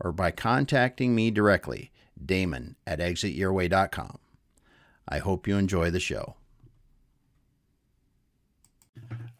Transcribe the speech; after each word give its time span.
or 0.00 0.12
by 0.12 0.30
contacting 0.30 1.14
me 1.14 1.30
directly, 1.30 1.90
Damon 2.24 2.76
at 2.86 2.98
exityourway.com. 2.98 4.18
I 5.08 5.18
hope 5.18 5.46
you 5.46 5.56
enjoy 5.56 5.90
the 5.90 6.00
show. 6.00 6.36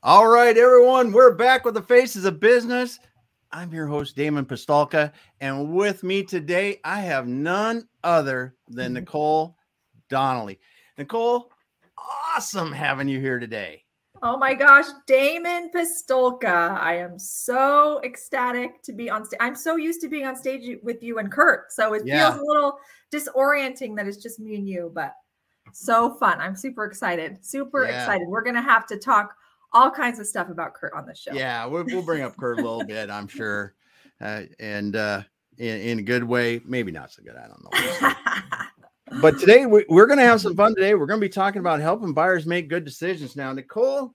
All 0.03 0.29
right, 0.29 0.57
everyone, 0.57 1.13
we're 1.13 1.35
back 1.35 1.65
with 1.65 1.75
the 1.75 1.83
Faces 1.83 2.25
of 2.25 2.39
Business. 2.39 3.01
I'm 3.51 3.73
your 3.73 3.87
host, 3.87 4.15
Damon 4.15 4.45
Pistulka, 4.45 5.13
and 5.41 5.73
with 5.73 6.03
me 6.03 6.23
today, 6.23 6.79
I 6.85 7.01
have 7.01 7.27
none 7.27 7.89
other 8.05 8.55
than 8.69 8.93
Nicole 8.93 9.57
Donnelly. 10.09 10.61
Nicole, 10.99 11.51
awesome 12.37 12.71
having 12.71 13.09
you 13.09 13.21
here 13.21 13.39
today. 13.39 13.86
Oh 14.23 14.37
my 14.37 14.55
gosh, 14.55 14.87
Damon 15.07 15.71
Pistulka. 15.75 16.79
I 16.79 16.97
am 16.97 17.19
so 17.19 18.01
ecstatic 18.03 18.83
to 18.85 18.93
be 18.93 19.11
on 19.11 19.25
stage. 19.25 19.39
I'm 19.41 19.55
so 19.55 19.77
used 19.77 20.01
to 20.03 20.09
being 20.09 20.27
on 20.27 20.37
stage 20.37 20.79
with 20.83 21.03
you 21.03 21.19
and 21.19 21.31
Kurt. 21.31 21.73
So 21.73 21.95
it 21.95 22.03
yeah. 22.05 22.31
feels 22.31 22.43
a 22.43 22.45
little 22.45 22.79
disorienting 23.13 23.97
that 23.97 24.07
it's 24.07 24.17
just 24.17 24.41
me 24.41 24.55
and 24.57 24.69
you, 24.69 24.91
but 24.95 25.15
so 25.73 26.15
fun. 26.15 26.41
I'm 26.41 26.57
super 26.57 26.85
excited. 26.85 27.45
Super 27.45 27.85
yeah. 27.85 28.01
excited. 28.01 28.29
We're 28.29 28.43
going 28.43 28.57
to 28.57 28.63
have 28.63 28.87
to 28.87 28.97
talk 28.97 29.35
all 29.73 29.91
kinds 29.91 30.19
of 30.19 30.27
stuff 30.27 30.49
about 30.49 30.75
Kurt 30.75 30.93
on 30.95 31.07
the 31.07 31.15
show. 31.15 31.33
Yeah, 31.33 31.67
we'll, 31.67 31.85
we'll 31.85 32.03
bring 32.03 32.23
up 32.23 32.37
Kurt 32.37 32.59
a 32.59 32.63
little 32.63 32.85
bit, 32.87 33.11
I'm 33.11 33.29
sure. 33.29 33.75
Uh, 34.21 34.43
and 34.59 34.97
uh, 34.97 35.23
in, 35.59 35.81
in, 35.81 35.99
a 35.99 36.03
good 36.03 36.25
way, 36.25 36.61
maybe 36.65 36.93
not 36.93 37.13
so 37.13 37.23
good. 37.23 37.37
I 37.37 37.49
don't 37.49 37.63
know. 37.63 38.13
but 39.21 39.39
today 39.39 39.67
we, 39.67 39.85
are 39.91 40.07
going 40.07 40.19
to 40.19 40.25
have 40.25 40.41
some 40.41 40.57
fun 40.57 40.75
today. 40.75 40.95
We're 40.95 41.07
going 41.07 41.21
to 41.21 41.27
be 41.27 41.33
talking 41.33 41.61
about 41.61 41.81
helping 41.81 42.13
buyers 42.13 42.47
make 42.47 42.69
good 42.69 42.85
decisions. 42.85 43.37
Now, 43.37 43.53
Nicole, 43.53 44.15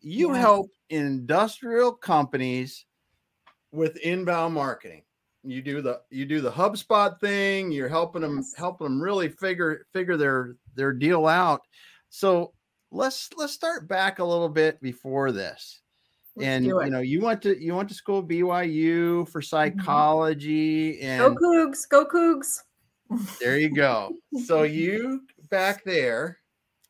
you 0.00 0.32
yes. 0.32 0.40
help 0.40 0.70
industrial 0.90 1.92
companies 1.92 2.84
with 3.72 3.96
inbound 3.98 4.54
marketing. 4.54 5.02
You 5.42 5.62
do 5.62 5.80
the 5.80 6.02
you 6.10 6.26
do 6.26 6.42
the 6.42 6.50
HubSpot 6.50 7.18
thing. 7.18 7.72
You're 7.72 7.88
helping 7.88 8.20
them 8.20 8.36
yes. 8.36 8.52
helping 8.54 8.86
them 8.86 9.00
really 9.00 9.30
figure 9.30 9.86
figure 9.92 10.18
their 10.18 10.56
their 10.74 10.92
deal 10.92 11.26
out. 11.26 11.62
So 12.10 12.52
let's 12.90 13.30
let's 13.36 13.54
start 13.54 13.88
back 13.88 14.18
a 14.18 14.24
little 14.24 14.50
bit 14.50 14.82
before 14.82 15.32
this. 15.32 15.80
Let's 16.36 16.46
and 16.46 16.66
you 16.66 16.90
know, 16.90 17.00
you 17.00 17.22
went 17.22 17.40
to 17.42 17.58
you 17.58 17.74
went 17.74 17.88
to 17.88 17.94
school 17.94 18.22
BYU 18.22 19.26
for 19.28 19.40
mm-hmm. 19.40 19.46
psychology 19.46 20.94
mm-hmm. 20.94 21.06
and 21.06 21.36
go 21.36 21.42
Cougs, 21.42 21.88
go 21.88 22.04
Cougs. 22.04 22.58
There 23.40 23.58
you 23.58 23.74
go. 23.74 24.14
so 24.44 24.62
you 24.64 25.22
back 25.50 25.84
there. 25.84 26.38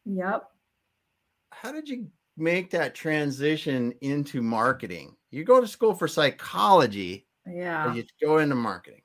Yep. 0.04 0.44
How 1.52 1.72
did 1.72 1.88
you 1.88 2.06
make 2.36 2.70
that 2.70 2.94
transition 2.94 3.92
into 4.00 4.42
marketing? 4.42 5.16
You 5.30 5.44
go 5.44 5.60
to 5.60 5.66
school 5.66 5.94
for 5.94 6.08
psychology. 6.08 7.26
Yeah. 7.46 7.94
you 7.94 8.04
go 8.22 8.38
into 8.38 8.54
marketing. 8.54 9.02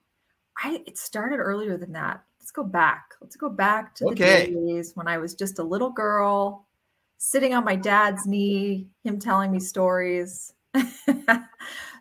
I 0.62 0.82
it 0.86 0.98
started 0.98 1.38
earlier 1.38 1.78
than 1.78 1.92
that. 1.94 2.24
Let's 2.40 2.52
go 2.52 2.64
back. 2.64 3.06
Let's 3.22 3.36
go 3.36 3.50
back 3.50 3.96
to 3.96 4.06
okay. 4.08 4.54
the 4.54 4.68
days 4.68 4.92
when 4.96 5.08
I 5.08 5.18
was 5.18 5.34
just 5.34 5.60
a 5.60 5.64
little 5.64 5.90
girl 5.90 6.68
sitting 7.18 7.54
on 7.54 7.66
my 7.66 7.76
dad's 7.76 8.26
knee, 8.26 8.88
him 9.04 9.20
telling 9.20 9.52
me 9.52 9.60
stories. 9.60 10.54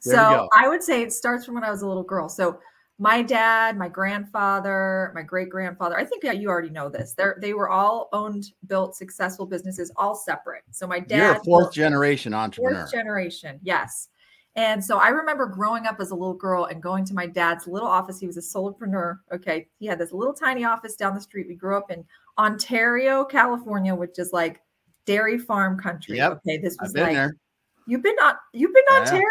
so 0.01 0.49
I 0.53 0.69
would 0.69 0.83
say 0.83 1.03
it 1.03 1.13
starts 1.13 1.45
from 1.45 1.55
when 1.55 1.65
I 1.65 1.71
was 1.71 1.83
a 1.83 1.89
little 1.89 2.03
girl. 2.03 2.29
So 2.29 2.59
my 2.99 3.23
dad, 3.23 3.77
my 3.77 3.89
grandfather, 3.89 5.11
my 5.15 5.23
great 5.23 5.51
grandfather, 5.51 5.99
I 5.99 6.05
think 6.05 6.23
yeah, 6.23 6.33
you 6.33 6.49
already 6.49 6.71
know 6.71 6.89
this. 6.89 7.15
They 7.15 7.25
they 7.41 7.55
were 7.55 7.69
all 7.69 8.09
owned, 8.13 8.53
built, 8.67 8.95
successful 8.97 9.47
businesses, 9.47 9.91
all 9.97 10.15
separate. 10.15 10.63
So 10.71 10.87
my 10.87 11.01
dad, 11.01 11.19
you're 11.19 11.33
a 11.33 11.45
fourth 11.45 11.73
generation 11.73 12.35
entrepreneur. 12.35 12.81
Fourth 12.81 12.93
generation, 12.93 13.59
yes. 13.63 14.09
And 14.57 14.85
so 14.85 14.99
I 14.99 15.09
remember 15.09 15.47
growing 15.47 15.87
up 15.87 16.01
as 16.01 16.13
a 16.13 16.15
little 16.15 16.35
girl 16.35 16.67
and 16.67 16.81
going 16.81 17.05
to 17.07 17.15
my 17.15 17.27
dad's 17.27 17.67
little 17.67 17.89
office. 17.89 18.21
He 18.21 18.27
was 18.27 18.37
a 18.37 18.41
solopreneur. 18.41 19.19
Okay. 19.33 19.67
He 19.81 19.87
had 19.87 19.99
this 19.99 20.13
little 20.13 20.33
tiny 20.33 20.65
office 20.65 20.95
down 20.95 21.15
the 21.15 21.21
street. 21.21 21.49
We 21.49 21.57
grew 21.57 21.77
up 21.77 21.91
in 21.91 22.05
Ontario, 22.39 23.25
California, 23.25 23.95
which 23.95 24.19
is 24.19 24.33
like 24.33 24.63
dairy 25.07 25.39
farm 25.39 25.79
country. 25.79 26.19
Yep. 26.19 26.33
Okay, 26.47 26.59
this 26.59 26.77
was 26.81 26.95
like 26.95 27.15
there. 27.15 27.37
you've 27.89 28.03
been 28.03 28.17
on 28.23 28.35
you've 28.53 28.73
been 28.73 28.85
to 28.87 28.95
Ontario? 28.95 29.25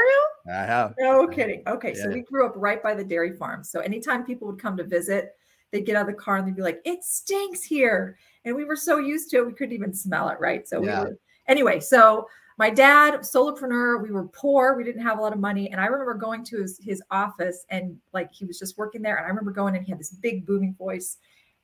I 0.48 0.66
have. 0.66 0.94
No 1.00 1.28
kidding. 1.28 1.64
Okay, 1.68 1.94
yeah. 1.96 2.04
so 2.04 2.10
we 2.10 2.22
grew 2.22 2.46
up 2.46 2.54
right 2.56 2.82
by 2.84 2.94
the 2.94 3.04
dairy 3.04 3.36
farm. 3.36 3.64
So 3.64 3.80
anytime 3.80 4.26
people 4.26 4.48
would 4.48 4.60
come 4.60 4.76
to 4.78 4.84
visit, 4.84 5.36
they'd 5.72 5.86
get 5.86 5.96
out 5.96 6.08
of 6.08 6.16
the 6.16 6.22
car 6.22 6.38
and 6.38 6.48
they'd 6.48 6.56
be 6.56 6.62
like, 6.62 6.82
"It 6.86 7.04
stinks 7.04 7.64
here," 7.64 8.18
and 8.46 8.56
we 8.56 8.66
were 8.66 8.76
so 8.76 8.98
used 8.98 9.30
to 9.32 9.38
it 9.38 9.46
we 9.46 9.54
couldn't 9.54 9.74
even 9.74 9.94
smell 9.94 10.30
it. 10.30 10.40
Right. 10.40 10.68
So 10.68 10.84
yeah. 10.84 11.04
we 11.04 11.10
were 11.10 11.18
anyway. 11.48 11.80
So 11.80 12.28
my 12.58 12.70
dad, 12.70 13.22
solopreneur, 13.22 14.02
we 14.02 14.12
were 14.12 14.28
poor, 14.28 14.76
we 14.76 14.84
didn't 14.84 15.02
have 15.02 15.18
a 15.18 15.22
lot 15.22 15.34
of 15.34 15.40
money, 15.40 15.72
and 15.72 15.82
I 15.82 15.86
remember 15.86 16.14
going 16.14 16.44
to 16.46 16.62
his 16.62 16.80
his 16.84 17.02
office 17.10 17.66
and 17.70 17.98
like 18.14 18.34
he 18.34 18.46
was 18.46 18.60
just 18.60 18.78
working 18.78 19.02
there, 19.02 19.16
and 19.16 19.26
I 19.26 19.30
remember 19.30 19.52
going 19.52 19.76
and 19.76 19.86
he 19.86 19.92
had 19.92 20.00
this 20.00 20.12
big 20.12 20.46
booming 20.46 20.76
voice 20.76 21.18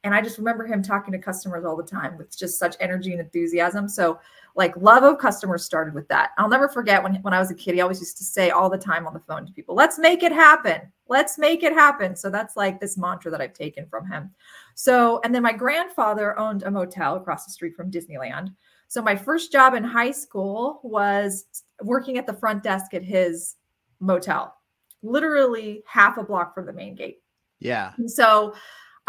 and 0.03 0.15
I 0.15 0.21
just 0.21 0.37
remember 0.37 0.65
him 0.65 0.81
talking 0.81 1.11
to 1.11 1.19
customers 1.19 1.65
all 1.65 1.75
the 1.75 1.83
time 1.83 2.17
with 2.17 2.37
just 2.37 2.57
such 2.57 2.75
energy 2.79 3.11
and 3.11 3.19
enthusiasm. 3.19 3.89
So, 3.89 4.19
like, 4.55 4.75
love 4.77 5.03
of 5.03 5.19
customers 5.19 5.63
started 5.63 5.93
with 5.93 6.07
that. 6.07 6.31
I'll 6.37 6.49
never 6.49 6.69
forget 6.69 7.03
when, 7.03 7.15
when 7.15 7.33
I 7.33 7.39
was 7.39 7.51
a 7.51 7.55
kid, 7.55 7.75
he 7.75 7.81
always 7.81 7.99
used 7.99 8.17
to 8.17 8.23
say 8.23 8.49
all 8.49 8.69
the 8.69 8.77
time 8.77 9.05
on 9.05 9.13
the 9.13 9.19
phone 9.19 9.45
to 9.45 9.53
people, 9.53 9.75
let's 9.75 9.99
make 9.99 10.23
it 10.23 10.31
happen. 10.31 10.81
Let's 11.07 11.37
make 11.37 11.63
it 11.63 11.73
happen. 11.73 12.15
So, 12.15 12.29
that's 12.29 12.55
like 12.55 12.79
this 12.79 12.97
mantra 12.97 13.29
that 13.31 13.41
I've 13.41 13.53
taken 13.53 13.87
from 13.87 14.07
him. 14.07 14.31
So, 14.73 15.19
and 15.23 15.35
then 15.35 15.43
my 15.43 15.53
grandfather 15.53 16.37
owned 16.39 16.63
a 16.63 16.71
motel 16.71 17.17
across 17.17 17.45
the 17.45 17.51
street 17.51 17.75
from 17.75 17.91
Disneyland. 17.91 18.53
So, 18.87 19.01
my 19.01 19.17
first 19.17 19.51
job 19.51 19.73
in 19.73 19.83
high 19.83 20.11
school 20.11 20.79
was 20.83 21.45
working 21.83 22.17
at 22.17 22.25
the 22.25 22.33
front 22.33 22.63
desk 22.63 22.93
at 22.93 23.03
his 23.03 23.57
motel, 23.99 24.55
literally 25.03 25.83
half 25.85 26.17
a 26.17 26.23
block 26.23 26.55
from 26.55 26.65
the 26.65 26.73
main 26.73 26.95
gate. 26.95 27.21
Yeah. 27.59 27.91
And 27.97 28.09
so, 28.09 28.53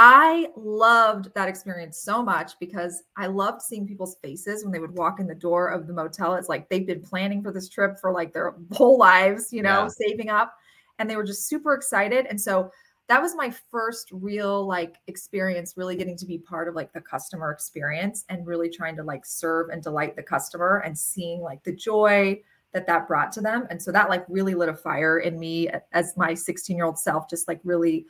I 0.02 0.46
loved 0.56 1.30
that 1.34 1.46
experience 1.46 1.98
so 1.98 2.22
much 2.22 2.58
because 2.58 3.02
I 3.18 3.26
loved 3.26 3.60
seeing 3.60 3.86
people's 3.86 4.16
faces 4.22 4.64
when 4.64 4.72
they 4.72 4.78
would 4.78 4.96
walk 4.96 5.20
in 5.20 5.26
the 5.26 5.34
door 5.34 5.68
of 5.68 5.86
the 5.86 5.92
motel. 5.92 6.36
It's 6.36 6.48
like 6.48 6.70
they've 6.70 6.86
been 6.86 7.02
planning 7.02 7.42
for 7.42 7.52
this 7.52 7.68
trip 7.68 7.98
for 8.00 8.10
like 8.10 8.32
their 8.32 8.54
whole 8.72 8.96
lives, 8.96 9.52
you 9.52 9.62
know, 9.62 9.82
yeah. 9.82 9.88
saving 9.88 10.30
up, 10.30 10.56
and 10.98 11.10
they 11.10 11.16
were 11.16 11.22
just 11.22 11.48
super 11.48 11.74
excited. 11.74 12.24
And 12.30 12.40
so 12.40 12.70
that 13.08 13.20
was 13.20 13.34
my 13.34 13.52
first 13.70 14.08
real 14.10 14.66
like 14.66 14.96
experience 15.06 15.74
really 15.76 15.96
getting 15.96 16.16
to 16.16 16.24
be 16.24 16.38
part 16.38 16.66
of 16.66 16.74
like 16.74 16.94
the 16.94 17.02
customer 17.02 17.50
experience 17.50 18.24
and 18.30 18.46
really 18.46 18.70
trying 18.70 18.96
to 18.96 19.02
like 19.02 19.26
serve 19.26 19.68
and 19.68 19.82
delight 19.82 20.16
the 20.16 20.22
customer 20.22 20.78
and 20.78 20.98
seeing 20.98 21.42
like 21.42 21.62
the 21.62 21.76
joy 21.76 22.40
that 22.72 22.86
that 22.86 23.06
brought 23.06 23.32
to 23.32 23.42
them 23.42 23.66
and 23.68 23.82
so 23.82 23.92
that 23.92 24.08
like 24.08 24.24
really 24.28 24.54
lit 24.54 24.68
a 24.68 24.74
fire 24.74 25.18
in 25.18 25.38
me 25.38 25.68
as 25.92 26.16
my 26.16 26.32
16 26.32 26.76
year 26.76 26.86
old 26.86 26.96
self 26.96 27.28
just 27.28 27.48
like 27.48 27.60
really 27.64 28.06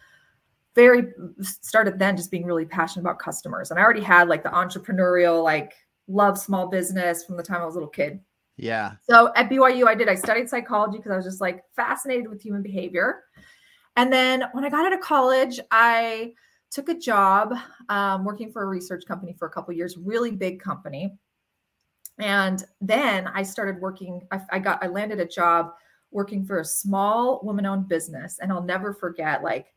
very 0.74 1.08
started 1.40 1.98
then 1.98 2.16
just 2.16 2.30
being 2.30 2.44
really 2.44 2.64
passionate 2.64 3.02
about 3.02 3.18
customers. 3.18 3.70
And 3.70 3.80
I 3.80 3.82
already 3.82 4.02
had 4.02 4.28
like 4.28 4.42
the 4.42 4.50
entrepreneurial, 4.50 5.42
like 5.42 5.74
love 6.06 6.38
small 6.38 6.68
business 6.68 7.24
from 7.24 7.36
the 7.36 7.42
time 7.42 7.60
I 7.62 7.66
was 7.66 7.74
a 7.74 7.78
little 7.78 7.90
kid. 7.90 8.20
Yeah. 8.56 8.92
So 9.08 9.32
at 9.36 9.48
BYU, 9.48 9.86
I 9.86 9.94
did, 9.94 10.08
I 10.08 10.14
studied 10.14 10.48
psychology 10.48 10.98
because 10.98 11.12
I 11.12 11.16
was 11.16 11.24
just 11.24 11.40
like 11.40 11.64
fascinated 11.74 12.28
with 12.28 12.42
human 12.42 12.62
behavior. 12.62 13.24
And 13.96 14.12
then 14.12 14.44
when 14.52 14.64
I 14.64 14.68
got 14.68 14.84
out 14.84 14.92
of 14.92 15.00
college, 15.00 15.58
I 15.70 16.34
took 16.70 16.88
a 16.88 16.94
job 16.94 17.54
um, 17.88 18.24
working 18.24 18.52
for 18.52 18.62
a 18.62 18.66
research 18.66 19.04
company 19.06 19.34
for 19.38 19.48
a 19.48 19.50
couple 19.50 19.74
years, 19.74 19.96
really 19.96 20.30
big 20.30 20.60
company. 20.60 21.16
And 22.18 22.62
then 22.80 23.26
I 23.28 23.42
started 23.42 23.80
working, 23.80 24.20
I, 24.30 24.40
I 24.50 24.58
got, 24.58 24.82
I 24.84 24.88
landed 24.88 25.20
a 25.20 25.26
job 25.26 25.72
working 26.10 26.44
for 26.44 26.60
a 26.60 26.64
small 26.64 27.40
woman 27.42 27.66
owned 27.66 27.88
business. 27.88 28.38
And 28.40 28.52
I'll 28.52 28.62
never 28.62 28.92
forget, 28.92 29.42
like, 29.42 29.72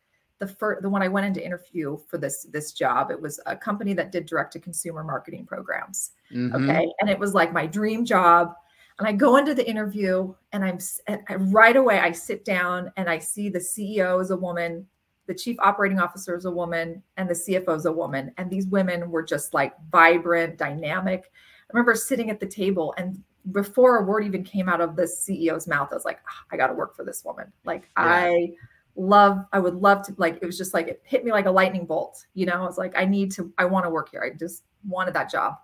the 0.45 0.53
first 0.53 0.81
the 0.81 0.89
one 0.89 1.01
I 1.01 1.07
went 1.07 1.25
into 1.25 1.43
interview 1.43 1.97
for 2.07 2.17
this 2.17 2.43
this 2.51 2.73
job. 2.73 3.11
It 3.11 3.21
was 3.21 3.39
a 3.45 3.55
company 3.55 3.93
that 3.93 4.11
did 4.11 4.25
direct 4.25 4.53
to 4.53 4.59
consumer 4.59 5.03
marketing 5.03 5.45
programs. 5.45 6.11
Mm-hmm. 6.33 6.69
Okay, 6.69 6.91
and 6.99 7.09
it 7.09 7.17
was 7.17 7.33
like 7.33 7.53
my 7.53 7.65
dream 7.65 8.05
job. 8.05 8.53
And 8.99 9.07
I 9.07 9.11
go 9.11 9.37
into 9.37 9.55
the 9.55 9.67
interview, 9.67 10.33
and 10.51 10.63
I'm 10.63 10.79
and 11.07 11.53
right 11.53 11.75
away 11.75 11.99
I 11.99 12.11
sit 12.11 12.45
down 12.45 12.91
and 12.97 13.09
I 13.09 13.19
see 13.19 13.49
the 13.49 13.59
CEO 13.59 14.21
is 14.21 14.31
a 14.31 14.37
woman, 14.37 14.85
the 15.27 15.33
chief 15.33 15.57
operating 15.59 15.99
officer 15.99 16.35
is 16.35 16.45
a 16.45 16.51
woman, 16.51 17.01
and 17.17 17.29
the 17.29 17.33
CFO 17.33 17.75
is 17.75 17.85
a 17.85 17.91
woman. 17.91 18.31
And 18.37 18.51
these 18.51 18.67
women 18.67 19.09
were 19.09 19.23
just 19.23 19.53
like 19.53 19.73
vibrant, 19.91 20.57
dynamic. 20.57 21.31
I 21.31 21.73
remember 21.73 21.95
sitting 21.95 22.29
at 22.29 22.39
the 22.39 22.45
table 22.45 22.93
and 22.97 23.23
before 23.51 23.97
a 23.97 24.03
word 24.03 24.23
even 24.23 24.43
came 24.43 24.69
out 24.69 24.79
of 24.79 24.95
the 24.95 25.03
CEO's 25.03 25.67
mouth, 25.67 25.89
I 25.91 25.95
was 25.95 26.05
like, 26.05 26.19
oh, 26.29 26.45
I 26.51 26.55
got 26.55 26.67
to 26.67 26.73
work 26.73 26.95
for 26.95 27.03
this 27.03 27.25
woman. 27.25 27.51
Like 27.65 27.89
yeah. 27.97 28.05
I 28.05 28.53
love 28.95 29.43
i 29.53 29.59
would 29.59 29.75
love 29.75 30.05
to 30.05 30.13
like 30.17 30.37
it 30.41 30.45
was 30.45 30.57
just 30.57 30.73
like 30.73 30.87
it 30.87 31.01
hit 31.03 31.25
me 31.25 31.31
like 31.31 31.47
a 31.47 31.51
lightning 31.51 31.85
bolt 31.85 32.25
you 32.33 32.45
know? 32.45 32.53
I 32.53 32.65
was 32.65 32.77
like 32.77 32.93
i 32.95 33.05
need 33.05 33.31
to 33.33 33.51
i 33.57 33.65
want 33.65 33.85
to 33.85 33.89
work 33.89 34.09
here. 34.11 34.23
I 34.23 34.37
just 34.37 34.63
wanted 34.87 35.13
that 35.15 35.31
job. 35.31 35.55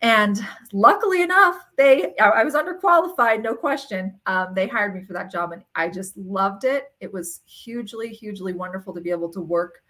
And 0.00 0.44
luckily 0.72 1.22
enough 1.22 1.56
they 1.76 2.14
i 2.18 2.42
was 2.42 2.54
underqualified 2.54 3.42
no 3.42 3.54
question. 3.54 4.18
Um, 4.26 4.54
they 4.54 4.66
hired 4.66 4.94
me 4.94 5.02
for 5.02 5.12
that 5.12 5.30
job 5.30 5.52
and 5.52 5.62
i 5.74 5.88
just 5.88 6.16
loved 6.16 6.64
it. 6.64 6.92
It 7.00 7.12
was 7.12 7.40
hugely 7.44 8.08
hugely 8.08 8.54
wonderful 8.54 8.94
to 8.94 9.00
be 9.00 9.10
able 9.10 9.30
to 9.32 9.40
work 9.40 9.82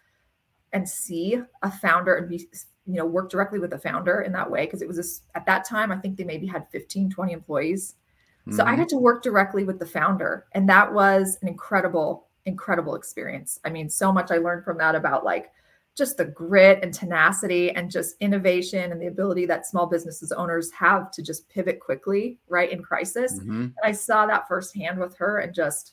and 0.72 0.88
see 0.88 1.40
a 1.62 1.70
founder 1.70 2.16
and 2.16 2.28
be 2.28 2.48
you 2.86 2.94
know 2.94 3.06
work 3.06 3.30
directly 3.30 3.60
with 3.60 3.70
the 3.70 3.78
founder 3.78 4.22
in 4.22 4.32
that 4.32 4.50
way. 4.50 4.64
Because 4.64 4.82
it 4.82 4.88
was 4.88 4.98
a, 4.98 5.36
at 5.38 5.46
that 5.46 5.64
time 5.64 5.92
i 5.92 5.96
think 5.96 6.16
they 6.16 6.24
maybe 6.24 6.48
had 6.48 6.68
15 6.72 7.10
20 7.10 7.32
employees. 7.32 7.94
Mm-hmm. 8.40 8.56
so 8.56 8.64
i 8.64 8.70
mm-hmm. 8.70 8.80
got 8.80 8.88
to 8.88 8.96
work 8.96 9.22
directly 9.22 9.62
with 9.62 9.78
the 9.78 9.86
founder. 9.86 10.46
And 10.50 10.68
that 10.68 10.92
was 10.92 11.38
an 11.42 11.48
incredible 11.48 12.26
incredible 12.46 12.94
experience. 12.94 13.58
I 13.64 13.70
mean, 13.70 13.88
so 13.88 14.12
much 14.12 14.30
I 14.30 14.38
learned 14.38 14.64
from 14.64 14.78
that 14.78 14.94
about 14.94 15.24
like 15.24 15.50
just 15.96 16.16
the 16.16 16.24
grit 16.24 16.78
and 16.82 16.92
tenacity 16.92 17.70
and 17.70 17.90
just 17.90 18.16
innovation 18.20 18.92
and 18.92 19.00
the 19.00 19.08
ability 19.08 19.44
that 19.46 19.66
small 19.66 19.86
businesses 19.86 20.32
owners 20.32 20.70
have 20.72 21.10
to 21.12 21.22
just 21.22 21.48
pivot 21.50 21.80
quickly, 21.80 22.38
right, 22.48 22.72
in 22.72 22.82
crisis. 22.82 23.38
Mm-hmm. 23.38 23.62
And 23.62 23.74
I 23.84 23.92
saw 23.92 24.26
that 24.26 24.48
firsthand 24.48 24.98
with 24.98 25.16
her 25.18 25.38
and 25.38 25.54
just, 25.54 25.92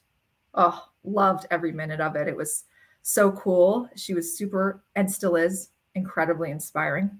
oh, 0.54 0.86
loved 1.04 1.48
every 1.52 1.74
minute 1.74 2.00
of 2.00 2.16
it. 2.16 2.28
It 2.28 2.36
was 2.36 2.64
so 3.02 3.32
cool. 3.34 3.90
She 3.96 4.14
was 4.14 4.38
super 4.38 4.84
and 4.96 5.12
still 5.12 5.36
is 5.36 5.70
incredibly 5.96 6.52
inspiring. 6.52 7.12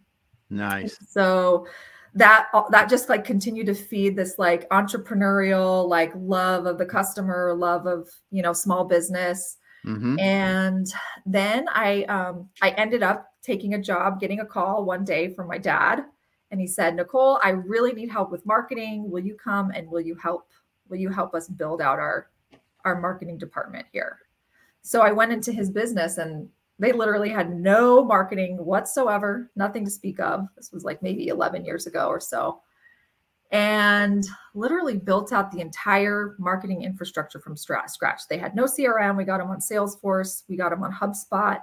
Nice. 0.50 0.98
So, 1.10 1.68
that 2.16 2.48
that 2.72 2.90
just 2.90 3.10
like 3.10 3.24
continued 3.24 3.68
to 3.68 3.74
feed 3.74 4.16
this 4.16 4.40
like 4.40 4.68
entrepreneurial 4.70 5.88
like 5.88 6.12
love 6.16 6.66
of 6.66 6.78
the 6.78 6.86
customer 6.86 7.54
love 7.54 7.86
of 7.86 8.10
you 8.32 8.42
know 8.42 8.54
small 8.54 8.86
business. 8.86 9.58
Mm-hmm. 9.86 10.20
and 10.20 10.94
then 11.26 11.66
i 11.70 12.04
um 12.04 12.50
i 12.62 12.72
ended 12.72 13.02
up 13.02 13.32
taking 13.42 13.76
a 13.76 13.82
job 13.82 14.20
getting 14.20 14.42
a 14.42 14.46
call 14.46 14.84
one 14.84 15.06
day 15.06 15.34
from 15.34 15.48
my 15.48 15.58
dad 15.58 16.04
and 16.52 16.60
he 16.60 16.68
said 16.68 16.98
nicole 16.98 17.40
i 17.46 17.52
really 17.52 17.94
need 17.94 18.10
help 18.10 18.30
with 18.30 18.46
marketing. 18.46 19.10
Will 19.10 19.24
you 19.24 19.36
come 19.42 19.72
and 19.72 19.90
will 19.90 20.02
you 20.02 20.16
help 20.16 20.50
will 20.90 20.98
you 20.98 21.08
help 21.08 21.34
us 21.34 21.48
build 21.48 21.82
out 21.82 21.98
our 21.98 22.30
our 22.84 23.00
marketing 23.00 23.38
department 23.38 23.86
here? 23.94 24.18
So 24.82 25.00
i 25.02 25.14
went 25.14 25.32
into 25.32 25.54
his 25.54 25.70
business 25.70 26.18
and 26.18 26.50
they 26.80 26.94
literally 26.94 27.30
had 27.30 27.54
no 27.54 28.04
marketing 28.04 28.58
whatsoever, 28.58 29.52
nothing 29.56 29.84
to 29.86 29.92
speak 29.92 30.20
of. 30.20 30.48
This 30.56 30.72
was 30.72 30.84
like 30.84 31.04
maybe 31.04 31.28
11 31.28 31.66
years 31.66 31.88
ago 31.88 32.08
or 32.08 32.22
so. 32.22 32.62
And 33.52 34.24
literally 34.54 34.96
built 34.96 35.34
out 35.34 35.52
the 35.52 35.60
entire 35.60 36.36
marketing 36.40 36.84
infrastructure 36.84 37.40
from 37.40 37.58
scratch. 37.58 38.22
They 38.30 38.38
had 38.38 38.56
no 38.56 38.66
CRM. 38.66 39.18
We 39.18 39.24
got 39.24 39.40
them 39.40 39.50
on 39.50 39.60
Salesforce. 39.60 40.44
We 40.48 40.56
got 40.56 40.70
them 40.70 40.84
on 40.84 40.94
HubSpot, 40.94 41.60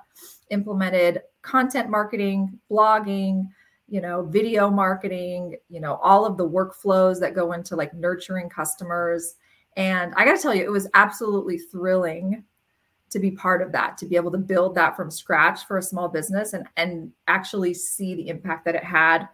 implemented 0.51 1.23
content 1.43 1.89
marketing, 1.89 2.59
blogging, 2.71 3.45
you 3.89 4.01
know, 4.01 4.25
video 4.25 4.69
marketing, 4.69 5.57
you 5.69 5.81
know, 5.81 5.95
all 6.03 6.27
of 6.27 6.37
the 6.37 6.49
workflows 6.49 7.21
that 7.21 7.37
go 7.37 7.53
into 7.53 7.77
like 7.77 7.95
nurturing 7.95 8.51
customers. 8.51 9.37
And 9.77 10.13
I 10.17 10.25
got 10.25 10.37
to 10.37 10.43
tell 10.43 10.55
you, 10.55 10.65
it 10.65 10.73
was 10.73 10.89
absolutely 10.95 11.59
thrilling 11.59 12.43
to 13.11 13.19
be 13.19 13.31
part 13.31 13.63
of 13.63 13.73
that 13.73 13.97
to 13.99 14.07
be 14.07 14.17
able 14.17 14.31
to 14.31 14.39
build 14.39 14.75
that 14.75 14.97
from 14.97 15.11
scratch 15.11 15.67
for 15.67 15.79
a 15.79 15.83
small 15.83 16.09
business 16.09 16.53
and 16.53 16.67
and 16.77 17.11
actually 17.29 17.73
see 17.73 18.15
the 18.15 18.29
impact 18.29 18.65
that 18.65 18.75
it 18.75 18.85
had 18.85 19.29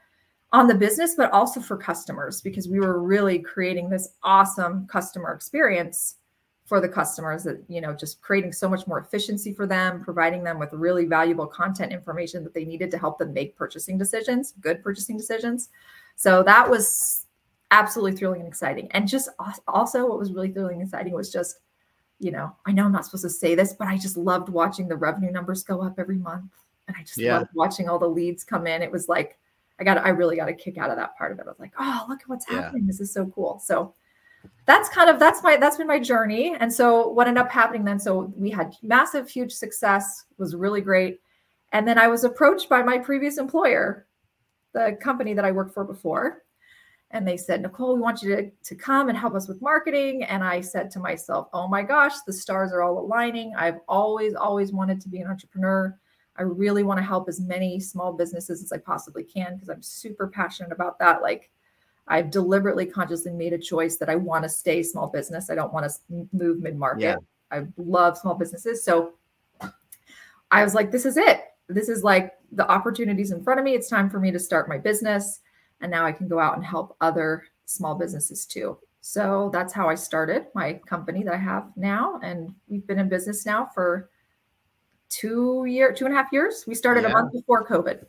on 0.53 0.67
the 0.67 0.75
business 0.75 1.15
but 1.15 1.31
also 1.33 1.61
for 1.61 1.77
customers 1.77 2.41
because 2.41 2.69
we 2.69 2.81
were 2.81 3.03
really 3.03 3.39
creating 3.39 3.89
this 3.89 4.11
awesome 4.23 4.87
customer 4.87 5.33
experience 5.33 6.17
for 6.65 6.81
the 6.81 6.89
customers 6.89 7.43
that 7.43 7.63
you 7.69 7.81
know 7.81 7.93
just 7.95 8.21
creating 8.21 8.53
so 8.53 8.69
much 8.69 8.87
more 8.87 9.01
efficiency 9.01 9.53
for 9.53 9.67
them 9.67 10.03
providing 10.03 10.45
them 10.45 10.59
with 10.59 10.73
really 10.73 11.07
valuable 11.07 11.47
content 11.47 11.93
information 11.93 12.45
that 12.45 12.55
they 12.55 12.65
needed 12.65 12.91
to 12.91 12.99
help 12.99 13.19
them 13.19 13.33
make 13.33 13.57
purchasing 13.57 13.97
decisions 13.99 14.55
good 14.61 14.83
purchasing 14.83 15.17
decisions. 15.17 15.71
So 16.17 16.43
that 16.43 16.69
was 16.69 17.27
absolutely 17.73 18.17
thrilling 18.17 18.41
and 18.41 18.49
exciting. 18.49 18.89
And 18.93 19.09
just 19.09 19.31
also 19.67 20.07
what 20.07 20.19
was 20.19 20.33
really 20.33 20.53
thrilling 20.53 20.75
and 20.75 20.83
exciting 20.83 21.15
was 21.15 21.33
just 21.33 21.59
you 22.19 22.31
know, 22.31 22.55
I 22.67 22.73
know 22.73 22.85
I'm 22.85 22.93
not 22.93 23.05
supposed 23.05 23.25
to 23.25 23.31
say 23.31 23.55
this, 23.55 23.75
but 23.75 23.89
I 23.89 23.99
just 23.99 24.17
loved 24.17 24.49
watching 24.49 24.89
the 24.89 24.97
revenue 24.97 25.33
numbers 25.33 25.65
go 25.65 25.83
up 25.83 25.99
every 25.99 26.19
month. 26.19 26.53
And 26.89 26.97
I 26.97 27.03
just 27.03 27.19
yeah. 27.19 27.39
loved 27.39 27.51
watching 27.55 27.89
all 27.89 27.99
the 27.99 28.09
leads 28.09 28.45
come 28.45 28.67
in. 28.67 28.83
It 28.83 28.91
was 28.91 29.09
like, 29.09 29.39
I 29.81 29.85
got, 29.85 29.99
I 29.99 30.11
really 30.11 30.37
got 30.37 30.49
a 30.49 30.53
kick 30.53 30.79
out 30.79 30.91
of 30.91 30.97
that 30.97 31.17
part 31.17 31.33
of 31.33 31.39
it. 31.39 31.47
I 31.47 31.49
was 31.49 31.59
like, 31.59 31.73
oh, 31.79 32.05
look 32.09 32.21
at 32.21 32.29
what's 32.29 32.49
happening. 32.49 32.83
Yeah. 32.85 32.87
This 32.89 33.01
is 33.01 33.13
so 33.13 33.27
cool. 33.35 33.59
So 33.65 33.95
that's 34.67 34.89
kind 34.89 35.09
of, 35.09 35.19
that's 35.19 35.43
my, 35.43 35.57
that's 35.57 35.77
been 35.77 35.87
my 35.87 35.99
journey. 35.99 36.57
And 36.59 36.73
so 36.73 37.09
what 37.09 37.29
ended 37.29 37.43
up 37.43 37.51
happening 37.51 37.85
then, 37.85 37.99
so 37.99 38.33
we 38.37 38.51
had 38.51 38.75
massive, 38.83 39.29
huge 39.29 39.53
success, 39.53 40.25
was 40.39 40.55
really 40.55 40.81
great. 40.81 41.21
And 41.73 41.87
then 41.89 41.99
I 41.99 42.09
was 42.09 42.25
approached 42.25 42.69
by 42.69 42.83
my 42.83 42.99
previous 42.99 43.39
employer, 43.39 44.07
the 44.73 44.99
company 45.01 45.35
that 45.35 45.45
I 45.45 45.53
worked 45.53 45.75
for 45.75 45.85
before 45.85 46.43
and 47.13 47.29
they 47.29 47.37
said, 47.37 47.61
Nicole, 47.61 47.95
we 47.95 48.01
want 48.01 48.23
you 48.23 48.35
to, 48.35 48.51
to 48.51 48.75
come 48.75 49.11
and 49.11 49.19
help 49.19 49.35
us 49.35 49.47
with 49.47 49.61
marketing. 49.61 50.25
And 50.25 50.43
I 50.43 50.63
said 50.63 50.91
to 50.93 50.99
myself, 50.99 51.49
oh 51.53 51.69
my 51.69 51.83
gosh, 51.83 52.15
the 52.27 52.33
stars 52.33 52.73
are 52.73 52.83
all 52.83 52.99
aligning. 52.99 53.53
I've 53.57 53.81
always, 53.87 54.35
always 54.35 54.73
wanted 54.73 55.01
to 55.03 55.09
be 55.11 55.21
an 55.21 55.29
entrepreneur. 55.29 55.97
I 56.37 56.43
really 56.43 56.83
want 56.83 56.99
to 56.99 57.05
help 57.05 57.29
as 57.29 57.39
many 57.39 57.79
small 57.79 58.15
businesses 58.15 58.63
as 58.63 58.73
I 58.73 58.79
possibly 58.79 59.25
can 59.25 59.55
because 59.55 59.69
I'm 59.69 59.83
super 59.83 60.27
passionate 60.27 60.73
about 60.73 60.99
that. 61.01 61.21
Like, 61.21 61.51
I've 62.09 62.31
deliberately, 62.31 62.87
consciously 62.87 63.33
made 63.33 63.53
a 63.53 63.59
choice 63.59 63.99
that 63.99 64.09
I 64.09 64.17
want 64.17 64.45
to 64.45 64.49
stay 64.49 64.83
small 64.83 65.07
business. 65.07 65.51
I 65.51 65.55
don't 65.55 65.73
want 65.73 65.91
to 65.91 66.27
move 66.33 66.61
mid 66.61 66.77
market. 66.77 67.03
Yeah. 67.03 67.17
I 67.51 67.67
love 67.77 68.17
small 68.17 68.35
businesses. 68.35 68.83
So 68.83 69.13
I 70.51 70.65
was 70.65 70.75
like, 70.75 70.91
this 70.91 71.05
is 71.05 71.19
it. 71.19 71.43
This 71.69 71.91
is 71.91 72.03
like 72.03 72.33
the 72.51 72.69
opportunities 72.69 73.31
in 73.31 73.45
front 73.45 73.61
of 73.61 73.65
me. 73.65 73.75
It's 73.75 73.89
time 73.89 74.09
for 74.09 74.19
me 74.19 74.31
to 74.31 74.39
start 74.39 74.69
my 74.69 74.79
business 74.79 75.41
and 75.83 75.91
now 75.91 76.07
I 76.07 76.13
can 76.13 76.29
go 76.29 76.39
out 76.39 76.57
and 76.57 76.65
help 76.65 76.97
other 77.01 77.45
small 77.67 77.95
businesses 77.95 78.47
too. 78.47 78.79
So 79.01 79.51
that's 79.53 79.73
how 79.73 79.89
I 79.89 79.97
started 79.97 80.47
my 80.55 80.75
company 80.87 81.25
that 81.25 81.35
I 81.35 81.39
have 81.39 81.71
now. 81.77 82.21
And 82.23 82.55
we've 82.69 82.87
been 82.87 83.01
in 83.01 83.09
business 83.09 83.45
now 83.45 83.69
for 83.75 84.11
two 85.09 85.65
year, 85.67 85.93
two 85.93 86.07
and 86.07 86.15
a 86.15 86.17
half 86.17 86.33
years. 86.33 86.65
We 86.67 86.75
started 86.75 87.03
yeah. 87.03 87.11
a 87.11 87.13
month 87.13 87.33
before 87.33 87.67
COVID. 87.67 88.07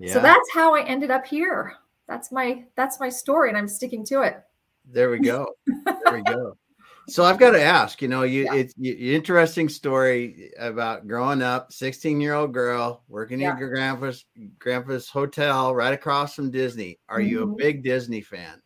Yeah. 0.00 0.12
So 0.12 0.20
that's 0.20 0.52
how 0.52 0.74
I 0.74 0.82
ended 0.82 1.10
up 1.10 1.24
here. 1.24 1.74
That's 2.08 2.32
my 2.32 2.64
that's 2.74 2.98
my 2.98 3.08
story, 3.08 3.50
and 3.50 3.56
I'm 3.56 3.68
sticking 3.68 4.04
to 4.06 4.22
it. 4.22 4.42
There 4.84 5.10
we 5.10 5.20
go. 5.20 5.46
There 5.66 6.12
we 6.12 6.22
go. 6.22 6.56
So 7.08 7.24
I've 7.24 7.38
got 7.38 7.52
to 7.52 7.62
ask, 7.62 8.00
you 8.02 8.08
know, 8.08 8.22
you 8.22 8.44
yeah. 8.44 8.54
it's 8.54 8.74
you, 8.76 9.14
interesting 9.14 9.68
story 9.68 10.52
about 10.58 11.08
growing 11.08 11.42
up, 11.42 11.72
16 11.72 12.20
year 12.20 12.34
old 12.34 12.52
girl 12.52 13.02
working 13.08 13.40
yeah. 13.40 13.52
at 13.52 13.58
your 13.58 13.70
grandpa's 13.70 14.24
grandpa's 14.58 15.08
hotel 15.08 15.74
right 15.74 15.92
across 15.92 16.34
from 16.34 16.50
Disney. 16.50 16.98
Are 17.08 17.18
mm-hmm. 17.18 17.28
you 17.28 17.42
a 17.42 17.46
mm-hmm. 17.46 17.56
big 17.56 17.82
Disney 17.82 18.20
fan? 18.20 18.60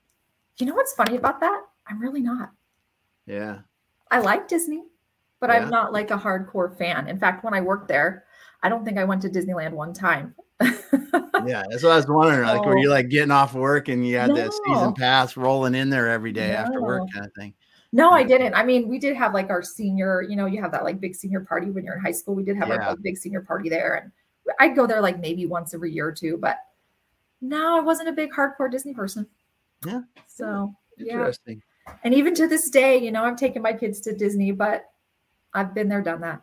You 0.58 0.66
know 0.66 0.74
what's 0.74 0.92
funny 0.94 1.16
about 1.16 1.40
that? 1.40 1.62
I'm 1.88 2.00
really 2.00 2.20
not. 2.20 2.50
Yeah. 3.26 3.60
I 4.10 4.20
like 4.20 4.48
Disney, 4.48 4.84
but 5.40 5.50
yeah. 5.50 5.56
I'm 5.56 5.70
not 5.70 5.92
like 5.92 6.10
a 6.10 6.18
hardcore 6.18 6.76
fan. 6.76 7.08
In 7.08 7.18
fact, 7.18 7.44
when 7.44 7.54
I 7.54 7.60
worked 7.60 7.88
there, 7.88 8.24
I 8.62 8.68
don't 8.68 8.84
think 8.84 8.98
I 8.98 9.04
went 9.04 9.22
to 9.22 9.28
Disneyland 9.28 9.72
one 9.72 9.92
time. 9.92 10.34
yeah, 10.60 11.64
that's 11.68 11.82
what 11.82 11.92
I 11.92 11.96
was 11.96 12.06
wondering. 12.06 12.46
Like, 12.46 12.60
oh. 12.60 12.68
were 12.68 12.78
you 12.78 12.88
like 12.88 13.08
getting 13.08 13.30
off 13.30 13.54
work 13.54 13.88
and 13.88 14.06
you 14.06 14.16
had 14.16 14.28
no. 14.28 14.36
that 14.36 14.52
season 14.52 14.94
pass 14.94 15.36
rolling 15.36 15.74
in 15.74 15.90
there 15.90 16.08
every 16.08 16.32
day 16.32 16.48
no. 16.48 16.54
after 16.54 16.80
work 16.80 17.02
kind 17.12 17.26
of 17.26 17.32
thing? 17.34 17.54
No, 17.94 18.10
I 18.10 18.24
didn't. 18.24 18.54
I 18.54 18.64
mean, 18.64 18.88
we 18.88 18.98
did 18.98 19.14
have 19.16 19.32
like 19.32 19.50
our 19.50 19.62
senior, 19.62 20.20
you 20.20 20.34
know, 20.34 20.46
you 20.46 20.60
have 20.60 20.72
that 20.72 20.82
like 20.82 20.98
big 20.98 21.14
senior 21.14 21.38
party 21.38 21.70
when 21.70 21.84
you're 21.84 21.94
in 21.94 22.00
high 22.00 22.10
school. 22.10 22.34
We 22.34 22.42
did 22.42 22.56
have 22.56 22.66
yeah. 22.66 22.88
our 22.88 22.96
big 22.96 23.16
senior 23.16 23.40
party 23.40 23.68
there. 23.68 23.94
And 23.94 24.10
I'd 24.58 24.74
go 24.74 24.84
there 24.84 25.00
like 25.00 25.20
maybe 25.20 25.46
once 25.46 25.74
every 25.74 25.92
year 25.92 26.08
or 26.08 26.12
two, 26.12 26.36
but 26.36 26.58
no, 27.40 27.78
I 27.78 27.80
wasn't 27.80 28.08
a 28.08 28.12
big 28.12 28.32
hardcore 28.32 28.68
Disney 28.68 28.94
person. 28.94 29.28
Yeah. 29.86 30.00
So 30.26 30.74
interesting. 30.98 31.62
Yeah. 31.86 31.94
And 32.02 32.12
even 32.14 32.34
to 32.34 32.48
this 32.48 32.68
day, 32.68 32.98
you 32.98 33.12
know, 33.12 33.22
I've 33.22 33.36
taken 33.36 33.62
my 33.62 33.72
kids 33.72 34.00
to 34.00 34.12
Disney, 34.12 34.50
but 34.50 34.90
I've 35.52 35.72
been 35.72 35.88
there, 35.88 36.02
done 36.02 36.20
that. 36.22 36.42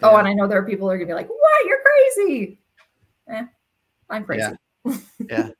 Yeah. 0.00 0.08
Oh, 0.08 0.16
and 0.16 0.26
I 0.26 0.32
know 0.32 0.46
there 0.46 0.58
are 0.58 0.66
people 0.66 0.88
who 0.88 0.94
are 0.94 0.96
gonna 0.96 1.08
be 1.08 1.12
like, 1.12 1.28
"What? 1.28 1.66
You're 1.66 1.82
crazy." 2.16 2.58
Eh, 3.28 3.44
I'm 4.08 4.24
crazy. 4.24 4.52
Yeah. 4.86 4.96
yeah. 5.28 5.50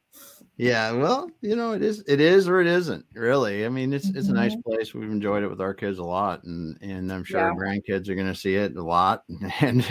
Yeah, 0.59 0.91
well, 0.91 1.31
you 1.41 1.55
know, 1.55 1.73
it 1.73 1.83
is 1.83 2.03
it 2.09 2.21
is 2.21 2.49
or 2.49 2.61
it 2.61 2.67
isn't, 2.67 3.07
really. 3.15 3.65
I 3.65 3.69
mean, 3.69 3.93
it's 3.93 4.09
it's 4.09 4.27
a 4.27 4.33
nice 4.33 4.57
mm-hmm. 4.57 4.69
place. 4.73 4.93
We've 4.93 5.09
enjoyed 5.09 5.45
it 5.45 5.49
with 5.49 5.61
our 5.61 5.73
kids 5.73 6.00
a 6.00 6.05
lot 6.05 6.43
and 6.43 6.77
and 6.83 7.12
I'm 7.12 7.23
sure 7.23 7.38
yeah. 7.38 7.53
grandkids 7.55 8.09
are 8.09 8.17
going 8.17 8.27
to 8.27 8.35
see 8.35 8.57
it 8.57 8.77
a 8.77 8.83
lot 8.83 9.23
and 9.61 9.88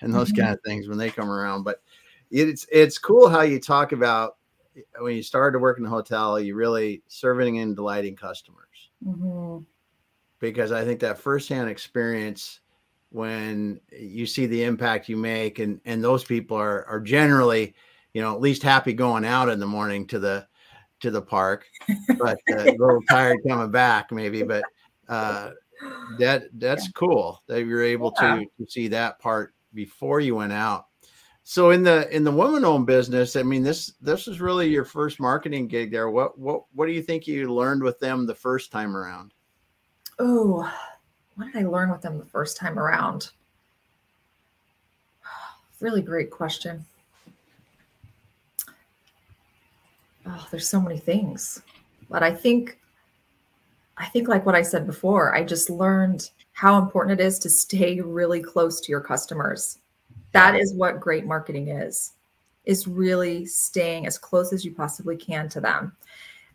and 0.00 0.14
those 0.14 0.32
mm-hmm. 0.32 0.40
kind 0.40 0.54
of 0.54 0.60
things 0.64 0.88
when 0.88 0.98
they 0.98 1.10
come 1.10 1.28
around, 1.28 1.64
but 1.64 1.82
it's 2.30 2.64
it's 2.70 2.96
cool 2.96 3.28
how 3.28 3.40
you 3.40 3.58
talk 3.58 3.90
about 3.90 4.36
when 5.00 5.16
you 5.16 5.22
started 5.22 5.54
to 5.54 5.58
work 5.58 5.78
in 5.78 5.84
the 5.84 5.90
hotel, 5.90 6.38
you 6.38 6.54
really 6.54 7.02
serving 7.08 7.58
and 7.58 7.74
delighting 7.74 8.14
customers. 8.14 8.90
Mm-hmm. 9.04 9.64
Because 10.38 10.70
I 10.70 10.84
think 10.84 11.00
that 11.00 11.18
firsthand 11.18 11.68
experience 11.68 12.60
when 13.10 13.80
you 13.90 14.26
see 14.26 14.46
the 14.46 14.62
impact 14.62 15.08
you 15.08 15.16
make 15.16 15.58
and 15.58 15.80
and 15.86 16.04
those 16.04 16.22
people 16.22 16.56
are 16.56 16.84
are 16.86 17.00
generally 17.00 17.74
you 18.14 18.22
know, 18.22 18.34
at 18.34 18.40
least 18.40 18.62
happy 18.62 18.92
going 18.92 19.24
out 19.24 19.48
in 19.48 19.60
the 19.60 19.66
morning 19.66 20.06
to 20.08 20.18
the 20.18 20.46
to 21.00 21.10
the 21.10 21.22
park, 21.22 21.66
but 22.18 22.38
uh, 22.50 22.64
a 22.64 22.76
little 22.76 23.02
tired 23.08 23.38
coming 23.46 23.70
back 23.70 24.10
maybe. 24.10 24.42
But 24.42 24.64
uh, 25.08 25.50
that 26.18 26.44
that's 26.54 26.86
yeah. 26.86 26.92
cool 26.94 27.42
that 27.46 27.64
you're 27.64 27.84
able 27.84 28.12
yeah. 28.20 28.36
to, 28.36 28.64
to 28.64 28.70
see 28.70 28.88
that 28.88 29.18
part 29.18 29.54
before 29.74 30.20
you 30.20 30.34
went 30.34 30.52
out. 30.52 30.86
So 31.44 31.70
in 31.70 31.82
the 31.82 32.14
in 32.14 32.24
the 32.24 32.32
woman 32.32 32.64
owned 32.64 32.86
business, 32.86 33.34
I 33.36 33.42
mean 33.42 33.62
this 33.62 33.94
this 34.02 34.28
is 34.28 34.40
really 34.40 34.68
your 34.68 34.84
first 34.84 35.18
marketing 35.18 35.66
gig 35.66 35.90
there. 35.90 36.10
What 36.10 36.38
what 36.38 36.64
what 36.74 36.86
do 36.86 36.92
you 36.92 37.02
think 37.02 37.26
you 37.26 37.52
learned 37.52 37.82
with 37.82 37.98
them 38.00 38.26
the 38.26 38.34
first 38.34 38.70
time 38.70 38.96
around? 38.96 39.32
Oh, 40.18 40.70
what 41.36 41.52
did 41.52 41.64
I 41.64 41.66
learn 41.66 41.90
with 41.90 42.02
them 42.02 42.18
the 42.18 42.26
first 42.26 42.56
time 42.56 42.78
around? 42.78 43.30
Really 45.80 46.02
great 46.02 46.32
question. 46.32 46.84
Oh, 50.28 50.46
there's 50.50 50.68
so 50.68 50.80
many 50.80 50.98
things. 50.98 51.62
But 52.10 52.22
I 52.22 52.32
think 52.32 52.78
I 53.96 54.06
think 54.06 54.28
like 54.28 54.46
what 54.46 54.54
I 54.54 54.62
said 54.62 54.86
before, 54.86 55.34
I 55.34 55.42
just 55.42 55.70
learned 55.70 56.30
how 56.52 56.78
important 56.78 57.20
it 57.20 57.24
is 57.24 57.38
to 57.40 57.50
stay 57.50 58.00
really 58.00 58.40
close 58.40 58.80
to 58.80 58.90
your 58.90 59.00
customers. 59.00 59.78
That 60.32 60.54
is 60.54 60.74
what 60.74 61.00
great 61.00 61.24
marketing 61.24 61.68
is. 61.68 62.12
Is 62.64 62.86
really 62.86 63.46
staying 63.46 64.06
as 64.06 64.18
close 64.18 64.52
as 64.52 64.64
you 64.64 64.74
possibly 64.74 65.16
can 65.16 65.48
to 65.50 65.60
them. 65.60 65.96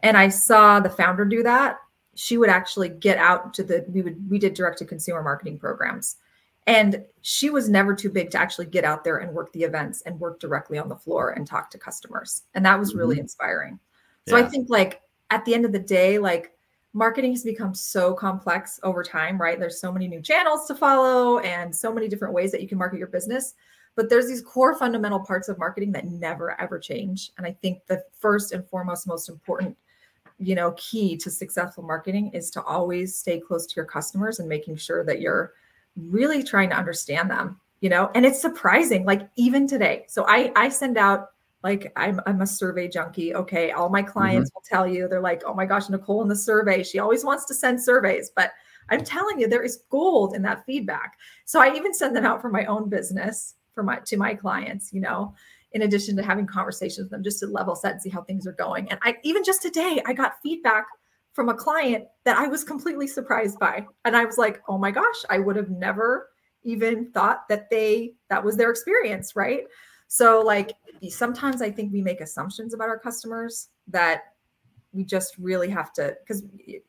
And 0.01 0.15
I 0.17 0.29
saw 0.29 0.79
the 0.79 0.89
founder 0.89 1.25
do 1.25 1.41
that. 1.43 1.79
She 2.15 2.37
would 2.37 2.49
actually 2.49 2.89
get 2.89 3.17
out 3.17 3.53
to 3.55 3.63
the 3.63 3.85
we 3.89 4.03
would 4.03 4.29
we 4.29 4.37
did 4.37 4.53
direct 4.53 4.77
to 4.79 4.85
consumer 4.85 5.23
marketing 5.23 5.57
programs. 5.57 6.17
And 6.65 7.03
she 7.21 7.49
was 7.49 7.69
never 7.69 7.93
too 7.93 8.09
big 8.09 8.31
to 8.31 8.37
actually 8.37 8.67
get 8.67 8.85
out 8.85 9.03
there 9.03 9.17
and 9.17 9.33
work 9.33 9.51
the 9.51 9.63
events 9.63 10.01
and 10.01 10.19
work 10.19 10.39
directly 10.39 10.77
on 10.77 10.89
the 10.89 10.95
floor 10.95 11.31
and 11.31 11.45
talk 11.45 11.69
to 11.71 11.77
customers. 11.77 12.43
And 12.53 12.65
that 12.65 12.79
was 12.79 12.95
really 12.95 13.15
mm-hmm. 13.15 13.23
inspiring. 13.23 13.79
So 14.27 14.37
yeah. 14.37 14.45
I 14.45 14.47
think 14.47 14.69
like 14.69 15.01
at 15.29 15.43
the 15.45 15.53
end 15.53 15.65
of 15.65 15.71
the 15.71 15.79
day, 15.79 16.17
like 16.17 16.53
marketing 16.93 17.31
has 17.31 17.43
become 17.43 17.73
so 17.73 18.13
complex 18.13 18.79
over 18.83 19.03
time, 19.03 19.41
right? 19.41 19.59
There's 19.59 19.81
so 19.81 19.91
many 19.91 20.07
new 20.07 20.21
channels 20.21 20.67
to 20.67 20.75
follow 20.75 21.39
and 21.39 21.75
so 21.75 21.91
many 21.91 22.07
different 22.07 22.33
ways 22.33 22.51
that 22.51 22.61
you 22.61 22.67
can 22.67 22.77
market 22.77 22.99
your 22.99 23.07
business. 23.07 23.55
But 23.95 24.09
there's 24.09 24.27
these 24.27 24.41
core 24.41 24.75
fundamental 24.75 25.19
parts 25.19 25.49
of 25.49 25.59
marketing 25.59 25.91
that 25.93 26.07
never 26.07 26.59
ever 26.59 26.79
change. 26.79 27.31
And 27.37 27.45
I 27.45 27.51
think 27.61 27.85
the 27.87 28.03
first 28.17 28.51
and 28.51 28.65
foremost, 28.67 29.07
most 29.07 29.29
important, 29.29 29.77
you 30.39 30.55
know, 30.55 30.71
key 30.77 31.15
to 31.17 31.29
successful 31.29 31.83
marketing 31.83 32.31
is 32.33 32.49
to 32.51 32.63
always 32.63 33.15
stay 33.15 33.39
close 33.39 33.67
to 33.67 33.75
your 33.75 33.85
customers 33.85 34.39
and 34.39 34.49
making 34.49 34.77
sure 34.77 35.03
that 35.03 35.21
you're 35.21 35.53
really 35.95 36.43
trying 36.43 36.69
to 36.69 36.75
understand 36.75 37.29
them, 37.29 37.59
you 37.81 37.89
know, 37.89 38.11
and 38.15 38.25
it's 38.25 38.41
surprising, 38.41 39.05
like 39.05 39.27
even 39.35 39.67
today. 39.67 40.05
So 40.07 40.25
I 40.27 40.51
I 40.55 40.69
send 40.69 40.97
out 40.97 41.29
like 41.63 41.91
I'm, 41.95 42.19
I'm 42.25 42.41
a 42.41 42.47
survey 42.47 42.87
junkie. 42.89 43.33
Okay. 43.33 43.71
All 43.71 43.89
my 43.89 44.03
clients 44.03 44.49
mm-hmm. 44.49 44.55
will 44.57 44.63
tell 44.67 44.87
you, 44.87 45.07
they're 45.07 45.21
like, 45.21 45.43
oh 45.45 45.53
my 45.53 45.65
gosh, 45.65 45.89
Nicole 45.89 46.21
in 46.21 46.27
the 46.27 46.35
survey, 46.35 46.83
she 46.83 46.99
always 46.99 47.23
wants 47.23 47.45
to 47.45 47.53
send 47.53 47.81
surveys, 47.81 48.31
but 48.35 48.51
I'm 48.89 49.03
telling 49.03 49.39
you, 49.39 49.47
there 49.47 49.63
is 49.63 49.83
gold 49.89 50.35
in 50.35 50.41
that 50.41 50.65
feedback. 50.65 51.17
So 51.45 51.61
I 51.61 51.73
even 51.73 51.93
send 51.93 52.15
them 52.15 52.25
out 52.25 52.41
for 52.41 52.49
my 52.49 52.65
own 52.65 52.89
business 52.89 53.55
for 53.73 53.81
my, 53.81 53.99
to 54.05 54.17
my 54.17 54.35
clients, 54.35 54.91
you 54.91 54.99
know, 54.99 55.33
in 55.71 55.83
addition 55.83 56.17
to 56.17 56.23
having 56.23 56.45
conversations 56.45 57.05
with 57.05 57.11
them 57.11 57.23
just 57.23 57.39
to 57.39 57.47
level 57.47 57.75
set 57.75 57.93
and 57.93 58.01
see 58.01 58.09
how 58.09 58.23
things 58.23 58.45
are 58.45 58.53
going. 58.53 58.91
And 58.91 58.99
I, 59.01 59.15
even 59.23 59.43
just 59.43 59.61
today, 59.61 60.01
I 60.05 60.11
got 60.11 60.41
feedback 60.43 60.85
from 61.33 61.49
a 61.49 61.53
client 61.53 62.05
that 62.23 62.37
I 62.37 62.47
was 62.47 62.63
completely 62.63 63.07
surprised 63.07 63.59
by. 63.59 63.85
And 64.05 64.15
I 64.15 64.23
was 64.23 64.37
like, 64.37 64.61
oh 64.67 64.77
my 64.77 64.91
gosh, 64.91 65.25
I 65.29 65.39
would 65.39 65.55
have 65.55 65.69
never 65.69 66.29
even 66.63 67.11
thought 67.11 67.47
that 67.49 67.69
they, 67.69 68.13
that 68.29 68.43
was 68.43 68.55
their 68.55 68.69
experience. 68.69 69.35
Right. 69.35 69.63
So, 70.07 70.41
like, 70.41 70.73
sometimes 71.09 71.61
I 71.61 71.71
think 71.71 71.91
we 71.91 72.01
make 72.01 72.21
assumptions 72.21 72.75
about 72.75 72.87
our 72.87 72.99
customers 72.99 73.69
that 73.87 74.25
we 74.91 75.03
just 75.03 75.35
really 75.39 75.69
have 75.69 75.91
to, 75.93 76.15
because 76.19 76.43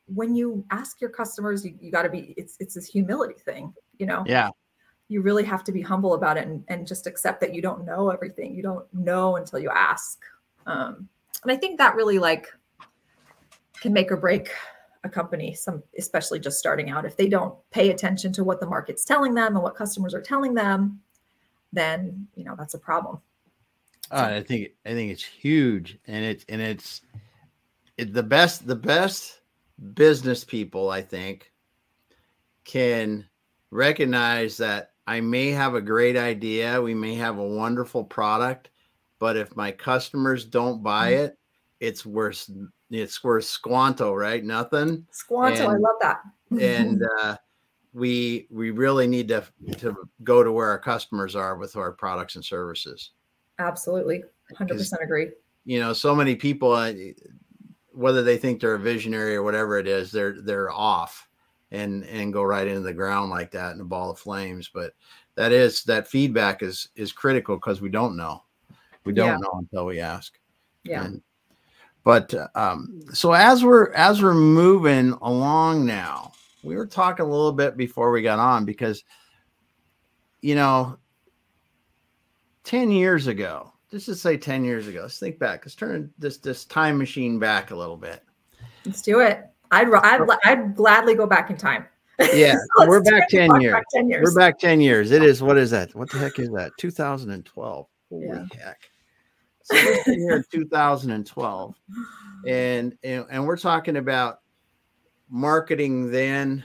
when 0.06 0.36
you 0.36 0.62
ask 0.70 1.00
your 1.00 1.08
customers, 1.08 1.64
you, 1.64 1.74
you 1.80 1.90
got 1.90 2.02
to 2.02 2.10
be, 2.10 2.34
it's, 2.36 2.56
it's 2.60 2.74
this 2.74 2.86
humility 2.86 3.40
thing, 3.46 3.72
you 3.98 4.04
know? 4.04 4.24
Yeah. 4.26 4.50
You 5.08 5.22
really 5.22 5.44
have 5.44 5.64
to 5.64 5.72
be 5.72 5.80
humble 5.80 6.12
about 6.12 6.36
it 6.36 6.46
and, 6.46 6.64
and 6.68 6.86
just 6.86 7.06
accept 7.06 7.40
that 7.40 7.54
you 7.54 7.62
don't 7.62 7.86
know 7.86 8.10
everything. 8.10 8.54
You 8.54 8.62
don't 8.62 8.84
know 8.92 9.36
until 9.36 9.58
you 9.58 9.70
ask. 9.70 10.20
Um, 10.66 11.08
and 11.42 11.50
I 11.50 11.56
think 11.56 11.78
that 11.78 11.94
really 11.94 12.18
like 12.18 12.48
can 13.84 13.92
make 13.92 14.10
or 14.10 14.16
break 14.16 14.50
a 15.04 15.08
company 15.08 15.54
some 15.54 15.82
especially 15.98 16.40
just 16.40 16.58
starting 16.58 16.88
out 16.88 17.04
if 17.04 17.16
they 17.16 17.28
don't 17.28 17.54
pay 17.70 17.90
attention 17.90 18.32
to 18.32 18.42
what 18.42 18.58
the 18.58 18.66
market's 18.66 19.04
telling 19.04 19.34
them 19.34 19.54
and 19.54 19.62
what 19.62 19.76
customers 19.76 20.14
are 20.14 20.22
telling 20.22 20.54
them 20.54 20.98
then 21.74 22.26
you 22.34 22.44
know 22.44 22.54
that's 22.56 22.74
a 22.74 22.78
problem. 22.78 23.20
Uh, 24.10 24.30
I 24.36 24.42
think 24.42 24.70
I 24.86 24.90
think 24.90 25.12
it's 25.12 25.24
huge, 25.24 25.98
and 26.06 26.24
it's 26.24 26.44
and 26.48 26.60
it's 26.60 27.02
it, 27.98 28.12
the 28.12 28.22
best 28.22 28.66
the 28.66 28.76
best 28.76 29.40
business 29.94 30.44
people 30.44 30.90
I 30.90 31.02
think 31.02 31.52
can 32.64 33.26
recognize 33.70 34.56
that 34.58 34.92
I 35.06 35.20
may 35.20 35.50
have 35.50 35.74
a 35.74 35.80
great 35.80 36.16
idea, 36.16 36.80
we 36.80 36.94
may 36.94 37.14
have 37.16 37.38
a 37.38 37.46
wonderful 37.46 38.04
product, 38.04 38.70
but 39.18 39.36
if 39.36 39.54
my 39.54 39.70
customers 39.70 40.44
don't 40.44 40.82
buy 40.82 41.12
mm-hmm. 41.12 41.24
it, 41.24 41.38
it's 41.80 42.06
worth 42.06 42.48
it's 42.90 43.22
worth 43.24 43.44
squanto, 43.44 44.14
right? 44.14 44.44
Nothing. 44.44 45.06
Squanto, 45.10 45.68
and, 45.68 45.72
I 45.72 45.76
love 45.76 45.96
that. 46.00 46.20
and 46.50 47.02
uh, 47.22 47.36
we 47.94 48.48
we 48.50 48.70
really 48.72 49.06
need 49.06 49.28
to 49.28 49.44
to 49.78 49.96
go 50.24 50.42
to 50.42 50.52
where 50.52 50.68
our 50.68 50.78
customers 50.78 51.34
are 51.36 51.56
with 51.56 51.76
our 51.76 51.92
products 51.92 52.34
and 52.34 52.44
services 52.44 53.12
absolutely 53.60 54.22
100% 54.58 55.02
agree 55.02 55.30
you 55.64 55.80
know 55.80 55.92
so 55.92 56.14
many 56.14 56.34
people 56.34 56.72
uh, 56.72 56.92
whether 57.92 58.22
they 58.22 58.36
think 58.36 58.60
they're 58.60 58.74
a 58.74 58.78
visionary 58.78 59.36
or 59.36 59.44
whatever 59.44 59.78
it 59.78 59.86
is 59.86 60.10
they're 60.10 60.42
they're 60.42 60.72
off 60.72 61.28
and 61.70 62.04
and 62.04 62.32
go 62.32 62.42
right 62.42 62.66
into 62.66 62.80
the 62.80 62.92
ground 62.92 63.30
like 63.30 63.52
that 63.52 63.72
in 63.74 63.80
a 63.80 63.84
ball 63.84 64.10
of 64.10 64.18
flames 64.18 64.68
but 64.74 64.92
that 65.36 65.52
is 65.52 65.84
that 65.84 66.08
feedback 66.08 66.62
is 66.62 66.88
is 66.96 67.12
critical 67.12 67.56
because 67.56 67.80
we 67.80 67.88
don't 67.88 68.16
know 68.16 68.42
we 69.04 69.12
don't 69.12 69.28
yeah. 69.28 69.36
know 69.36 69.58
until 69.58 69.86
we 69.86 70.00
ask 70.00 70.38
yeah 70.82 71.04
and, 71.04 71.22
but 72.04 72.32
um 72.54 73.00
so 73.12 73.32
as 73.32 73.64
we're 73.64 73.92
as 73.92 74.22
we're 74.22 74.34
moving 74.34 75.12
along 75.22 75.84
now 75.84 76.30
we 76.62 76.76
were 76.76 76.86
talking 76.86 77.24
a 77.24 77.28
little 77.28 77.52
bit 77.52 77.76
before 77.76 78.10
we 78.10 78.22
got 78.22 78.38
on 78.38 78.64
because 78.64 79.02
you 80.40 80.54
know 80.54 80.96
10 82.64 82.90
years 82.90 83.26
ago 83.26 83.72
let's 83.92 84.06
just 84.06 84.22
say 84.22 84.36
10 84.36 84.64
years 84.64 84.86
ago 84.86 85.02
let's 85.02 85.18
think 85.18 85.38
back 85.38 85.64
let's 85.64 85.74
turn 85.74 86.12
this 86.18 86.38
this 86.38 86.64
time 86.64 86.98
machine 86.98 87.38
back 87.38 87.70
a 87.70 87.76
little 87.76 87.96
bit. 87.96 88.22
Let's 88.84 89.02
do 89.02 89.20
it. 89.20 89.44
I'd 89.70 89.88
i'd, 89.92 90.28
I'd 90.44 90.74
gladly 90.76 91.14
go 91.14 91.26
back 91.26 91.50
in 91.50 91.56
time. 91.56 91.86
Yeah 92.32 92.56
we're 92.86 93.02
back 93.02 93.28
10 93.28 93.60
years. 93.60 93.72
back 93.72 93.84
10 93.92 94.08
years. 94.08 94.22
We're 94.24 94.40
back 94.40 94.58
10 94.58 94.80
years. 94.80 95.10
It 95.10 95.22
is 95.22 95.42
what 95.42 95.56
is 95.56 95.70
that? 95.70 95.94
What 95.94 96.10
the 96.10 96.18
heck 96.18 96.38
is 96.38 96.50
that? 96.50 96.72
2012 96.78 97.86
holy 98.10 98.26
yeah. 98.26 98.44
heck 98.64 98.78
so 99.64 99.76
here 100.04 100.36
in 100.36 100.44
2012 100.50 101.74
and, 102.46 102.96
and 103.02 103.26
and 103.30 103.46
we're 103.46 103.56
talking 103.56 103.96
about 103.96 104.40
marketing 105.28 106.10
then 106.10 106.64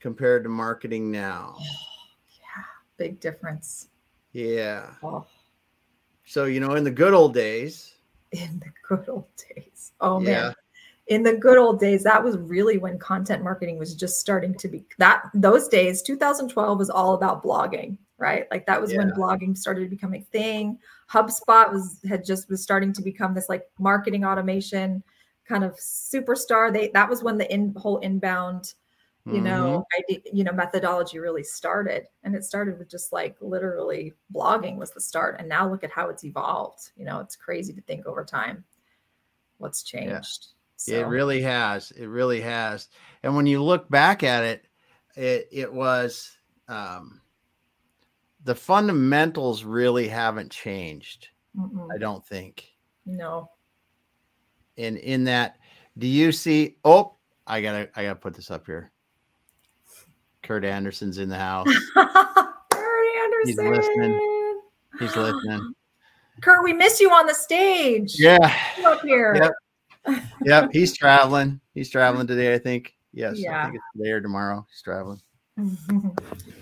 compared 0.00 0.44
to 0.44 0.48
marketing 0.48 1.10
now? 1.10 1.56
yeah, 2.30 2.62
big 2.96 3.20
difference. 3.20 3.88
Yeah. 4.32 4.90
Oh. 5.02 5.26
So, 6.24 6.44
you 6.44 6.60
know, 6.60 6.74
in 6.74 6.84
the 6.84 6.90
good 6.90 7.14
old 7.14 7.34
days, 7.34 7.94
in 8.32 8.60
the 8.60 8.70
good 8.88 9.08
old 9.08 9.28
days. 9.54 9.92
Oh 10.00 10.20
yeah. 10.20 10.30
man. 10.30 10.54
In 11.08 11.22
the 11.22 11.34
good 11.34 11.56
old 11.56 11.78
days, 11.78 12.02
that 12.02 12.22
was 12.22 12.36
really 12.36 12.78
when 12.78 12.98
content 12.98 13.44
marketing 13.44 13.78
was 13.78 13.94
just 13.94 14.18
starting 14.18 14.54
to 14.54 14.66
be 14.66 14.84
that 14.98 15.22
those 15.34 15.68
days, 15.68 16.02
2012 16.02 16.78
was 16.78 16.90
all 16.90 17.14
about 17.14 17.44
blogging, 17.44 17.96
right? 18.18 18.46
Like 18.50 18.66
that 18.66 18.80
was 18.80 18.92
yeah. 18.92 18.98
when 18.98 19.12
blogging 19.12 19.56
started 19.56 19.82
to 19.82 19.88
become 19.88 20.14
a 20.14 20.20
thing. 20.20 20.78
HubSpot 21.10 21.72
was 21.72 22.00
had 22.08 22.24
just 22.24 22.48
was 22.48 22.62
starting 22.62 22.92
to 22.92 23.02
become 23.02 23.34
this 23.34 23.48
like 23.48 23.64
marketing 23.78 24.24
automation 24.24 25.02
kind 25.46 25.64
of 25.64 25.76
superstar. 25.76 26.72
They 26.72 26.88
that 26.94 27.08
was 27.08 27.22
when 27.22 27.38
the 27.38 27.52
in, 27.52 27.74
whole 27.76 27.98
inbound, 27.98 28.74
you 29.24 29.34
mm-hmm. 29.34 29.44
know, 29.44 29.86
idea, 29.98 30.20
you 30.32 30.44
know, 30.44 30.52
methodology 30.52 31.18
really 31.18 31.44
started, 31.44 32.06
and 32.24 32.34
it 32.34 32.44
started 32.44 32.78
with 32.78 32.90
just 32.90 33.12
like 33.12 33.36
literally 33.40 34.14
blogging 34.34 34.76
was 34.76 34.90
the 34.90 35.00
start, 35.00 35.36
and 35.38 35.48
now 35.48 35.68
look 35.70 35.84
at 35.84 35.90
how 35.90 36.08
it's 36.08 36.24
evolved. 36.24 36.90
You 36.96 37.04
know, 37.04 37.20
it's 37.20 37.36
crazy 37.36 37.72
to 37.72 37.80
think 37.82 38.06
over 38.06 38.24
time 38.24 38.64
what's 39.58 39.82
changed. 39.82 40.08
Yeah. 40.08 40.52
So. 40.78 40.92
It 40.92 41.06
really 41.06 41.40
has. 41.42 41.90
It 41.92 42.06
really 42.06 42.42
has. 42.42 42.88
And 43.22 43.34
when 43.34 43.46
you 43.46 43.62
look 43.62 43.88
back 43.88 44.22
at 44.22 44.44
it, 44.44 44.66
it 45.14 45.48
it 45.50 45.72
was 45.72 46.36
um, 46.68 47.20
the 48.46 48.54
fundamentals 48.54 49.64
really 49.64 50.08
haven't 50.08 50.50
changed. 50.50 51.28
Mm-mm. 51.56 51.88
I 51.94 51.98
don't 51.98 52.26
think. 52.26 52.64
No 53.04 53.50
and 54.78 54.96
in 54.98 55.24
that, 55.24 55.56
do 55.98 56.06
you 56.06 56.32
see? 56.32 56.76
Oh, 56.84 57.14
I 57.46 57.60
gotta, 57.62 57.88
I 57.96 58.02
gotta 58.02 58.16
put 58.16 58.34
this 58.34 58.50
up 58.50 58.66
here. 58.66 58.92
Kurt 60.42 60.64
Anderson's 60.64 61.18
in 61.18 61.28
the 61.28 61.38
house. 61.38 61.66
Kurt 61.94 63.06
Anderson. 63.24 63.46
He's 63.46 63.56
listening. 63.56 64.60
He's 64.98 65.16
listening. 65.16 65.72
Kurt, 66.42 66.62
we 66.62 66.72
miss 66.72 67.00
you 67.00 67.10
on 67.10 67.26
the 67.26 67.34
stage. 67.34 68.14
Yeah. 68.18 68.54
up 68.84 69.00
here. 69.02 69.52
Yep. 70.06 70.22
yep. 70.44 70.70
He's 70.72 70.96
traveling. 70.96 71.60
He's 71.74 71.90
traveling 71.90 72.26
today, 72.26 72.54
I 72.54 72.58
think. 72.58 72.94
Yes, 73.12 73.38
yeah. 73.38 73.60
I 73.60 73.64
think 73.64 73.76
it's 73.76 73.84
today 73.96 74.10
or 74.10 74.20
tomorrow. 74.20 74.66
He's 74.70 74.82
traveling. 74.82 75.20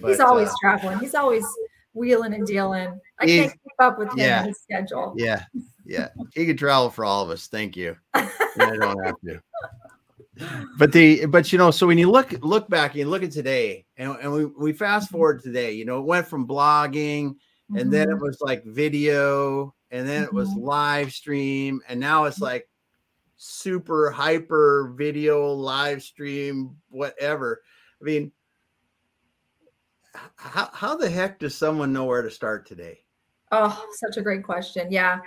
but, 0.00 0.08
he's 0.08 0.20
always 0.20 0.48
uh, 0.48 0.54
traveling. 0.60 1.00
He's 1.00 1.16
always 1.16 1.44
wheeling 1.94 2.34
and 2.34 2.46
dealing. 2.46 3.00
I 3.18 3.26
can't 3.26 3.52
keep 3.52 3.72
up 3.78 3.98
with 3.98 4.10
him 4.10 4.18
yeah, 4.18 4.40
and 4.40 4.48
his 4.48 4.60
schedule. 4.60 5.14
Yeah, 5.16 5.44
yeah. 5.84 6.08
He 6.34 6.46
could 6.46 6.58
travel 6.58 6.90
for 6.90 7.04
all 7.04 7.22
of 7.22 7.30
us. 7.30 7.46
Thank 7.46 7.76
you. 7.76 7.96
I 8.14 8.28
don't 8.56 9.04
have 9.04 9.20
to. 9.26 9.40
But 10.78 10.92
the 10.92 11.26
but 11.26 11.52
you 11.52 11.58
know, 11.58 11.70
so 11.70 11.86
when 11.86 11.98
you 11.98 12.10
look 12.10 12.32
look 12.42 12.68
back, 12.68 12.96
and 12.96 13.08
look 13.08 13.22
at 13.22 13.30
today, 13.30 13.86
and, 13.96 14.16
and 14.20 14.32
we, 14.32 14.44
we 14.46 14.72
fast 14.72 15.10
forward 15.10 15.42
today, 15.42 15.72
you 15.72 15.84
know, 15.84 16.00
it 16.00 16.06
went 16.06 16.26
from 16.26 16.46
blogging, 16.46 17.30
mm-hmm. 17.30 17.78
and 17.78 17.92
then 17.92 18.08
it 18.08 18.14
mm-hmm. 18.14 18.24
was 18.24 18.40
like 18.40 18.64
video, 18.64 19.74
and 19.92 20.08
then 20.08 20.24
mm-hmm. 20.24 20.24
it 20.24 20.34
was 20.34 20.48
mm-hmm. 20.48 20.64
live 20.64 21.12
stream, 21.12 21.80
and 21.88 22.00
now 22.00 22.24
it's 22.24 22.40
like 22.40 22.68
super 23.36 24.10
hyper 24.10 24.92
video 24.96 25.52
live 25.52 26.02
stream, 26.02 26.76
whatever. 26.88 27.62
I 28.00 28.04
mean, 28.04 28.32
how, 30.36 30.70
how 30.72 30.96
the 30.96 31.08
heck 31.08 31.38
does 31.38 31.54
someone 31.54 31.92
know 31.92 32.04
where 32.04 32.22
to 32.22 32.30
start 32.30 32.66
today? 32.66 33.00
Oh, 33.52 33.84
such 33.92 34.16
a 34.16 34.22
great 34.22 34.42
question. 34.42 34.90
Yeah. 34.90 35.20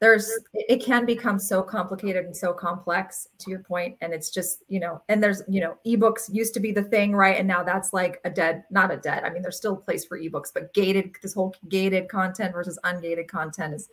There's 0.00 0.30
it 0.54 0.82
can 0.82 1.04
become 1.04 1.40
so 1.40 1.60
complicated 1.60 2.24
and 2.24 2.36
so 2.36 2.52
complex 2.52 3.26
to 3.38 3.50
your 3.50 3.58
point 3.60 3.96
and 4.00 4.12
it's 4.12 4.30
just, 4.30 4.62
you 4.68 4.78
know, 4.78 5.02
and 5.08 5.20
there's, 5.20 5.42
you 5.48 5.60
know, 5.60 5.76
ebooks 5.84 6.32
used 6.32 6.54
to 6.54 6.60
be 6.60 6.70
the 6.70 6.84
thing, 6.84 7.16
right? 7.16 7.36
And 7.36 7.48
now 7.48 7.64
that's 7.64 7.92
like 7.92 8.20
a 8.24 8.30
dead, 8.30 8.62
not 8.70 8.92
a 8.92 8.96
dead. 8.96 9.24
I 9.24 9.30
mean, 9.30 9.42
there's 9.42 9.56
still 9.56 9.72
a 9.72 9.76
place 9.76 10.04
for 10.04 10.16
ebooks, 10.16 10.52
but 10.54 10.72
gated 10.72 11.16
this 11.20 11.34
whole 11.34 11.52
gated 11.68 12.08
content 12.08 12.52
versus 12.52 12.78
ungated 12.84 13.26
content 13.26 13.74
is 13.74 13.88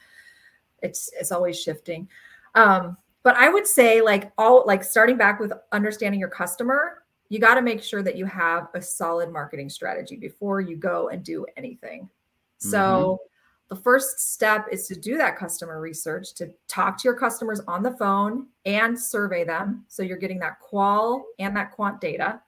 it's 0.83 1.09
it's 1.19 1.31
always 1.31 1.59
shifting. 1.59 2.07
Um, 2.53 2.97
but 3.23 3.35
I 3.35 3.49
would 3.49 3.65
say 3.65 4.01
like 4.01 4.31
all 4.37 4.63
like 4.67 4.83
starting 4.83 5.17
back 5.17 5.39
with 5.39 5.51
understanding 5.71 6.19
your 6.19 6.29
customer 6.29 7.03
you 7.29 7.39
got 7.39 7.55
to 7.55 7.61
make 7.61 7.81
sure 7.81 8.03
that 8.03 8.15
you 8.15 8.25
have 8.25 8.67
a 8.73 8.81
solid 8.81 9.31
marketing 9.31 9.69
strategy 9.69 10.15
before 10.15 10.61
you 10.61 10.75
go 10.75 11.09
and 11.09 11.23
do 11.23 11.45
anything. 11.57 12.09
So, 12.57 12.77
mm-hmm. 12.79 13.75
the 13.75 13.81
first 13.81 14.33
step 14.33 14.67
is 14.71 14.87
to 14.87 14.95
do 14.95 15.17
that 15.17 15.37
customer 15.37 15.81
research, 15.81 16.33
to 16.35 16.51
talk 16.67 16.97
to 16.99 17.07
your 17.07 17.15
customers 17.15 17.61
on 17.67 17.83
the 17.83 17.91
phone 17.91 18.47
and 18.65 18.99
survey 18.99 19.43
them. 19.43 19.85
So, 19.87 20.03
you're 20.03 20.17
getting 20.17 20.39
that 20.39 20.59
qual 20.59 21.25
and 21.39 21.55
that 21.55 21.71
quant 21.71 21.99
data 21.99 22.41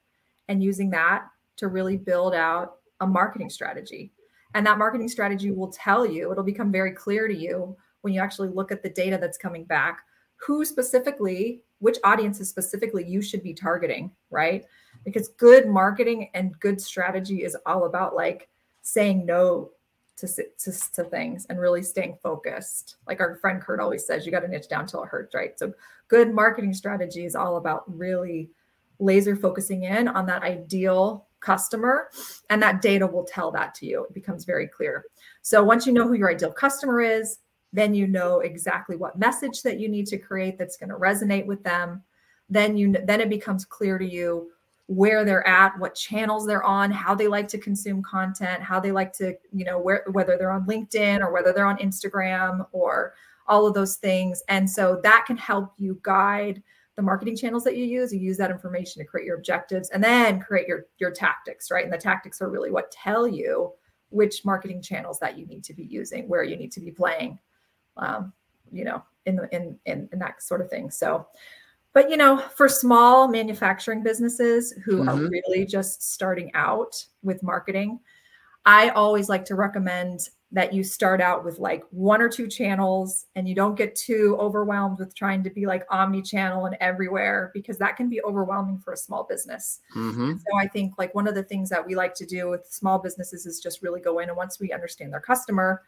and 0.47 0.63
using 0.63 0.89
that 0.91 1.27
to 1.57 1.67
really 1.67 1.97
build 1.97 2.33
out 2.33 2.77
a 3.01 3.07
marketing 3.07 3.49
strategy. 3.49 4.11
And 4.53 4.65
that 4.65 4.77
marketing 4.77 5.09
strategy 5.09 5.51
will 5.51 5.71
tell 5.71 6.05
you, 6.05 6.31
it'll 6.31 6.43
become 6.43 6.71
very 6.71 6.91
clear 6.91 7.27
to 7.27 7.35
you 7.35 7.75
when 8.01 8.13
you 8.13 8.21
actually 8.21 8.49
look 8.49 8.71
at 8.71 8.81
the 8.81 8.89
data 8.89 9.17
that's 9.19 9.37
coming 9.37 9.65
back 9.65 9.99
who 10.37 10.63
specifically 10.63 11.61
which 11.79 11.97
audiences 12.03 12.49
specifically 12.49 13.05
you 13.05 13.21
should 13.21 13.43
be 13.43 13.53
targeting, 13.53 14.11
right? 14.29 14.65
Because 15.05 15.29
good 15.29 15.67
marketing 15.67 16.29
and 16.33 16.59
good 16.59 16.81
strategy 16.81 17.43
is 17.43 17.55
all 17.65 17.85
about 17.85 18.15
like 18.15 18.49
saying 18.81 19.25
no 19.25 19.71
to, 20.17 20.27
to, 20.27 20.71
to 20.93 21.03
things 21.03 21.45
and 21.49 21.59
really 21.59 21.83
staying 21.83 22.17
focused. 22.21 22.95
Like 23.07 23.19
our 23.21 23.35
friend 23.35 23.61
Kurt 23.61 23.79
always 23.79 24.05
says, 24.05 24.25
you 24.25 24.31
got 24.31 24.39
to 24.39 24.47
niche 24.47 24.67
down 24.67 24.87
till 24.87 25.03
it 25.03 25.09
hurts, 25.09 25.35
right? 25.35 25.57
So 25.59 25.73
good 26.07 26.33
marketing 26.33 26.73
strategy 26.73 27.25
is 27.25 27.35
all 27.35 27.57
about 27.57 27.83
really 27.87 28.49
laser 28.99 29.35
focusing 29.35 29.83
in 29.83 30.07
on 30.07 30.25
that 30.25 30.41
ideal 30.41 31.27
customer 31.39 32.09
and 32.49 32.61
that 32.61 32.81
data 32.81 33.05
will 33.05 33.23
tell 33.23 33.51
that 33.51 33.75
to 33.75 33.85
you 33.85 34.03
it 34.03 34.13
becomes 34.13 34.43
very 34.43 34.67
clear 34.67 35.05
so 35.43 35.63
once 35.63 35.85
you 35.85 35.93
know 35.93 36.07
who 36.07 36.15
your 36.15 36.31
ideal 36.31 36.51
customer 36.51 36.99
is 36.99 37.37
then 37.77 37.93
you 37.93 38.07
know 38.07 38.39
exactly 38.39 38.95
what 38.95 39.19
message 39.19 39.61
that 39.63 39.79
you 39.79 39.89
need 39.89 40.07
to 40.07 40.17
create 40.17 40.57
that's 40.57 40.77
going 40.77 40.89
to 40.89 40.95
resonate 40.95 41.45
with 41.45 41.63
them. 41.63 42.03
Then 42.49 42.77
you 42.77 42.95
then 43.05 43.21
it 43.21 43.29
becomes 43.29 43.65
clear 43.65 43.97
to 43.97 44.05
you 44.05 44.51
where 44.87 45.25
they're 45.25 45.45
at 45.45 45.77
what 45.79 45.95
channels 45.95 46.47
they're 46.47 46.63
on 46.63 46.89
how 46.89 47.13
they 47.13 47.27
like 47.27 47.49
to 47.49 47.57
consume 47.57 48.01
content 48.01 48.63
how 48.63 48.79
they 48.79 48.93
like 48.93 49.11
to 49.11 49.35
you 49.51 49.65
know 49.65 49.77
where 49.77 50.05
whether 50.13 50.37
they're 50.37 50.49
on 50.49 50.65
linkedin 50.65 51.19
or 51.19 51.29
whether 51.29 51.51
they're 51.51 51.65
on 51.65 51.77
instagram 51.79 52.65
or 52.71 53.13
all 53.47 53.65
of 53.65 53.73
those 53.73 53.95
things. 53.95 54.43
And 54.49 54.69
so 54.69 54.99
that 55.03 55.25
can 55.25 55.37
help 55.37 55.73
you 55.77 55.99
guide 56.03 56.61
the 56.95 57.01
marketing 57.01 57.35
channels 57.35 57.63
that 57.63 57.77
you 57.77 57.85
use. 57.85 58.11
You 58.11 58.19
use 58.19 58.37
that 58.37 58.51
information 58.51 59.01
to 59.01 59.07
create 59.07 59.25
your 59.25 59.37
objectives 59.37 59.89
and 59.89 60.03
then 60.03 60.39
create 60.39 60.67
your 60.67 60.85
your 60.99 61.11
tactics 61.11 61.71
right? 61.71 61.83
And 61.83 61.93
the 61.93 61.97
tactics 61.97 62.41
are 62.41 62.49
really 62.49 62.71
what 62.71 62.91
tell 62.91 63.27
you 63.27 63.71
which 64.09 64.45
marketing 64.45 64.81
channels 64.81 65.19
that 65.19 65.37
you 65.37 65.45
need 65.45 65.63
to 65.65 65.73
be 65.73 65.83
using 65.83 66.27
where 66.27 66.43
you 66.43 66.55
need 66.55 66.71
to 66.71 66.79
be 66.79 66.91
playing 66.91 67.37
um, 67.99 68.33
you 68.71 68.83
know, 68.83 69.03
in 69.25 69.35
the 69.35 69.55
in, 69.55 69.77
in 69.85 70.09
in 70.11 70.19
that 70.19 70.41
sort 70.41 70.61
of 70.61 70.69
thing. 70.69 70.89
So, 70.89 71.27
but 71.93 72.09
you 72.09 72.17
know, 72.17 72.37
for 72.55 72.69
small 72.69 73.27
manufacturing 73.27 74.03
businesses 74.03 74.73
who 74.85 74.97
mm-hmm. 74.97 75.09
are 75.09 75.29
really 75.29 75.65
just 75.65 76.11
starting 76.13 76.51
out 76.53 77.03
with 77.23 77.43
marketing, 77.43 77.99
I 78.65 78.89
always 78.89 79.29
like 79.29 79.45
to 79.45 79.55
recommend 79.55 80.29
that 80.51 80.71
you 80.73 80.81
start 80.81 81.19
out 81.19 81.43
with 81.43 81.59
like 81.59 81.83
one 81.91 82.21
or 82.21 82.29
two 82.29 82.47
channels 82.47 83.25
and 83.35 83.49
you 83.49 83.53
don't 83.53 83.75
get 83.75 83.95
too 83.95 84.37
overwhelmed 84.39 84.97
with 84.97 85.13
trying 85.13 85.43
to 85.43 85.49
be 85.49 85.65
like 85.65 85.83
omni-channel 85.89 86.65
and 86.65 86.77
everywhere 86.79 87.51
because 87.53 87.77
that 87.77 87.97
can 87.97 88.09
be 88.09 88.23
overwhelming 88.23 88.79
for 88.79 88.93
a 88.93 88.97
small 88.97 89.25
business. 89.25 89.81
Mm-hmm. 89.93 90.37
So 90.37 90.57
I 90.57 90.67
think 90.67 90.93
like 90.97 91.13
one 91.13 91.27
of 91.27 91.35
the 91.35 91.43
things 91.43 91.69
that 91.69 91.85
we 91.85 91.95
like 91.95 92.13
to 92.15 92.25
do 92.25 92.49
with 92.49 92.65
small 92.69 92.97
businesses 92.97 93.45
is 93.45 93.59
just 93.59 93.81
really 93.81 93.99
go 93.99 94.19
in 94.19 94.29
and 94.29 94.37
once 94.37 94.57
we 94.57 94.71
understand 94.71 95.11
their 95.11 95.19
customer, 95.19 95.83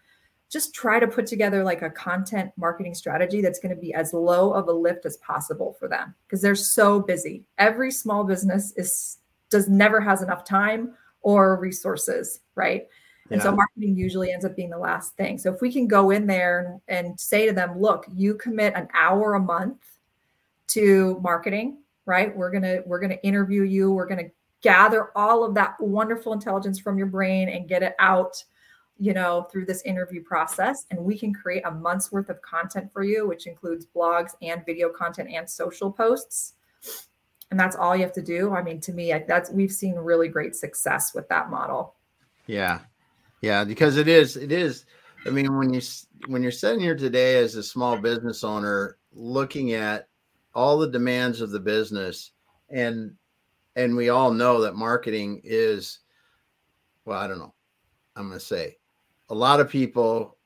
just 0.49 0.73
try 0.73 0.99
to 0.99 1.07
put 1.07 1.27
together 1.27 1.63
like 1.63 1.83
a 1.83 1.89
content 1.89 2.51
marketing 2.57 2.95
strategy 2.95 3.41
that's 3.41 3.59
going 3.59 3.73
to 3.73 3.79
be 3.79 3.93
as 3.93 4.13
low 4.13 4.51
of 4.51 4.67
a 4.67 4.71
lift 4.71 5.05
as 5.05 5.17
possible 5.17 5.75
for 5.79 5.87
them 5.87 6.15
because 6.25 6.41
they're 6.41 6.55
so 6.55 6.99
busy. 6.99 7.45
Every 7.59 7.91
small 7.91 8.23
business 8.23 8.73
is 8.75 9.19
does 9.49 9.69
never 9.69 10.01
has 10.01 10.21
enough 10.21 10.43
time 10.43 10.93
or 11.21 11.59
resources, 11.59 12.41
right? 12.55 12.87
And 13.31 13.41
so 13.41 13.51
marketing 13.51 13.95
usually 13.95 14.31
ends 14.31 14.43
up 14.43 14.55
being 14.55 14.71
the 14.71 14.77
last 14.77 15.15
thing. 15.15 15.37
So 15.37 15.53
if 15.53 15.61
we 15.61 15.71
can 15.71 15.87
go 15.87 16.09
in 16.09 16.25
there 16.25 16.81
and, 16.87 17.07
and 17.07 17.19
say 17.19 17.45
to 17.45 17.53
them, 17.53 17.79
look, 17.79 18.05
you 18.11 18.33
commit 18.33 18.73
an 18.75 18.87
hour 18.95 19.35
a 19.35 19.39
month 19.39 19.77
to 20.69 21.19
marketing, 21.21 21.77
right? 22.05 22.35
We're 22.35 22.49
gonna 22.49 22.79
we're 22.87 22.99
gonna 22.99 23.19
interview 23.21 23.63
you. 23.63 23.91
We're 23.91 24.07
gonna 24.07 24.31
gather 24.61 25.09
all 25.15 25.43
of 25.43 25.53
that 25.55 25.75
wonderful 25.79 26.33
intelligence 26.33 26.79
from 26.79 26.97
your 26.97 27.07
brain 27.07 27.49
and 27.49 27.69
get 27.69 27.83
it 27.83 27.93
out 27.99 28.43
you 28.99 29.13
know, 29.13 29.47
through 29.49 29.65
this 29.65 29.81
interview 29.83 30.21
process. 30.21 30.85
And 30.91 30.99
we 30.99 31.17
can 31.17 31.33
create 31.33 31.63
a 31.65 31.71
month's 31.71 32.11
worth 32.11 32.29
of 32.29 32.41
content 32.41 32.91
for 32.91 33.01
you, 33.01 33.27
which 33.27 33.47
includes 33.47 33.85
blogs 33.85 34.31
and 34.41 34.65
video 34.65 34.89
content 34.89 35.29
and 35.31 35.49
social 35.49 35.91
posts. 35.91 36.53
And 37.49 37.59
that's 37.59 37.77
all 37.77 37.95
you 37.95 38.03
have 38.03 38.13
to 38.13 38.21
do. 38.21 38.53
I 38.53 38.61
mean, 38.61 38.79
to 38.81 38.93
me, 38.93 39.13
that's 39.27 39.49
we've 39.49 39.71
seen 39.71 39.95
really 39.95 40.27
great 40.27 40.55
success 40.55 41.13
with 41.15 41.27
that 41.29 41.49
model. 41.49 41.95
Yeah. 42.45 42.79
Yeah, 43.41 43.63
because 43.63 43.95
it 43.95 44.09
is, 44.09 44.35
it 44.35 44.51
is. 44.51 44.85
I 45.25 45.29
mean, 45.29 45.57
when 45.57 45.73
you 45.73 45.81
when 46.27 46.43
you're 46.43 46.51
sitting 46.51 46.81
here 46.81 46.95
today 46.95 47.37
as 47.37 47.55
a 47.55 47.63
small 47.63 47.97
business 47.97 48.43
owner, 48.43 48.97
looking 49.13 49.73
at 49.73 50.07
all 50.53 50.77
the 50.77 50.89
demands 50.89 51.39
of 51.39 51.51
the 51.51 51.59
business, 51.59 52.31
and 52.69 53.15
and 53.75 53.95
we 53.95 54.09
all 54.09 54.33
know 54.33 54.61
that 54.61 54.75
marketing 54.75 55.41
is, 55.43 55.99
well, 57.05 57.19
I 57.19 57.27
don't 57.27 57.39
know, 57.39 57.53
I'm 58.15 58.27
going 58.27 58.39
to 58.39 58.45
say 58.45 58.78
a 59.29 59.35
lot 59.35 59.59
of 59.59 59.69
people 59.69 60.37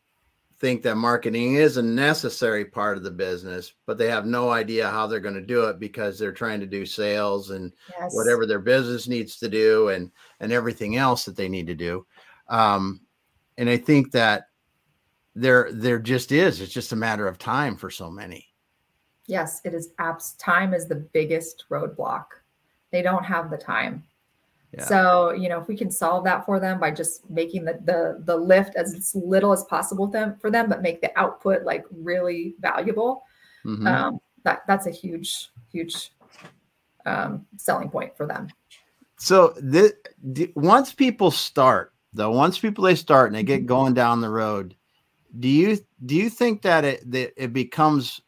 think 0.59 0.81
that 0.81 0.95
marketing 0.95 1.55
is 1.55 1.77
a 1.77 1.81
necessary 1.81 2.63
part 2.63 2.95
of 2.95 3.03
the 3.03 3.11
business, 3.11 3.73
but 3.85 3.97
they 3.97 4.07
have 4.07 4.25
no 4.25 4.49
idea 4.49 4.89
how 4.89 5.05
they're 5.05 5.19
going 5.19 5.35
to 5.35 5.41
do 5.41 5.65
it 5.65 5.79
because 5.79 6.17
they're 6.17 6.31
trying 6.31 6.59
to 6.59 6.65
do 6.65 6.85
sales 6.85 7.49
and 7.49 7.73
yes. 7.99 8.15
whatever 8.15 8.45
their 8.45 8.59
business 8.59 9.07
needs 9.07 9.37
to 9.37 9.49
do 9.49 9.89
and 9.89 10.09
and 10.39 10.51
everything 10.51 10.95
else 10.95 11.25
that 11.25 11.35
they 11.35 11.49
need 11.49 11.67
to 11.67 11.75
do. 11.75 12.05
Um, 12.47 13.01
and 13.57 13.69
I 13.69 13.77
think 13.77 14.11
that 14.11 14.45
there 15.35 15.69
there 15.73 15.99
just 15.99 16.31
is. 16.31 16.61
It's 16.61 16.73
just 16.73 16.93
a 16.93 16.95
matter 16.97 17.27
of 17.27 17.37
time 17.37 17.75
for 17.75 17.89
so 17.89 18.09
many. 18.09 18.47
Yes, 19.27 19.61
it 19.65 19.73
is. 19.73 19.89
Apps 19.99 20.37
time 20.37 20.73
is 20.73 20.87
the 20.87 20.95
biggest 20.95 21.65
roadblock. 21.69 22.25
They 22.91 23.01
don't 23.01 23.23
have 23.23 23.49
the 23.49 23.57
time. 23.57 24.03
So, 24.81 25.31
you 25.33 25.49
know, 25.49 25.59
if 25.59 25.67
we 25.67 25.77
can 25.77 25.91
solve 25.91 26.23
that 26.23 26.45
for 26.45 26.59
them 26.59 26.79
by 26.79 26.91
just 26.91 27.29
making 27.29 27.65
the 27.65 27.79
the 27.85 28.23
the 28.25 28.35
lift 28.35 28.75
as 28.75 29.13
little 29.13 29.53
as 29.53 29.63
possible 29.65 30.07
them 30.07 30.35
for 30.41 30.49
them, 30.49 30.67
but 30.67 30.81
make 30.81 31.01
the 31.01 31.11
output 31.17 31.63
like 31.63 31.85
really 31.91 32.55
valuable, 32.59 33.23
mm-hmm. 33.63 33.85
um, 33.85 34.19
that 34.43 34.63
that's 34.67 34.87
a 34.87 34.91
huge, 34.91 35.49
huge 35.71 36.11
um, 37.05 37.45
selling 37.57 37.89
point 37.89 38.17
for 38.17 38.25
them. 38.25 38.47
So 39.17 39.53
the, 39.57 39.93
once 40.55 40.91
people 40.91 41.29
start, 41.31 41.93
though, 42.11 42.31
once 42.31 42.57
people 42.57 42.83
they 42.83 42.95
start 42.95 43.27
and 43.27 43.35
they 43.35 43.43
get 43.43 43.59
mm-hmm. 43.59 43.67
going 43.67 43.93
down 43.93 44.21
the 44.21 44.29
road, 44.29 44.75
do 45.39 45.47
you 45.47 45.77
do 46.05 46.15
you 46.15 46.29
think 46.29 46.63
that 46.63 46.83
it 46.83 47.11
that 47.11 47.33
it 47.41 47.53
becomes 47.53 48.21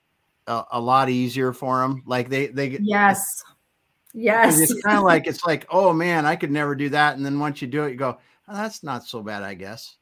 a, 0.48 0.64
a 0.74 0.80
lot 0.80 1.10
easier 1.10 1.54
for 1.54 1.82
them? 1.82 2.04
Like 2.06 2.30
they 2.30 2.48
they 2.48 2.70
get 2.70 2.82
yes 2.84 3.44
Yes. 4.16 4.62
It's 4.62 4.82
kind 4.82 4.98
of 4.98 5.04
like 5.04 5.28
it's 5.28 5.44
like, 5.44 5.66
oh 5.70 5.92
man, 5.92 6.26
I 6.26 6.38
could 6.38 6.52
never 6.52 6.74
do 6.74 6.90
that. 6.90 7.18
And 7.18 7.26
then 7.26 7.38
once 7.38 7.62
you 7.62 7.68
do 7.68 7.84
it, 7.84 7.92
you 7.92 7.98
go, 7.98 8.18
oh, 8.48 8.54
that's 8.56 8.82
not 8.82 9.06
so 9.06 9.22
bad, 9.22 9.44
I 9.44 9.54
guess. 9.54 9.98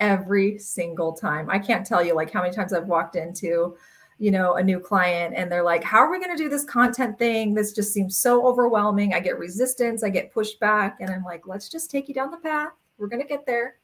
Every 0.00 0.58
single 0.58 1.12
time. 1.12 1.50
I 1.50 1.58
can't 1.58 1.86
tell 1.86 2.02
you 2.02 2.14
like 2.14 2.32
how 2.32 2.40
many 2.40 2.54
times 2.54 2.72
I've 2.72 2.86
walked 2.86 3.16
into, 3.16 3.76
you 4.18 4.30
know, 4.30 4.54
a 4.54 4.62
new 4.62 4.80
client 4.80 5.34
and 5.36 5.52
they're 5.52 5.62
like, 5.62 5.84
how 5.84 5.98
are 5.98 6.10
we 6.10 6.18
going 6.18 6.34
to 6.34 6.42
do 6.42 6.48
this 6.48 6.64
content 6.64 7.18
thing? 7.18 7.52
This 7.52 7.74
just 7.74 7.92
seems 7.92 8.16
so 8.16 8.46
overwhelming. 8.46 9.12
I 9.12 9.20
get 9.20 9.38
resistance, 9.38 10.02
I 10.02 10.08
get 10.08 10.32
pushed 10.32 10.58
back, 10.58 10.96
And 11.00 11.10
I'm 11.10 11.22
like, 11.22 11.46
let's 11.46 11.68
just 11.68 11.90
take 11.90 12.08
you 12.08 12.14
down 12.14 12.30
the 12.30 12.38
path. 12.38 12.72
We're 12.96 13.08
going 13.08 13.22
to 13.22 13.28
get 13.28 13.44
there. 13.44 13.76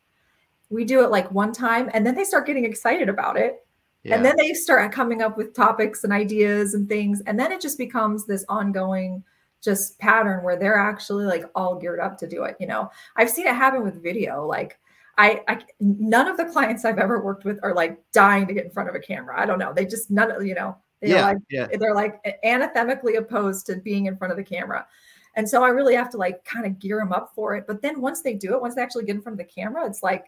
We 0.70 0.84
do 0.84 1.04
it 1.04 1.10
like 1.10 1.30
one 1.30 1.52
time 1.52 1.90
and 1.92 2.04
then 2.04 2.14
they 2.14 2.24
start 2.24 2.46
getting 2.46 2.64
excited 2.64 3.10
about 3.10 3.36
it. 3.36 3.64
Yeah. 4.04 4.16
And 4.16 4.24
then 4.24 4.36
they 4.36 4.54
start 4.54 4.90
coming 4.90 5.20
up 5.20 5.36
with 5.36 5.54
topics 5.54 6.02
and 6.02 6.12
ideas 6.12 6.74
and 6.74 6.88
things. 6.88 7.20
And 7.26 7.38
then 7.38 7.52
it 7.52 7.60
just 7.60 7.76
becomes 7.76 8.24
this 8.24 8.44
ongoing 8.48 9.22
just 9.62 9.98
pattern 9.98 10.44
where 10.44 10.56
they're 10.56 10.78
actually 10.78 11.24
like 11.24 11.44
all 11.54 11.76
geared 11.76 12.00
up 12.00 12.18
to 12.18 12.26
do 12.26 12.44
it. 12.44 12.56
You 12.60 12.66
know, 12.66 12.90
I've 13.16 13.30
seen 13.30 13.46
it 13.46 13.54
happen 13.54 13.82
with 13.82 14.02
video. 14.02 14.46
Like 14.46 14.78
I, 15.18 15.42
I 15.48 15.58
none 15.80 16.28
of 16.28 16.36
the 16.36 16.44
clients 16.44 16.84
I've 16.84 16.98
ever 16.98 17.22
worked 17.22 17.44
with 17.44 17.58
are 17.62 17.74
like 17.74 17.98
dying 18.12 18.46
to 18.46 18.54
get 18.54 18.64
in 18.64 18.70
front 18.70 18.88
of 18.88 18.94
a 18.94 19.00
camera. 19.00 19.40
I 19.40 19.46
don't 19.46 19.58
know. 19.58 19.72
They 19.72 19.86
just 19.86 20.10
none 20.10 20.30
of 20.30 20.44
you 20.44 20.54
know 20.54 20.76
they're 21.00 21.10
yeah, 21.16 21.24
like 21.24 21.38
yeah. 21.50 21.68
they're 21.78 21.94
like 21.94 22.38
anathemically 22.44 23.16
opposed 23.16 23.66
to 23.66 23.76
being 23.76 24.06
in 24.06 24.16
front 24.16 24.30
of 24.32 24.36
the 24.36 24.44
camera. 24.44 24.86
And 25.34 25.48
so 25.48 25.62
I 25.62 25.68
really 25.68 25.94
have 25.94 26.10
to 26.10 26.16
like 26.16 26.44
kind 26.44 26.64
of 26.64 26.78
gear 26.78 26.98
them 26.98 27.12
up 27.12 27.32
for 27.34 27.54
it. 27.54 27.66
But 27.66 27.82
then 27.82 28.00
once 28.00 28.22
they 28.22 28.34
do 28.34 28.54
it, 28.54 28.60
once 28.60 28.74
they 28.74 28.82
actually 28.82 29.04
get 29.04 29.16
in 29.16 29.22
front 29.22 29.38
of 29.38 29.46
the 29.46 29.52
camera, 29.52 29.86
it's 29.86 30.02
like 30.02 30.26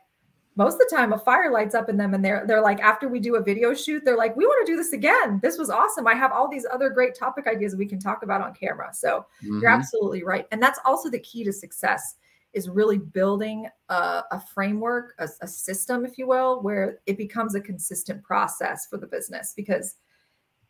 most 0.59 0.75
of 0.75 0.81
the 0.81 0.95
time 0.95 1.13
a 1.13 1.19
fire 1.19 1.51
lights 1.51 1.75
up 1.75 1.89
in 1.89 1.97
them 1.97 2.13
and 2.13 2.23
they're 2.23 2.45
they're 2.47 2.61
like 2.61 2.81
after 2.81 3.09
we 3.09 3.21
do 3.21 3.37
a 3.37 3.43
video 3.43 3.73
shoot 3.73 4.05
they're 4.05 4.17
like 4.17 4.37
we 4.37 4.45
want 4.45 4.67
to 4.67 4.71
do 4.71 4.77
this 4.77 4.93
again 4.93 5.39
this 5.43 5.57
was 5.57 5.71
awesome 5.71 6.07
i 6.07 6.15
have 6.15 6.33
all 6.33 6.51
these 6.51 6.67
other 6.71 6.91
great 6.91 7.15
topic 7.15 7.47
ideas 7.47 7.77
we 7.77 7.87
can 7.87 8.01
talk 8.01 8.23
about 8.23 8.43
on 8.43 8.53
camera 8.53 8.91
so 8.93 9.25
mm-hmm. 9.43 9.61
you're 9.61 9.71
absolutely 9.71 10.23
right 10.25 10.47
and 10.51 10.61
that's 10.61 10.81
also 10.85 11.09
the 11.09 11.21
key 11.21 11.45
to 11.45 11.53
success 11.53 12.17
is 12.55 12.69
really 12.69 12.99
building 12.99 13.69
a, 13.91 14.23
a 14.33 14.43
framework, 14.55 15.15
a, 15.19 15.29
a, 15.43 15.47
system, 15.47 16.07
if 16.07 16.17
you 16.17 16.27
will, 16.27 16.63
where 16.63 17.01
it 17.07 17.19
becomes 17.19 17.55
a 17.55 17.61
consistent 17.61 18.23
process 18.23 18.87
for 18.87 18.97
the 18.97 19.07
business. 19.07 19.53
Because, 19.55 19.97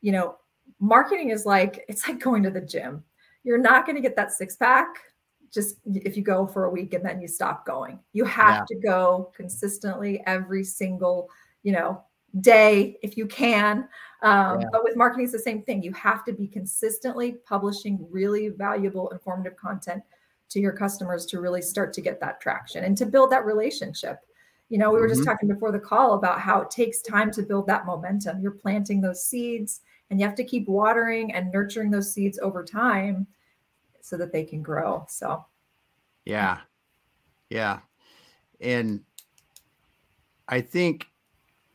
you 0.01 0.11
know, 0.11 0.37
marketing 0.81 1.31
is 1.31 1.47
like 1.47 1.85
it's 1.89 2.07
like 2.09 2.19
going 2.19 2.43
to 2.43 2.51
the 2.51 2.61
gym. 2.61 3.05
You're 3.45 3.59
not 3.59 3.87
going 3.87 3.97
to 3.97 4.03
get 4.03 4.17
that 4.17 4.33
six 4.33 4.57
pack 4.57 4.89
just 5.53 5.77
if 5.87 6.17
you 6.17 6.23
go 6.23 6.47
for 6.47 6.65
a 6.65 6.71
week 6.71 6.95
and 6.95 7.05
then 7.05 7.21
you 7.21 7.29
stop 7.29 7.67
going. 7.67 7.99
You 8.13 8.25
have 8.25 8.67
yeah. 8.71 8.77
to 8.77 8.87
go 8.87 9.33
consistently 9.35 10.23
every 10.27 10.65
single, 10.65 11.29
you 11.63 11.73
know, 11.73 12.03
day 12.41 12.99
if 13.03 13.17
you 13.17 13.27
can. 13.27 13.89
Um, 14.23 14.61
yeah. 14.61 14.67
But 14.73 14.85
with 14.85 14.97
marketing, 14.97 15.25
it's 15.25 15.33
the 15.33 15.39
same 15.39 15.63
thing. 15.63 15.83
You 15.83 15.93
have 15.93 16.25
to 16.27 16.33
be 16.33 16.47
consistently 16.47 17.37
publishing 17.47 18.07
really 18.11 18.49
valuable, 18.49 19.09
informative 19.11 19.57
content 19.57 20.03
to 20.51 20.61
your 20.61 20.73
customers 20.73 21.27
to 21.27 21.41
really 21.41 21.63
start 21.63 21.93
to 21.93 22.01
get 22.01 22.21
that 22.21 22.41
traction 22.41 22.85
and 22.85 22.97
to 22.97 23.07
build 23.07 23.31
that 23.31 23.45
relationship. 23.45 24.21
You 24.71 24.79
know, 24.79 24.91
we 24.91 25.01
were 25.01 25.09
just 25.09 25.21
mm-hmm. 25.21 25.31
talking 25.31 25.49
before 25.49 25.73
the 25.73 25.79
call 25.79 26.15
about 26.15 26.41
how 26.41 26.61
it 26.61 26.71
takes 26.71 27.01
time 27.01 27.31
to 27.33 27.43
build 27.43 27.67
that 27.69 27.87
momentum. 27.87 28.41
You're 28.41 28.51
planting 28.51 29.01
those 29.01 29.25
seeds 29.25 29.81
and 30.11 30.21
you 30.21 30.27
have 30.27 30.37
to 30.37 30.45
keep 30.45 30.69
watering 30.69 31.33
and 31.33 31.53
nurturing 31.53 31.91
those 31.91 32.13
seeds 32.13 32.39
over 32.41 32.65
time 32.65 33.27
so 34.09 34.17
that 34.17 34.33
they 34.33 34.45
can 34.45 34.63
grow. 34.63 35.05
So, 35.09 35.45
yeah. 36.25 36.59
Yeah. 37.51 37.81
And 38.61 39.03
I 40.49 40.61
think, 40.61 41.07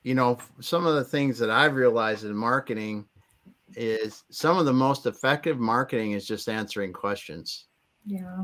you 0.04 0.15
know, 0.15 0.38
some 0.60 0.86
of 0.86 0.96
the 0.96 1.04
things 1.04 1.38
that 1.39 1.50
I've 1.50 1.76
realized 1.76 2.26
in 2.26 2.36
marketing 2.36 3.06
is 3.76 4.24
some 4.30 4.58
of 4.58 4.65
the 4.65 4.74
most 4.74 5.06
effective 5.06 5.60
marketing 5.60 6.12
is 6.12 6.28
just 6.28 6.50
answering 6.50 6.93
questions. 6.93 7.65
Yeah 8.06 8.43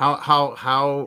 how 0.00 0.16
how 0.16 0.54
how 0.54 1.06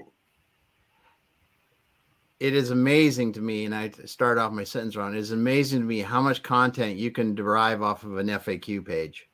it 2.39 2.53
is 2.53 2.69
amazing 2.69 3.33
to 3.33 3.41
me, 3.41 3.65
and 3.65 3.73
I 3.73 3.89
start 4.05 4.37
off 4.37 4.51
my 4.51 4.63
sentence 4.63 4.95
wrong. 4.95 5.15
It 5.15 5.19
is 5.19 5.31
amazing 5.31 5.79
to 5.79 5.85
me 5.85 5.99
how 6.01 6.21
much 6.21 6.43
content 6.43 6.97
you 6.97 7.09
can 7.09 7.33
derive 7.33 7.81
off 7.81 8.03
of 8.03 8.17
an 8.17 8.27
FAQ 8.27 8.85
page. 8.85 9.29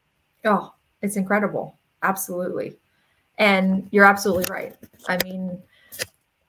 Oh, 0.45 0.73
it's 1.02 1.17
incredible. 1.17 1.78
Absolutely. 2.03 2.77
And 3.38 3.88
you're 3.91 4.05
absolutely 4.05 4.45
right. 4.49 4.75
I 5.07 5.17
mean, 5.23 5.62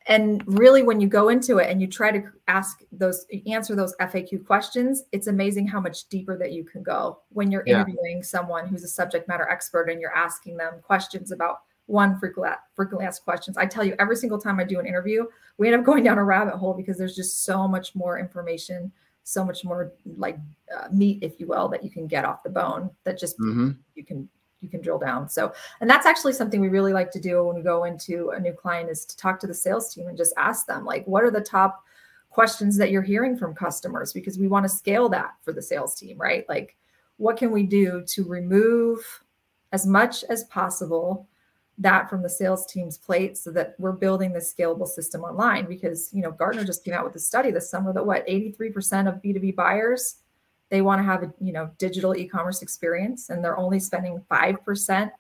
and 0.07 0.43
really 0.47 0.83
when 0.83 1.01
you 1.01 1.07
go 1.07 1.29
into 1.29 1.59
it 1.59 1.71
and 1.71 1.81
you 1.81 1.87
try 1.87 2.11
to 2.11 2.23
ask 2.49 2.83
those 2.91 3.27
answer 3.47 3.77
those 3.77 3.95
FAQ 4.01 4.45
questions, 4.45 5.05
it's 5.13 5.29
amazing 5.29 5.69
how 5.69 5.81
much 5.81 6.09
deeper 6.09 6.37
that 6.37 6.53
you 6.53 6.65
can 6.65 6.83
go 6.83 7.21
when 7.29 7.51
you're 7.51 7.63
yeah. 7.65 7.75
interviewing 7.75 8.23
someone 8.23 8.67
who's 8.67 8.83
a 8.83 8.89
subject 8.89 9.29
matter 9.29 9.49
expert 9.49 9.89
and 9.89 10.01
you're 10.01 10.15
asking 10.15 10.57
them 10.57 10.75
questions 10.83 11.31
about 11.31 11.61
one 11.87 12.19
frequently, 12.19 13.07
asked 13.07 13.25
questions. 13.25 13.57
I 13.57 13.67
tell 13.67 13.85
you, 13.85 13.95
every 13.99 14.17
single 14.17 14.41
time 14.41 14.61
I 14.61 14.65
do 14.65 14.79
an 14.79 14.87
interview, 14.87 15.27
we 15.59 15.69
end 15.69 15.79
up 15.79 15.85
going 15.85 16.05
down 16.05 16.19
a 16.19 16.25
rabbit 16.25 16.55
hole 16.55 16.73
because 16.73 16.97
there's 16.97 17.17
just 17.17 17.45
so 17.45 17.67
much 17.67 17.95
more 17.95 18.19
information, 18.19 18.93
so 19.25 19.45
much 19.45 19.65
more 19.65 19.93
like 20.17 20.39
uh, 20.75 20.87
meat, 20.93 21.19
if 21.21 21.39
you 21.41 21.47
will, 21.47 21.69
that 21.69 21.83
you 21.85 21.91
can 21.91 22.07
get 22.07 22.25
off 22.25 22.43
the 22.43 22.51
bone 22.51 22.91
that 23.05 23.19
just 23.19 23.39
mm-hmm. 23.41 23.71
you 23.95 24.05
can 24.05 24.29
you 24.61 24.69
can 24.69 24.81
drill 24.81 24.99
down. 24.99 25.29
So, 25.29 25.53
and 25.81 25.89
that's 25.89 26.07
actually 26.07 26.33
something 26.33 26.61
we 26.61 26.69
really 26.69 26.93
like 26.93 27.11
to 27.13 27.21
do 27.21 27.45
when 27.45 27.57
we 27.57 27.63
go 27.63 27.85
into 27.85 28.31
a 28.31 28.41
new 28.41 28.53
client 28.53 28.91
is 28.91 29.05
to 29.07 29.17
talk 29.17 29.41
to 29.41 29.47
the 29.47 29.55
sales 29.55 29.93
team 29.93 30.09
and 30.09 30.17
just 30.17 30.35
ask 30.37 30.67
them 30.67 30.85
like, 30.85 31.07
what 31.07 31.25
are 31.25 31.31
the 31.31 31.41
top 31.41 31.85
questions 32.31 32.77
that 32.77 32.91
you're 32.91 33.03
hearing 33.03 33.37
from 33.37 33.55
customers? 33.55 34.13
Because 34.13 34.39
we 34.39 34.49
want 34.49 34.65
to 34.65 34.69
scale 34.69 35.09
that 35.09 35.33
for 35.43 35.53
the 35.53 35.63
sales 35.63 35.95
team, 35.95 36.19
right? 36.19 36.49
Like, 36.49 36.77
what 37.17 37.37
can 37.37 37.51
we 37.51 37.65
do 37.65 38.03
to 38.09 38.25
remove 38.25 39.23
as 39.73 39.87
much 39.87 40.25
as 40.25 40.45
possible 40.45 41.29
that 41.79 42.11
from 42.11 42.23
the 42.23 42.29
sales 42.29 42.67
team's 42.67 42.99
plate 42.99 43.39
so 43.39 43.51
that 43.51 43.75
we're 43.79 43.93
building 43.93 44.33
this 44.33 44.53
scalable 44.53 44.87
system 44.87 45.23
online 45.23 45.65
because 45.65 46.11
you 46.13 46.21
know 46.21 46.31
gartner 46.31 46.65
just 46.65 46.85
came 46.85 46.93
out 46.93 47.05
with 47.05 47.15
a 47.15 47.19
study 47.19 47.51
this 47.51 47.71
summer 47.71 47.93
that 47.93 48.05
what 48.05 48.27
83% 48.27 49.09
of 49.09 49.23
b2b 49.23 49.57
buyers 49.57 50.17
they 50.71 50.83
want 50.83 50.99
to 50.99 51.05
have 51.05 51.23
a 51.23 51.33
you 51.41 51.53
know 51.53 51.71
digital 51.79 52.17
e-commerce 52.17 52.63
experience 52.63 53.31
and 53.31 53.45
they're 53.45 53.59
only 53.59 53.79
spending 53.79 54.23
5% 54.31 55.11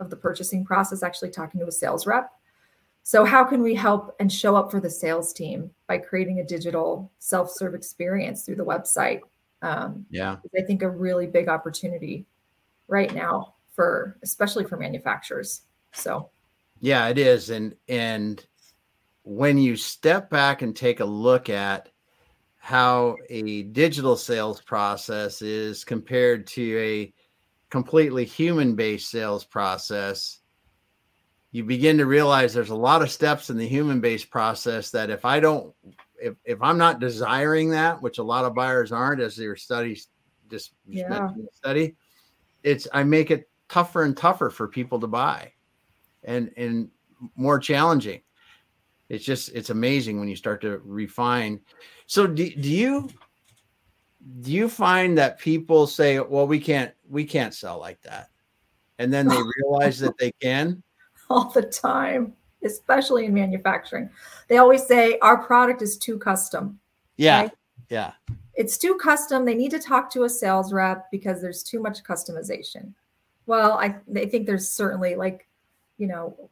of 0.00 0.10
the 0.10 0.16
purchasing 0.16 0.64
process 0.64 1.02
actually 1.02 1.30
talking 1.30 1.60
to 1.60 1.66
a 1.66 1.72
sales 1.72 2.06
rep. 2.06 2.30
So 3.02 3.24
how 3.24 3.42
can 3.42 3.62
we 3.62 3.74
help 3.74 4.14
and 4.20 4.30
show 4.30 4.54
up 4.54 4.70
for 4.70 4.80
the 4.80 4.90
sales 4.90 5.32
team 5.32 5.70
by 5.86 5.98
creating 5.98 6.40
a 6.40 6.44
digital 6.44 7.10
self-serve 7.18 7.74
experience 7.74 8.44
through 8.44 8.56
the 8.56 8.64
website? 8.64 9.20
Um, 9.60 10.06
yeah. 10.08 10.36
i 10.56 10.62
think 10.62 10.82
a 10.82 10.88
really 10.88 11.26
big 11.26 11.48
opportunity 11.48 12.24
right 12.86 13.12
now 13.12 13.54
for 13.74 14.16
especially 14.22 14.62
for 14.62 14.76
manufacturers 14.76 15.62
so, 15.92 16.30
yeah, 16.80 17.08
it 17.08 17.18
is. 17.18 17.50
And, 17.50 17.74
and 17.88 18.44
when 19.22 19.58
you 19.58 19.76
step 19.76 20.30
back 20.30 20.62
and 20.62 20.74
take 20.74 21.00
a 21.00 21.04
look 21.04 21.48
at 21.50 21.90
how 22.68 23.16
a 23.30 23.62
digital 23.62 24.14
sales 24.14 24.60
process 24.60 25.40
is 25.40 25.84
compared 25.84 26.46
to 26.46 26.78
a 26.78 27.14
completely 27.70 28.26
human 28.26 28.76
based 28.76 29.10
sales 29.10 29.42
process, 29.42 30.40
you 31.50 31.64
begin 31.64 31.96
to 31.96 32.04
realize 32.04 32.52
there's 32.52 32.68
a 32.68 32.76
lot 32.76 33.00
of 33.00 33.10
steps 33.10 33.48
in 33.48 33.56
the 33.56 33.66
human 33.66 34.02
based 34.02 34.28
process 34.28 34.90
that 34.90 35.08
if 35.08 35.24
I 35.24 35.40
don't, 35.40 35.74
if, 36.20 36.34
if 36.44 36.60
I'm 36.60 36.76
not 36.76 37.00
desiring 37.00 37.70
that, 37.70 38.02
which 38.02 38.18
a 38.18 38.22
lot 38.22 38.44
of 38.44 38.54
buyers 38.54 38.92
aren't, 38.92 39.22
as 39.22 39.34
their 39.34 39.56
studies 39.56 40.08
just 40.50 40.74
yeah. 40.86 41.30
study, 41.54 41.96
it's 42.64 42.86
I 42.92 43.02
make 43.02 43.30
it 43.30 43.48
tougher 43.70 44.02
and 44.02 44.14
tougher 44.14 44.50
for 44.50 44.68
people 44.68 45.00
to 45.00 45.06
buy 45.06 45.52
and 46.22 46.52
and 46.58 46.90
more 47.34 47.58
challenging. 47.58 48.20
It's 49.08 49.24
just 49.24 49.50
it's 49.54 49.70
amazing 49.70 50.18
when 50.18 50.28
you 50.28 50.36
start 50.36 50.60
to 50.62 50.80
refine. 50.84 51.60
So 52.06 52.26
do, 52.26 52.48
do 52.50 52.68
you 52.68 53.08
do 54.40 54.52
you 54.52 54.68
find 54.68 55.16
that 55.16 55.38
people 55.38 55.86
say, 55.86 56.18
"Well, 56.18 56.46
we 56.46 56.60
can't 56.60 56.92
we 57.08 57.24
can't 57.24 57.54
sell 57.54 57.78
like 57.78 58.00
that," 58.02 58.28
and 58.98 59.12
then 59.12 59.26
they 59.26 59.40
realize 59.62 59.98
that 60.00 60.18
they 60.18 60.32
can? 60.40 60.82
All 61.30 61.50
the 61.50 61.62
time, 61.62 62.34
especially 62.64 63.26
in 63.26 63.34
manufacturing, 63.34 64.10
they 64.48 64.58
always 64.58 64.86
say 64.86 65.18
our 65.20 65.38
product 65.38 65.80
is 65.80 65.96
too 65.96 66.18
custom. 66.18 66.78
Yeah, 67.16 67.42
right? 67.42 67.52
yeah. 67.88 68.12
It's 68.54 68.76
too 68.76 68.96
custom. 68.96 69.44
They 69.44 69.54
need 69.54 69.70
to 69.70 69.78
talk 69.78 70.10
to 70.10 70.24
a 70.24 70.28
sales 70.28 70.72
rep 70.72 71.10
because 71.10 71.40
there's 71.40 71.62
too 71.62 71.80
much 71.80 72.02
customization. 72.02 72.92
Well, 73.46 73.72
I, 73.74 73.96
I 74.16 74.26
think 74.26 74.46
there's 74.46 74.68
certainly 74.68 75.14
like 75.14 75.48
you 75.98 76.06
know, 76.06 76.50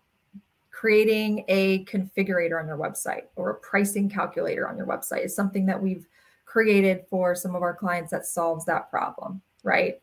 creating 0.76 1.42
a 1.48 1.82
configurator 1.86 2.60
on 2.60 2.68
your 2.68 2.76
website 2.76 3.22
or 3.34 3.48
a 3.48 3.54
pricing 3.60 4.10
calculator 4.10 4.68
on 4.68 4.76
your 4.76 4.86
website 4.86 5.24
is 5.24 5.34
something 5.34 5.64
that 5.64 5.80
we've 5.80 6.06
created 6.44 7.02
for 7.08 7.34
some 7.34 7.56
of 7.56 7.62
our 7.62 7.74
clients 7.74 8.10
that 8.10 8.26
solves 8.26 8.66
that 8.66 8.90
problem, 8.90 9.40
right? 9.64 9.94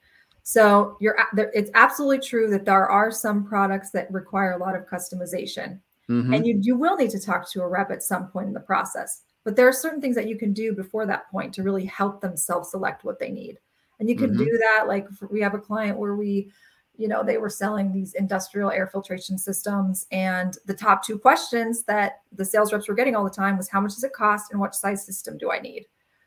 So 0.42 0.98
you're 1.00 1.16
it's 1.54 1.70
absolutely 1.76 2.20
true 2.20 2.50
that 2.50 2.66
there 2.66 2.90
are 2.90 3.12
some 3.12 3.46
products 3.46 3.92
that 3.92 4.12
require 4.12 4.54
a 4.54 4.58
lot 4.58 4.76
of 4.76 4.88
customization. 4.88 5.80
Mm-hmm. 6.10 6.34
And 6.34 6.48
you, 6.48 6.60
you 6.60 6.76
will 6.76 6.98
need 6.98 7.12
to 7.12 7.20
talk 7.20 7.50
to 7.52 7.62
a 7.62 7.68
rep 7.68 7.92
at 7.92 8.02
some 8.02 8.28
point 8.28 8.48
in 8.48 8.54
the 8.54 8.60
process. 8.60 9.22
But 9.44 9.56
there 9.56 9.68
are 9.68 9.74
certain 9.74 10.02
things 10.02 10.16
that 10.16 10.28
you 10.28 10.38
can 10.38 10.54
do 10.54 10.74
before 10.74 11.06
that 11.06 11.30
point 11.30 11.54
to 11.54 11.64
really 11.64 11.86
help 11.86 12.20
them 12.20 12.36
self-select 12.36 13.04
what 13.04 13.20
they 13.20 13.30
need. 13.30 13.60
And 14.00 14.10
you 14.10 14.16
can 14.16 14.32
mm-hmm. 14.32 14.44
do 14.44 14.58
that. 14.58 14.86
Like 14.88 15.08
we 15.30 15.40
have 15.42 15.54
a 15.54 15.60
client 15.60 16.00
where 16.00 16.16
we 16.16 16.52
you 16.96 17.08
know 17.08 17.24
they 17.24 17.38
were 17.38 17.50
selling 17.50 17.92
these 17.92 18.14
industrial 18.14 18.72
air 18.72 18.88
filtration 18.88 19.38
systems 19.38 20.06
and 20.12 20.58
the 20.66 20.74
top 20.74 21.04
two 21.04 21.18
questions 21.18 21.84
that 21.84 22.22
the 22.34 22.46
sales 22.46 22.72
reps 22.72 22.88
were 22.88 22.96
getting 22.96 23.16
all 23.16 23.24
the 23.24 23.30
time 23.30 23.58
was 23.58 23.70
how 23.70 23.82
much 23.82 23.94
does 23.94 24.04
it 24.04 24.14
cost 24.14 24.52
and 24.52 24.60
what 24.60 24.76
size 24.76 25.06
system 25.06 25.38
do 25.38 25.52
i 25.52 25.60
need 25.60 25.86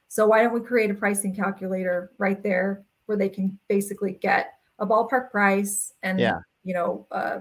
So 0.08 0.26
why 0.26 0.42
don't 0.42 0.54
we 0.54 0.60
create 0.60 0.90
a 0.90 0.94
pricing 0.94 1.34
calculator 1.34 2.12
right 2.18 2.42
there 2.42 2.84
where 3.06 3.16
they 3.16 3.28
can 3.28 3.58
basically 3.68 4.12
get 4.12 4.54
a 4.78 4.86
ballpark 4.86 5.30
price 5.30 5.92
and 6.02 6.20
yeah. 6.20 6.38
you 6.64 6.74
know 6.74 7.06
a 7.10 7.40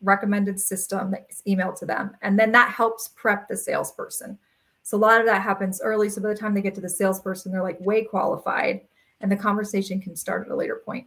recommended 0.00 0.60
system 0.60 1.10
that's 1.10 1.42
emailed 1.46 1.78
to 1.80 1.86
them, 1.86 2.12
and 2.22 2.38
then 2.38 2.52
that 2.52 2.70
helps 2.70 3.08
prep 3.16 3.48
the 3.48 3.56
salesperson. 3.56 4.38
So 4.82 4.96
a 4.96 4.98
lot 5.00 5.20
of 5.20 5.26
that 5.26 5.42
happens 5.42 5.80
early. 5.82 6.08
So 6.08 6.22
by 6.22 6.28
the 6.28 6.34
time 6.34 6.54
they 6.54 6.62
get 6.62 6.74
to 6.76 6.80
the 6.80 6.88
salesperson, 6.88 7.52
they're 7.52 7.62
like 7.62 7.80
way 7.80 8.04
qualified, 8.04 8.82
and 9.20 9.30
the 9.30 9.36
conversation 9.36 10.00
can 10.00 10.16
start 10.16 10.46
at 10.46 10.52
a 10.52 10.56
later 10.56 10.82
point. 10.84 11.06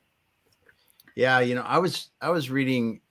Yeah, 1.15 1.39
you 1.39 1.55
know, 1.55 1.63
I 1.63 1.77
was 1.77 2.09
I 2.21 2.29
was 2.29 2.49
reading 2.49 3.01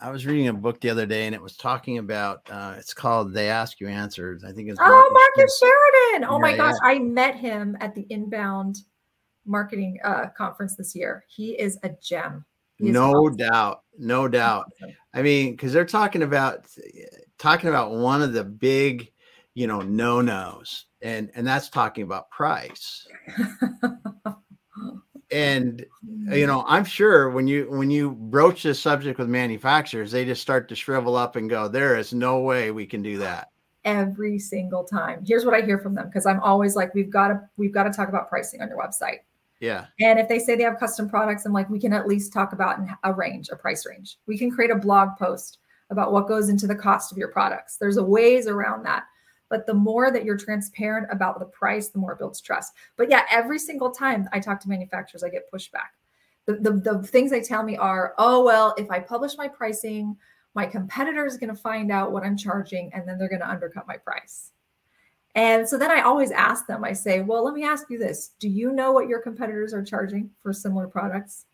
I 0.00 0.10
was 0.10 0.26
reading 0.26 0.48
a 0.48 0.52
book 0.52 0.80
the 0.80 0.90
other 0.90 1.06
day 1.06 1.26
and 1.26 1.34
it 1.34 1.40
was 1.40 1.56
talking 1.56 1.98
about 1.98 2.42
uh, 2.50 2.74
it's 2.78 2.92
called 2.92 3.32
They 3.32 3.48
Ask 3.48 3.80
You 3.80 3.88
Answers. 3.88 4.44
I 4.44 4.52
think 4.52 4.68
it's 4.68 4.78
Oh, 4.82 5.10
Marcus 5.36 5.58
Sheridan. 5.58 6.28
Oh 6.28 6.38
my 6.38 6.56
gosh, 6.56 6.74
yeah. 6.82 6.90
I 6.90 6.98
met 6.98 7.36
him 7.36 7.76
at 7.80 7.94
the 7.94 8.06
Inbound 8.10 8.78
marketing 9.46 9.98
uh, 10.04 10.26
conference 10.36 10.76
this 10.76 10.94
year. 10.94 11.24
He 11.28 11.52
is 11.52 11.78
a 11.82 11.90
gem. 12.02 12.44
no 12.78 13.12
awesome. 13.12 13.36
doubt. 13.36 13.82
No 13.98 14.28
doubt. 14.28 14.66
I 15.14 15.22
mean, 15.22 15.52
because 15.52 15.72
they're 15.72 15.86
talking 15.86 16.22
about 16.22 16.66
talking 17.38 17.70
about 17.70 17.92
one 17.92 18.20
of 18.20 18.32
the 18.32 18.44
big, 18.44 19.10
you 19.54 19.66
know, 19.66 19.80
no-nos. 19.80 20.86
And 21.00 21.30
and 21.34 21.46
that's 21.46 21.70
talking 21.70 22.04
about 22.04 22.30
price. 22.30 23.06
and 25.30 25.84
hmm. 26.04 26.32
you 26.32 26.46
know 26.46 26.64
i'm 26.68 26.84
sure 26.84 27.30
when 27.30 27.46
you 27.46 27.66
when 27.70 27.90
you 27.90 28.12
broach 28.12 28.62
this 28.62 28.78
subject 28.78 29.18
with 29.18 29.28
manufacturers 29.28 30.12
they 30.12 30.24
just 30.24 30.40
start 30.40 30.68
to 30.68 30.76
shrivel 30.76 31.16
up 31.16 31.36
and 31.36 31.50
go 31.50 31.66
there 31.66 31.96
is 31.96 32.12
no 32.12 32.40
way 32.40 32.70
we 32.70 32.86
can 32.86 33.02
do 33.02 33.18
that. 33.18 33.50
Every 33.84 34.38
single 34.40 34.82
time. 34.82 35.24
Here's 35.24 35.44
what 35.44 35.54
i 35.54 35.60
hear 35.60 35.78
from 35.78 35.94
them 35.94 36.06
because 36.06 36.26
i'm 36.26 36.40
always 36.40 36.76
like 36.76 36.94
we've 36.94 37.10
got 37.10 37.28
to 37.28 37.40
we've 37.56 37.72
got 37.72 37.84
to 37.84 37.90
talk 37.90 38.08
about 38.08 38.28
pricing 38.28 38.60
on 38.60 38.68
your 38.68 38.78
website. 38.78 39.20
Yeah. 39.60 39.86
And 40.00 40.18
if 40.18 40.28
they 40.28 40.38
say 40.38 40.54
they 40.54 40.64
have 40.64 40.78
custom 40.78 41.08
products 41.08 41.46
i'm 41.46 41.52
like 41.52 41.70
we 41.70 41.80
can 41.80 41.92
at 41.92 42.06
least 42.06 42.32
talk 42.32 42.52
about 42.52 42.78
a 43.04 43.12
range 43.12 43.48
a 43.50 43.56
price 43.56 43.86
range. 43.86 44.18
We 44.26 44.38
can 44.38 44.50
create 44.50 44.70
a 44.70 44.76
blog 44.76 45.16
post 45.18 45.58
about 45.90 46.12
what 46.12 46.26
goes 46.26 46.48
into 46.48 46.66
the 46.66 46.74
cost 46.74 47.12
of 47.12 47.18
your 47.18 47.28
products. 47.28 47.76
There's 47.76 47.96
a 47.96 48.02
ways 48.02 48.48
around 48.48 48.84
that 48.84 49.04
but 49.48 49.66
the 49.66 49.74
more 49.74 50.10
that 50.10 50.24
you're 50.24 50.36
transparent 50.36 51.06
about 51.10 51.38
the 51.38 51.46
price, 51.46 51.88
the 51.88 51.98
more 51.98 52.12
it 52.12 52.18
builds 52.18 52.40
trust. 52.40 52.74
But 52.96 53.10
yeah, 53.10 53.22
every 53.30 53.58
single 53.58 53.90
time 53.90 54.28
I 54.32 54.40
talk 54.40 54.60
to 54.60 54.68
manufacturers, 54.68 55.22
I 55.22 55.28
get 55.28 55.50
pushback. 55.52 55.94
The, 56.46 56.54
the, 56.54 56.72
the 56.72 57.02
things 57.02 57.30
they 57.30 57.42
tell 57.42 57.62
me 57.62 57.76
are, 57.76 58.14
oh, 58.18 58.44
well, 58.44 58.74
if 58.78 58.90
I 58.90 59.00
publish 59.00 59.36
my 59.36 59.48
pricing, 59.48 60.16
my 60.54 60.66
competitor 60.66 61.26
is 61.26 61.36
going 61.36 61.54
to 61.54 61.60
find 61.60 61.92
out 61.92 62.12
what 62.12 62.24
I'm 62.24 62.36
charging 62.36 62.92
and 62.92 63.06
then 63.06 63.18
they're 63.18 63.28
going 63.28 63.40
to 63.40 63.48
undercut 63.50 63.86
my 63.86 63.96
price. 63.96 64.52
And 65.34 65.68
so 65.68 65.76
then 65.76 65.90
I 65.90 66.00
always 66.00 66.30
ask 66.30 66.66
them, 66.66 66.82
I 66.82 66.94
say, 66.94 67.20
well, 67.20 67.44
let 67.44 67.52
me 67.52 67.62
ask 67.62 67.90
you 67.90 67.98
this. 67.98 68.32
Do 68.40 68.48
you 68.48 68.72
know 68.72 68.92
what 68.92 69.08
your 69.08 69.20
competitors 69.20 69.74
are 69.74 69.84
charging 69.84 70.30
for 70.42 70.52
similar 70.52 70.86
products? 70.86 71.44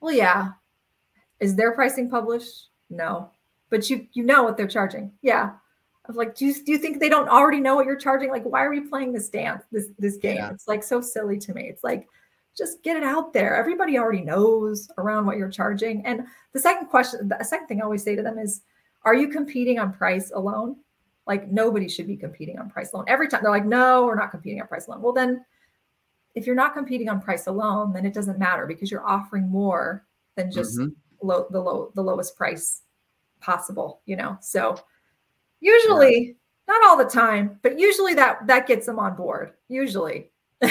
Well, 0.00 0.12
yeah. 0.12 0.52
Is 1.38 1.54
their 1.54 1.72
pricing 1.72 2.10
published? 2.10 2.70
No. 2.88 3.30
But 3.70 3.88
you 3.88 4.08
you 4.12 4.24
know 4.24 4.42
what 4.42 4.56
they're 4.56 4.66
charging. 4.66 5.12
Yeah 5.22 5.52
like, 6.16 6.34
do 6.34 6.46
you, 6.46 6.54
do 6.54 6.72
you 6.72 6.78
think 6.78 7.00
they 7.00 7.08
don't 7.08 7.28
already 7.28 7.60
know 7.60 7.74
what 7.74 7.86
you're 7.86 7.96
charging? 7.96 8.30
Like, 8.30 8.44
why 8.44 8.64
are 8.64 8.70
we 8.70 8.80
playing 8.80 9.12
this 9.12 9.28
dance, 9.28 9.64
this 9.70 9.88
this 9.98 10.16
game? 10.16 10.36
Yeah. 10.36 10.50
It's 10.50 10.68
like 10.68 10.82
so 10.82 11.00
silly 11.00 11.38
to 11.38 11.54
me. 11.54 11.68
It's 11.68 11.84
like, 11.84 12.08
just 12.56 12.82
get 12.82 12.96
it 12.96 13.02
out 13.02 13.32
there. 13.32 13.56
Everybody 13.56 13.98
already 13.98 14.22
knows 14.22 14.90
around 14.98 15.26
what 15.26 15.36
you're 15.36 15.50
charging. 15.50 16.04
And 16.04 16.26
the 16.52 16.60
second 16.60 16.88
question, 16.88 17.28
the 17.28 17.44
second 17.44 17.66
thing 17.68 17.80
I 17.80 17.84
always 17.84 18.02
say 18.02 18.16
to 18.16 18.22
them 18.22 18.38
is, 18.38 18.62
are 19.04 19.14
you 19.14 19.28
competing 19.28 19.78
on 19.78 19.92
price 19.92 20.30
alone? 20.34 20.76
Like 21.26 21.50
nobody 21.50 21.88
should 21.88 22.06
be 22.06 22.16
competing 22.16 22.58
on 22.58 22.68
price 22.68 22.92
alone. 22.92 23.04
Every 23.08 23.28
time 23.28 23.42
they're 23.42 23.52
like, 23.52 23.64
no, 23.64 24.04
we're 24.04 24.16
not 24.16 24.30
competing 24.30 24.60
on 24.60 24.66
price 24.66 24.88
alone. 24.88 25.00
Well, 25.00 25.12
then 25.12 25.44
if 26.34 26.46
you're 26.46 26.56
not 26.56 26.74
competing 26.74 27.08
on 27.08 27.20
price 27.20 27.46
alone, 27.46 27.92
then 27.92 28.04
it 28.04 28.14
doesn't 28.14 28.38
matter 28.38 28.66
because 28.66 28.90
you're 28.90 29.06
offering 29.06 29.48
more 29.48 30.04
than 30.36 30.50
just 30.50 30.78
mm-hmm. 30.78 31.26
low, 31.26 31.46
the 31.50 31.60
low 31.60 31.92
the 31.94 32.02
lowest 32.02 32.36
price 32.36 32.82
possible, 33.40 34.00
you 34.06 34.16
know. 34.16 34.38
So 34.40 34.76
Usually, 35.60 36.26
yeah. 36.26 36.32
not 36.74 36.88
all 36.88 36.96
the 36.96 37.04
time, 37.04 37.58
but 37.62 37.78
usually 37.78 38.14
that 38.14 38.46
that 38.46 38.66
gets 38.66 38.86
them 38.86 38.98
on 38.98 39.14
board. 39.14 39.52
Usually. 39.68 40.30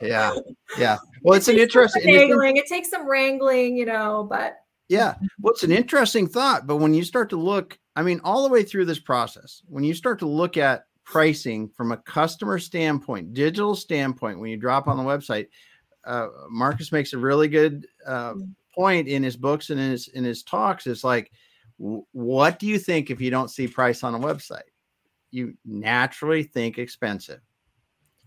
yeah. 0.00 0.34
Yeah. 0.78 0.98
Well, 1.22 1.36
it's 1.36 1.48
it 1.48 1.56
an 1.56 1.60
interesting 1.60 2.14
wrangling. 2.14 2.56
It 2.56 2.66
takes 2.66 2.90
some 2.90 3.08
wrangling, 3.08 3.76
you 3.76 3.86
know, 3.86 4.26
but 4.28 4.58
yeah. 4.88 5.14
Well, 5.40 5.52
it's 5.52 5.62
an 5.62 5.72
interesting 5.72 6.26
thought. 6.26 6.66
But 6.66 6.76
when 6.76 6.94
you 6.94 7.04
start 7.04 7.30
to 7.30 7.36
look, 7.36 7.78
I 7.96 8.02
mean, 8.02 8.20
all 8.24 8.42
the 8.42 8.52
way 8.52 8.62
through 8.62 8.86
this 8.86 8.98
process, 8.98 9.62
when 9.68 9.84
you 9.84 9.94
start 9.94 10.18
to 10.20 10.26
look 10.26 10.56
at 10.56 10.84
pricing 11.04 11.68
from 11.68 11.92
a 11.92 11.96
customer 11.98 12.58
standpoint, 12.58 13.34
digital 13.34 13.74
standpoint, 13.74 14.38
when 14.38 14.50
you 14.50 14.56
drop 14.56 14.88
on 14.88 14.96
the 14.96 15.02
website, 15.02 15.48
uh, 16.04 16.28
Marcus 16.50 16.92
makes 16.92 17.12
a 17.12 17.18
really 17.18 17.48
good 17.48 17.86
uh, 18.06 18.34
mm. 18.34 18.50
point 18.74 19.08
in 19.08 19.22
his 19.22 19.36
books 19.36 19.70
and 19.70 19.78
in 19.78 19.90
his 19.90 20.08
in 20.08 20.24
his 20.24 20.42
talks. 20.42 20.86
It's 20.86 21.04
like 21.04 21.30
what 21.78 22.58
do 22.58 22.66
you 22.66 22.78
think 22.78 23.10
if 23.10 23.20
you 23.20 23.30
don't 23.30 23.50
see 23.50 23.66
price 23.66 24.02
on 24.02 24.14
a 24.14 24.18
website? 24.18 24.62
You 25.30 25.54
naturally 25.64 26.42
think 26.42 26.78
expensive. 26.78 27.40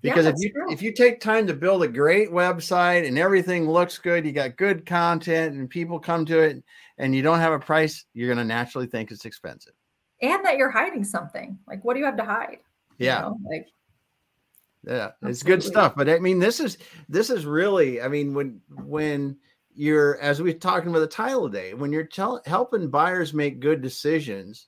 Because 0.02 0.26
yeah, 0.26 0.32
if 0.32 0.36
you 0.40 0.52
true. 0.52 0.72
if 0.72 0.82
you 0.82 0.94
take 0.94 1.20
time 1.20 1.48
to 1.48 1.54
build 1.54 1.82
a 1.84 1.88
great 1.88 2.30
website 2.30 3.08
and 3.08 3.18
everything 3.18 3.70
looks 3.70 3.98
good, 3.98 4.26
you 4.26 4.32
got 4.32 4.56
good 4.56 4.86
content 4.86 5.56
and 5.56 5.70
people 5.70 6.00
come 6.00 6.26
to 6.26 6.40
it 6.40 6.64
and 6.98 7.16
you 7.16 7.22
don't 7.22 7.40
have 7.40 7.54
a 7.54 7.60
price, 7.60 8.06
you're 8.14 8.28
going 8.28 8.38
to 8.38 8.46
naturally 8.46 8.88
think 8.88 9.12
it's 9.12 9.26
expensive. 9.26 9.74
And 10.22 10.46
that 10.46 10.58
you're 10.58 10.70
hiding 10.70 11.04
something. 11.04 11.58
Like 11.68 11.84
what 11.84 11.94
do 11.94 12.00
you 12.00 12.06
have 12.06 12.18
to 12.18 12.26
hide? 12.26 12.60
Yeah. 13.00 13.18
You 13.18 13.22
know, 13.22 13.38
like 13.50 13.68
yeah, 14.88 15.12
it's 15.24 15.44
good 15.44 15.64
stuff. 15.64 15.96
But 15.96 16.10
I 16.10 16.20
mean, 16.20 16.40
this 16.40 16.60
is 16.60 16.78
this 17.10 17.30
is 17.30 17.46
really, 17.46 18.02
I 18.02 18.08
mean, 18.08 18.34
when 18.34 18.62
when 18.70 19.38
you're 19.76 20.18
as 20.20 20.42
we 20.42 20.52
are 20.52 20.58
talking 20.58 20.90
about 20.90 21.00
the 21.00 21.08
title 21.08 21.50
today 21.50 21.74
when 21.74 21.92
you're 21.92 22.06
tell, 22.06 22.42
helping 22.46 22.90
buyers 22.90 23.34
make 23.34 23.60
good 23.60 23.82
decisions 23.82 24.68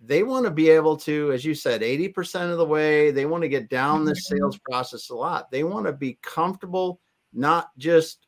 they 0.00 0.22
want 0.22 0.44
to 0.44 0.50
be 0.50 0.70
able 0.70 0.96
to 0.96 1.32
as 1.32 1.44
you 1.44 1.54
said 1.54 1.82
80% 1.82 2.50
of 2.50 2.58
the 2.58 2.64
way 2.64 3.10
they 3.10 3.26
want 3.26 3.42
to 3.42 3.48
get 3.48 3.68
down 3.68 4.04
the 4.04 4.12
mm-hmm. 4.12 4.36
sales 4.36 4.58
process 4.58 5.10
a 5.10 5.14
lot. 5.14 5.50
They 5.50 5.64
want 5.64 5.86
to 5.86 5.92
be 5.92 6.18
comfortable 6.22 7.00
not 7.32 7.76
just 7.78 8.26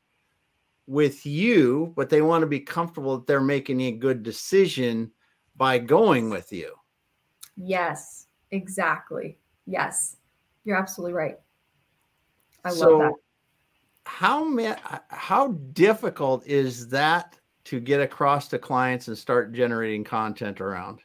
with 0.87 1.24
you 1.24 1.92
but 1.96 2.11
they 2.11 2.22
want 2.22 2.42
to 2.42 2.46
be 2.46 2.61
comfortable 2.61 3.18
that 3.18 3.27
they're 3.27 3.40
making 3.40 3.81
a 3.83 3.92
good 3.92 4.22
decision 4.22 5.11
by 5.57 5.79
going 5.79 6.31
with 6.31 6.53
you. 6.53 6.74
Yes 7.57 8.27
exactly. 8.51 9.38
Yes 9.66 10.16
you're 10.64 10.77
absolutely 10.77 11.14
right. 11.14 11.38
I 12.64 12.70
so, 12.70 12.90
love 12.90 13.01
that 13.01 13.14
how 14.09 14.49
how 15.11 15.49
difficult 15.75 16.44
is 16.47 16.88
that 16.88 17.38
to 17.64 17.79
get 17.79 18.01
across 18.01 18.49
to 18.49 18.59
clients 18.59 19.09
and 19.09 19.16
start 19.16 19.53
generating 19.53 20.03
content 20.03 20.62
around? 20.62 21.01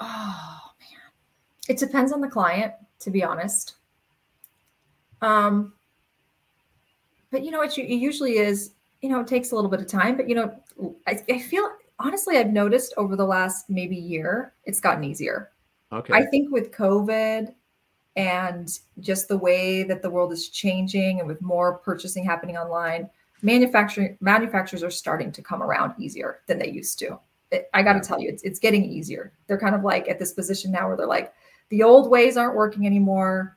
Oh 0.00 0.58
man, 0.80 1.68
it 1.68 1.78
depends 1.78 2.10
on 2.10 2.22
the 2.22 2.28
client, 2.28 2.72
to 3.00 3.10
be 3.10 3.22
honest. 3.22 3.74
Um, 5.20 5.74
but 7.30 7.44
you 7.44 7.50
know, 7.50 7.60
it, 7.60 7.76
it 7.76 7.96
usually 7.96 8.38
is. 8.38 8.72
You 9.02 9.10
know, 9.10 9.20
it 9.20 9.28
takes 9.28 9.52
a 9.52 9.54
little 9.54 9.70
bit 9.70 9.80
of 9.80 9.86
time, 9.86 10.16
but 10.16 10.28
you 10.28 10.34
know, 10.34 10.60
I, 11.06 11.22
I 11.30 11.38
feel 11.38 11.70
honestly, 12.00 12.38
I've 12.38 12.50
noticed 12.50 12.94
over 12.96 13.14
the 13.14 13.26
last 13.26 13.70
maybe 13.70 13.94
year, 13.94 14.54
it's 14.64 14.80
gotten 14.80 15.04
easier. 15.04 15.50
Okay. 15.92 16.14
I 16.14 16.24
think 16.26 16.50
with 16.50 16.72
COVID 16.72 17.54
and 18.18 18.80
just 18.98 19.28
the 19.28 19.38
way 19.38 19.84
that 19.84 20.02
the 20.02 20.10
world 20.10 20.32
is 20.32 20.48
changing 20.48 21.20
and 21.20 21.28
with 21.28 21.40
more 21.40 21.78
purchasing 21.78 22.24
happening 22.24 22.56
online 22.56 23.08
manufacturing 23.42 24.18
manufacturers 24.20 24.82
are 24.82 24.90
starting 24.90 25.30
to 25.30 25.40
come 25.40 25.62
around 25.62 25.94
easier 25.98 26.40
than 26.48 26.58
they 26.58 26.68
used 26.68 26.98
to 26.98 27.18
it, 27.52 27.70
i 27.72 27.82
got 27.82 27.92
to 27.92 28.00
tell 28.00 28.20
you 28.20 28.28
it's, 28.28 28.42
it's 28.42 28.58
getting 28.58 28.84
easier 28.84 29.32
they're 29.46 29.58
kind 29.58 29.74
of 29.74 29.84
like 29.84 30.08
at 30.08 30.18
this 30.18 30.32
position 30.32 30.72
now 30.72 30.88
where 30.88 30.96
they're 30.96 31.06
like 31.06 31.32
the 31.68 31.82
old 31.82 32.10
ways 32.10 32.36
aren't 32.36 32.56
working 32.56 32.86
anymore 32.86 33.56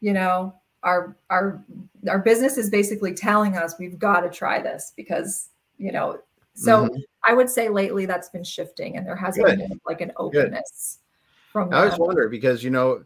you 0.00 0.12
know 0.12 0.52
our 0.82 1.16
our 1.30 1.62
our 2.08 2.18
business 2.18 2.58
is 2.58 2.68
basically 2.68 3.14
telling 3.14 3.56
us 3.56 3.76
we've 3.78 3.98
got 3.98 4.20
to 4.20 4.28
try 4.28 4.60
this 4.60 4.92
because 4.96 5.50
you 5.78 5.92
know 5.92 6.18
so 6.54 6.86
mm-hmm. 6.86 6.96
i 7.24 7.32
would 7.32 7.48
say 7.48 7.68
lately 7.68 8.06
that's 8.06 8.30
been 8.30 8.42
shifting 8.42 8.96
and 8.96 9.06
there 9.06 9.14
has 9.14 9.36
Good. 9.36 9.58
been 9.58 9.80
like 9.86 10.00
an 10.00 10.10
openness 10.16 10.98
Good. 10.98 11.52
from 11.52 11.72
i 11.72 11.84
was 11.84 11.96
wondering 11.96 12.30
because 12.30 12.64
you 12.64 12.70
know 12.70 13.04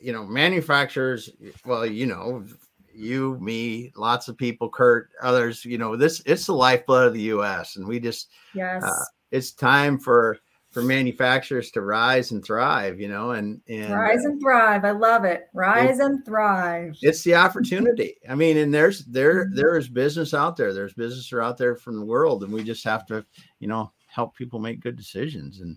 you 0.00 0.12
know, 0.12 0.24
manufacturers, 0.24 1.30
well, 1.64 1.86
you 1.86 2.06
know, 2.06 2.44
you, 2.92 3.38
me, 3.40 3.92
lots 3.96 4.28
of 4.28 4.36
people, 4.36 4.68
Kurt, 4.68 5.10
others, 5.22 5.64
you 5.64 5.78
know, 5.78 5.96
this 5.96 6.22
it's 6.26 6.46
the 6.46 6.54
lifeblood 6.54 7.06
of 7.06 7.14
the 7.14 7.22
US. 7.34 7.76
And 7.76 7.86
we 7.86 8.00
just 8.00 8.28
yes, 8.54 8.82
uh, 8.82 9.04
it's 9.30 9.52
time 9.52 9.98
for 9.98 10.38
for 10.70 10.82
manufacturers 10.82 11.72
to 11.72 11.80
rise 11.80 12.30
and 12.30 12.44
thrive, 12.44 13.00
you 13.00 13.08
know, 13.08 13.32
and, 13.32 13.60
and 13.68 13.92
rise 13.92 14.24
and 14.24 14.40
thrive. 14.40 14.84
I 14.84 14.92
love 14.92 15.24
it. 15.24 15.48
Rise 15.52 15.98
it, 15.98 16.04
and 16.04 16.24
thrive. 16.24 16.96
It's 17.02 17.24
the 17.24 17.34
opportunity. 17.34 18.16
I 18.28 18.36
mean, 18.36 18.56
and 18.56 18.72
there's 18.72 19.04
there 19.06 19.46
mm-hmm. 19.46 19.56
there 19.56 19.76
is 19.76 19.88
business 19.88 20.32
out 20.32 20.56
there. 20.56 20.72
There's 20.72 20.94
business 20.94 21.32
out 21.32 21.58
there 21.58 21.76
from 21.76 21.98
the 21.98 22.06
world, 22.06 22.44
and 22.44 22.52
we 22.52 22.62
just 22.62 22.84
have 22.84 23.04
to, 23.06 23.24
you 23.58 23.68
know, 23.68 23.92
help 24.06 24.36
people 24.36 24.60
make 24.60 24.80
good 24.80 24.96
decisions. 24.96 25.60
And 25.60 25.76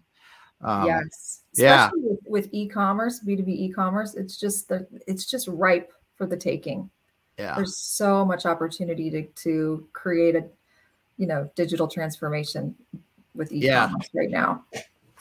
um, 0.62 0.86
yes, 0.86 1.43
yeah, 1.56 1.90
with, 1.94 2.20
with 2.26 2.50
e-commerce, 2.52 3.22
B2B 3.26 3.48
e-commerce, 3.48 4.16
it's 4.16 4.40
just 4.40 4.70
the 4.70 4.88
it's 5.08 5.26
just 5.26 5.48
ripe 5.48 5.92
for 6.16 6.26
the 6.26 6.38
taking. 6.38 6.90
Yeah. 7.38 7.56
There's 7.56 7.78
so 7.78 8.26
much 8.26 8.46
opportunity 8.46 9.10
to 9.12 9.24
to 9.24 9.88
create 9.94 10.36
a 10.36 10.46
you 11.18 11.28
know 11.28 11.50
digital 11.56 11.88
transformation 11.88 12.76
with 13.36 13.52
e-commerce 13.52 14.10
yeah. 14.14 14.20
right 14.20 14.30
now. 14.30 14.64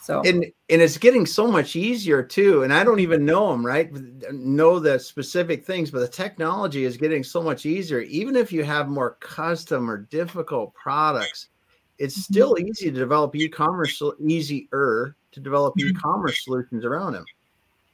So 0.03 0.21
and 0.21 0.43
and 0.69 0.81
it's 0.81 0.97
getting 0.97 1.25
so 1.25 1.47
much 1.47 1.77
easier 1.77 2.21
too. 2.21 2.63
And 2.63 2.73
I 2.73 2.83
don't 2.83 2.99
even 2.99 3.23
know 3.23 3.51
them, 3.51 3.65
right? 3.65 3.89
Know 4.33 4.77
the 4.77 4.99
specific 4.99 5.65
things, 5.65 5.91
but 5.91 5.99
the 5.99 6.07
technology 6.09 6.83
is 6.83 6.97
getting 6.97 7.23
so 7.23 7.41
much 7.41 7.65
easier. 7.65 8.01
Even 8.01 8.35
if 8.35 8.51
you 8.51 8.63
have 8.63 8.89
more 8.89 9.17
custom 9.21 9.89
or 9.89 9.97
difficult 9.97 10.73
products, 10.73 11.47
it's 11.99 12.15
mm-hmm. 12.15 12.33
still 12.33 12.57
easy 12.59 12.91
to 12.91 12.99
develop 12.99 13.33
e-commerce 13.35 14.01
easier 14.27 15.15
to 15.33 15.39
develop 15.39 15.75
mm-hmm. 15.75 15.89
e-commerce 15.89 16.43
solutions 16.43 16.85
around 16.85 17.13
them. 17.13 17.25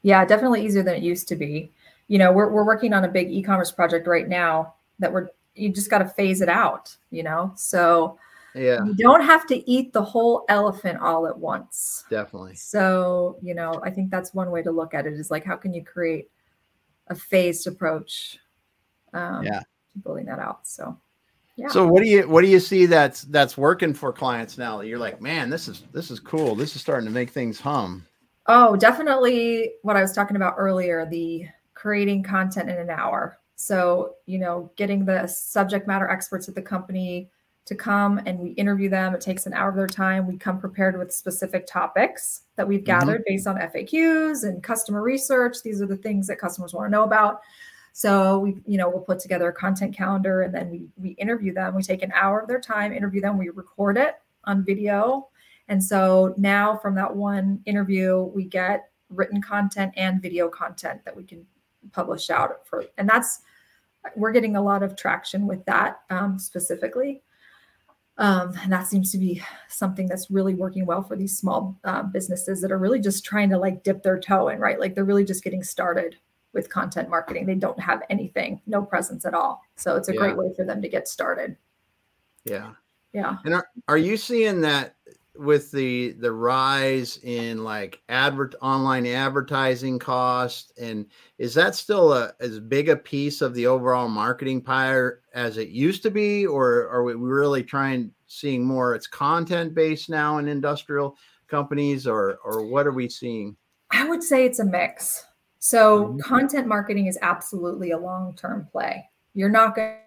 Yeah, 0.02 0.24
definitely 0.26 0.66
easier 0.66 0.84
than 0.84 0.96
it 0.96 1.04
used 1.04 1.28
to 1.30 1.36
be. 1.36 1.72
You 2.08 2.18
know, 2.18 2.32
we're 2.32 2.50
we're 2.50 2.66
working 2.66 2.94
on 2.94 3.04
a 3.04 3.08
big 3.08 3.32
e-commerce 3.32 3.72
project 3.72 4.08
right 4.08 4.28
now 4.28 4.76
that 5.00 5.12
we're 5.12 5.30
you 5.56 5.70
just 5.70 5.90
got 5.90 6.00
to 6.00 6.06
phase 6.06 6.42
it 6.42 6.50
out, 6.50 6.96
you 7.12 7.24
know. 7.24 7.52
So 7.56 8.18
yeah 8.56 8.84
you 8.84 8.94
don't 8.96 9.24
have 9.24 9.46
to 9.46 9.70
eat 9.70 9.94
the 9.94 10.02
whole 10.02 10.46
elephant 10.50 11.00
all 11.00 11.28
at 11.28 11.38
once 11.38 12.04
definitely 12.10 12.56
so 12.56 13.38
you 13.42 13.54
know 13.54 13.80
i 13.84 13.90
think 13.90 14.10
that's 14.10 14.34
one 14.34 14.50
way 14.50 14.62
to 14.64 14.72
look 14.72 14.94
at 14.94 15.06
it 15.06 15.14
is 15.14 15.30
like 15.30 15.46
how 15.46 15.56
can 15.56 15.74
you 15.74 15.84
create 15.84 16.30
a 17.08 17.16
phased 17.16 17.68
approach 17.68 18.40
um, 19.14 19.44
yeah 19.44 19.62
building 20.04 20.26
that 20.26 20.40
out 20.40 20.68
so 20.68 20.98
yeah. 21.60 21.68
So 21.68 21.86
what 21.86 22.02
do 22.02 22.10
you 22.10 22.28
what 22.28 22.42
do 22.42 22.48
you 22.48 22.60
see 22.60 22.86
that's 22.86 23.24
that's 23.24 23.58
working 23.58 23.94
for 23.94 24.14
clients 24.14 24.58
now? 24.58 24.80
You're 24.80 24.98
like, 24.98 25.22
man, 25.22 25.50
this 25.50 25.68
is 25.68 25.84
this 25.92 26.10
is 26.10 26.20
cool. 26.20 26.56
This 26.56 26.74
is 26.76 26.82
starting 26.82 27.06
to 27.06 27.12
make 27.12 27.32
things 27.32 27.60
hum. 27.60 28.06
Oh, 28.48 28.78
definitely 28.78 29.74
what 29.82 29.98
I 29.98 30.02
was 30.02 30.14
talking 30.14 30.38
about 30.38 30.56
earlier, 30.58 31.06
the 31.06 31.46
creating 31.74 32.24
content 32.24 32.70
in 32.70 32.78
an 32.78 32.90
hour. 32.90 33.38
So, 33.56 34.16
you 34.26 34.40
know, 34.40 34.72
getting 34.78 35.04
the 35.04 35.28
subject 35.28 35.86
matter 35.86 36.10
experts 36.10 36.48
at 36.48 36.56
the 36.56 36.62
company 36.62 37.30
to 37.66 37.76
come 37.76 38.20
and 38.26 38.40
we 38.40 38.52
interview 38.52 38.90
them. 38.90 39.14
It 39.14 39.22
takes 39.22 39.46
an 39.46 39.54
hour 39.54 39.70
of 39.70 39.76
their 39.76 39.86
time. 39.86 40.26
We 40.26 40.38
come 40.38 40.60
prepared 40.60 40.98
with 40.98 41.14
specific 41.14 41.68
topics 41.68 42.44
that 42.56 42.68
we've 42.68 42.80
mm-hmm. 42.80 42.86
gathered 42.86 43.22
mm-hmm. 43.22 43.34
based 43.34 43.48
on 43.48 43.58
FAQs 43.58 44.48
and 44.48 44.64
customer 44.64 45.04
research. 45.04 45.58
These 45.62 45.82
are 45.82 45.86
the 45.86 45.98
things 45.98 46.26
that 46.28 46.40
customers 46.40 46.74
want 46.74 46.88
to 46.88 46.92
know 46.92 47.04
about. 47.04 47.42
So 48.00 48.40
we, 48.40 48.56
you 48.66 48.78
know, 48.78 48.88
we'll 48.88 49.02
put 49.02 49.20
together 49.20 49.50
a 49.50 49.54
content 49.54 49.94
calendar 49.94 50.44
and 50.44 50.56
then 50.56 50.70
we 50.70 50.88
we 50.96 51.10
interview 51.24 51.54
them. 51.54 51.76
We 51.76 51.84
take 51.84 52.02
an 52.02 52.14
hour 52.14 52.40
of 52.40 52.48
their 52.48 52.62
time, 52.62 52.94
interview 52.94 53.20
them, 53.20 53.38
we 53.38 53.50
record 53.50 53.98
it 53.98 54.16
on 54.46 54.64
video. 54.64 55.28
And 55.68 55.84
so 55.84 56.34
now 56.38 56.78
from 56.78 56.96
that 56.96 57.14
one 57.14 57.62
interview, 57.66 58.22
we 58.34 58.46
get 58.46 58.90
written 59.10 59.42
content 59.42 59.92
and 59.98 60.22
video 60.22 60.48
content 60.48 61.04
that 61.04 61.14
we 61.14 61.26
can 61.26 61.46
publish 61.92 62.30
out 62.30 62.66
for 62.66 62.86
and 62.98 63.10
that's 63.10 63.42
we're 64.16 64.32
getting 64.32 64.56
a 64.56 64.62
lot 64.62 64.82
of 64.82 64.96
traction 64.96 65.46
with 65.46 65.66
that 65.66 66.02
um, 66.10 66.40
specifically 66.40 67.22
um, 68.18 68.54
and 68.64 68.72
that 68.72 68.88
seems 68.88 69.12
to 69.12 69.18
be 69.18 69.42
something 69.68 70.08
that's 70.08 70.32
really 70.32 70.54
working 70.54 70.86
well 70.86 71.02
for 71.02 71.18
these 71.18 71.38
small 71.38 71.78
uh, 71.84 72.04
businesses 72.04 72.62
that 72.62 72.72
are 72.72 72.78
really 72.78 73.00
just 73.00 73.26
trying 73.26 73.50
to 73.50 73.58
like 73.58 73.84
dip 73.84 74.04
their 74.04 74.20
toe 74.20 74.50
in, 74.50 74.60
right? 74.60 74.78
Like 74.78 74.94
they're 74.94 75.06
really 75.06 75.24
just 75.24 75.42
getting 75.42 75.64
started 75.64 76.18
with 76.54 76.70
content 76.70 77.10
marketing. 77.10 77.46
They 77.46 77.56
don't 77.56 77.80
have 77.80 78.04
anything, 78.10 78.62
no 78.66 78.82
presence 78.82 79.26
at 79.26 79.34
all. 79.34 79.62
So 79.76 79.96
it's 79.96 80.10
a 80.10 80.14
yeah. 80.14 80.20
great 80.20 80.38
way 80.38 80.52
for 80.56 80.66
them 80.66 80.82
to 80.82 80.90
get 80.90 81.08
started. 81.08 81.56
Yeah. 82.46 82.72
Yeah. 83.14 83.38
And 83.46 83.54
are, 83.54 83.68
are 83.88 83.98
you 83.98 84.18
seeing 84.18 84.62
that 84.62 84.96
with 85.40 85.72
the 85.72 86.12
the 86.20 86.32
rise 86.32 87.18
in 87.24 87.64
like 87.64 88.02
advert 88.10 88.56
online 88.62 89.06
advertising 89.06 89.98
cost 89.98 90.74
and 90.78 91.06
is 91.38 91.54
that 91.54 91.76
still 91.76 92.12
a 92.12 92.34
as 92.42 92.60
big 92.60 92.90
a 92.90 92.96
piece 92.96 93.42
of 93.42 93.54
the 93.54 93.66
overall 93.66 94.10
marketing 94.10 94.62
pie 94.62 95.00
as 95.34 95.58
it 95.58 95.70
used 95.70 96.04
to 96.04 96.12
be 96.12 96.46
or 96.46 96.90
are 96.90 97.04
we 97.04 97.14
really 97.14 97.64
trying 97.64 98.12
seeing 98.28 98.66
more 98.66 98.94
it's 98.94 99.08
content 99.08 99.74
based 99.74 100.10
now 100.10 100.40
in 100.40 100.48
industrial 100.50 101.16
companies 101.48 102.06
or 102.06 102.38
or 102.44 102.66
what 102.66 102.86
are 102.86 102.92
we 102.92 103.08
seeing 103.08 103.56
i 103.92 104.06
would 104.10 104.22
say 104.22 104.44
it's 104.46 104.60
a 104.60 104.66
mix 104.66 105.24
so 105.60 106.06
mm-hmm. 106.06 106.20
content 106.20 106.68
marketing 106.68 107.08
is 107.08 107.20
absolutely 107.22 107.92
a 107.92 107.98
long 107.98 108.34
term 108.36 108.68
play. 108.72 109.10
You're 109.34 109.50
not 109.50 109.76
going 109.76 109.92
to 109.92 110.00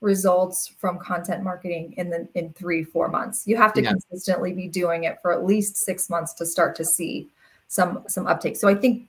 results 0.00 0.68
from 0.78 0.98
content 0.98 1.42
marketing 1.42 1.94
in 1.96 2.10
the 2.10 2.28
in 2.34 2.52
three 2.52 2.84
four 2.84 3.08
months. 3.08 3.46
You 3.46 3.56
have 3.56 3.72
to 3.72 3.82
yeah. 3.82 3.90
consistently 3.90 4.52
be 4.52 4.68
doing 4.68 5.04
it 5.04 5.16
for 5.22 5.32
at 5.32 5.46
least 5.46 5.76
six 5.78 6.10
months 6.10 6.34
to 6.34 6.44
start 6.46 6.76
to 6.76 6.84
see 6.84 7.30
some 7.68 8.04
some 8.06 8.26
uptake. 8.26 8.56
So 8.56 8.68
i 8.68 8.74
think 8.74 9.08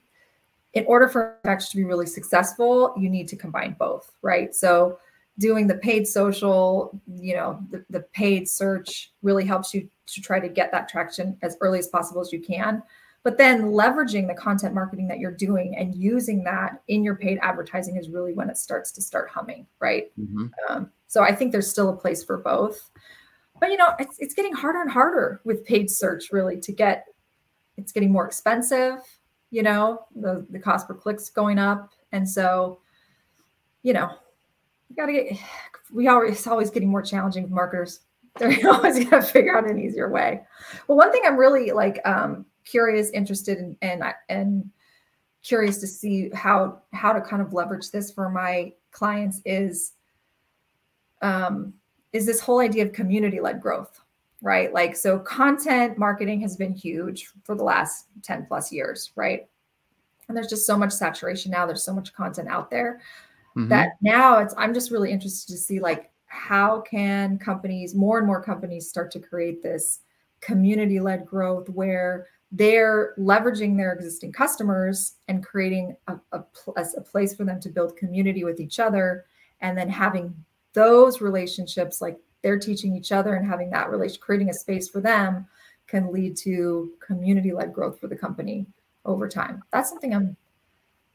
in 0.72 0.84
order 0.86 1.08
for 1.08 1.38
actually 1.44 1.68
to 1.70 1.76
be 1.76 1.84
really 1.84 2.06
successful 2.06 2.94
you 2.96 3.10
need 3.10 3.28
to 3.28 3.36
combine 3.36 3.76
both 3.78 4.10
right? 4.22 4.54
So 4.54 4.98
doing 5.38 5.66
the 5.66 5.74
paid 5.74 6.08
social 6.08 6.98
you 7.06 7.34
know 7.34 7.60
the, 7.70 7.84
the 7.90 8.00
paid 8.00 8.48
search 8.48 9.12
really 9.22 9.44
helps 9.44 9.74
you 9.74 9.86
to 10.06 10.22
try 10.22 10.40
to 10.40 10.48
get 10.48 10.72
that 10.72 10.88
traction 10.88 11.36
as 11.42 11.58
early 11.60 11.78
as 11.78 11.88
possible 11.88 12.22
as 12.22 12.32
you 12.32 12.40
can 12.40 12.82
but 13.26 13.38
then 13.38 13.72
leveraging 13.72 14.28
the 14.28 14.34
content 14.34 14.72
marketing 14.72 15.08
that 15.08 15.18
you're 15.18 15.34
doing 15.34 15.74
and 15.76 15.96
using 15.96 16.44
that 16.44 16.80
in 16.86 17.02
your 17.02 17.16
paid 17.16 17.40
advertising 17.42 17.96
is 17.96 18.08
really 18.08 18.32
when 18.32 18.48
it 18.48 18.56
starts 18.56 18.92
to 18.92 19.02
start 19.02 19.28
humming, 19.28 19.66
right? 19.80 20.12
Mm-hmm. 20.16 20.46
Um, 20.68 20.92
so 21.08 21.24
I 21.24 21.34
think 21.34 21.50
there's 21.50 21.68
still 21.68 21.88
a 21.88 21.96
place 21.96 22.22
for 22.22 22.36
both. 22.36 22.88
But 23.58 23.70
you 23.70 23.78
know, 23.78 23.94
it's, 23.98 24.16
it's 24.20 24.32
getting 24.32 24.52
harder 24.52 24.80
and 24.80 24.88
harder 24.88 25.40
with 25.42 25.64
paid 25.64 25.90
search 25.90 26.30
really 26.30 26.60
to 26.60 26.70
get. 26.70 27.06
It's 27.76 27.90
getting 27.90 28.12
more 28.12 28.24
expensive. 28.24 29.00
You 29.50 29.64
know, 29.64 30.06
the 30.14 30.46
the 30.50 30.60
cost 30.60 30.86
per 30.86 30.94
clicks 30.94 31.28
going 31.28 31.58
up, 31.58 31.90
and 32.12 32.28
so, 32.28 32.78
you 33.82 33.92
know, 33.92 34.08
you 34.88 34.94
got 34.94 35.06
to 35.06 35.12
get. 35.12 35.36
We 35.92 36.06
always 36.06 36.34
it's 36.34 36.46
always 36.46 36.70
getting 36.70 36.90
more 36.90 37.02
challenging 37.02 37.42
with 37.42 37.50
marketers. 37.50 38.02
They're 38.38 38.70
always 38.70 39.04
going 39.04 39.20
to 39.20 39.22
figure 39.22 39.58
out 39.58 39.68
an 39.68 39.80
easier 39.80 40.08
way. 40.08 40.42
Well, 40.86 40.96
one 40.96 41.10
thing 41.10 41.22
I'm 41.24 41.36
really 41.36 41.72
like 41.72 42.00
um, 42.04 42.46
curious, 42.66 43.10
interested, 43.10 43.58
in, 43.58 43.76
and 43.80 44.02
and 44.28 44.70
curious 45.42 45.78
to 45.78 45.86
see 45.86 46.28
how 46.34 46.82
how 46.92 47.12
to 47.12 47.20
kind 47.20 47.40
of 47.40 47.54
leverage 47.54 47.90
this 47.90 48.10
for 48.10 48.28
my 48.28 48.72
clients 48.90 49.40
is 49.46 49.92
um, 51.22 51.72
is 52.12 52.26
this 52.26 52.40
whole 52.40 52.60
idea 52.60 52.84
of 52.84 52.92
community 52.92 53.40
led 53.40 53.62
growth, 53.62 54.00
right? 54.42 54.72
Like 54.74 54.96
so, 54.96 55.18
content 55.18 55.96
marketing 55.96 56.40
has 56.42 56.56
been 56.56 56.74
huge 56.74 57.30
for 57.44 57.54
the 57.54 57.64
last 57.64 58.06
ten 58.22 58.44
plus 58.44 58.70
years, 58.70 59.12
right? 59.16 59.46
And 60.28 60.36
there's 60.36 60.48
just 60.48 60.66
so 60.66 60.76
much 60.76 60.92
saturation 60.92 61.52
now. 61.52 61.66
There's 61.66 61.84
so 61.84 61.94
much 61.94 62.12
content 62.12 62.48
out 62.48 62.70
there 62.70 63.00
mm-hmm. 63.56 63.68
that 63.68 63.92
now 64.02 64.38
it's. 64.38 64.54
I'm 64.58 64.74
just 64.74 64.90
really 64.90 65.12
interested 65.12 65.52
to 65.52 65.58
see 65.58 65.78
like 65.78 66.10
how 66.26 66.80
can 66.80 67.38
companies, 67.38 67.94
more 67.94 68.18
and 68.18 68.26
more 68.26 68.42
companies, 68.42 68.88
start 68.88 69.10
to 69.12 69.20
create 69.20 69.62
this 69.62 70.00
community 70.40 71.00
led 71.00 71.24
growth 71.24 71.68
where 71.70 72.26
they're 72.52 73.14
leveraging 73.18 73.76
their 73.76 73.92
existing 73.92 74.32
customers 74.32 75.14
and 75.28 75.44
creating 75.44 75.96
a, 76.06 76.16
a, 76.32 76.44
a, 76.76 77.00
place 77.00 77.34
for 77.34 77.44
them 77.44 77.60
to 77.60 77.68
build 77.68 77.96
community 77.96 78.44
with 78.44 78.60
each 78.60 78.78
other. 78.78 79.24
And 79.60 79.76
then 79.76 79.88
having 79.88 80.34
those 80.72 81.20
relationships 81.20 82.00
like 82.00 82.18
they're 82.42 82.58
teaching 82.58 82.94
each 82.94 83.10
other 83.10 83.34
and 83.34 83.46
having 83.46 83.70
that 83.70 83.90
relation 83.90 84.20
creating 84.20 84.50
a 84.50 84.54
space 84.54 84.88
for 84.88 85.00
them 85.00 85.46
can 85.88 86.12
lead 86.12 86.36
to 86.36 86.92
community 87.00 87.52
led 87.52 87.72
growth 87.72 87.98
for 87.98 88.08
the 88.08 88.16
company 88.16 88.66
over 89.04 89.28
time. 89.28 89.62
That's 89.72 89.88
something 89.88 90.14
i'm 90.14 90.36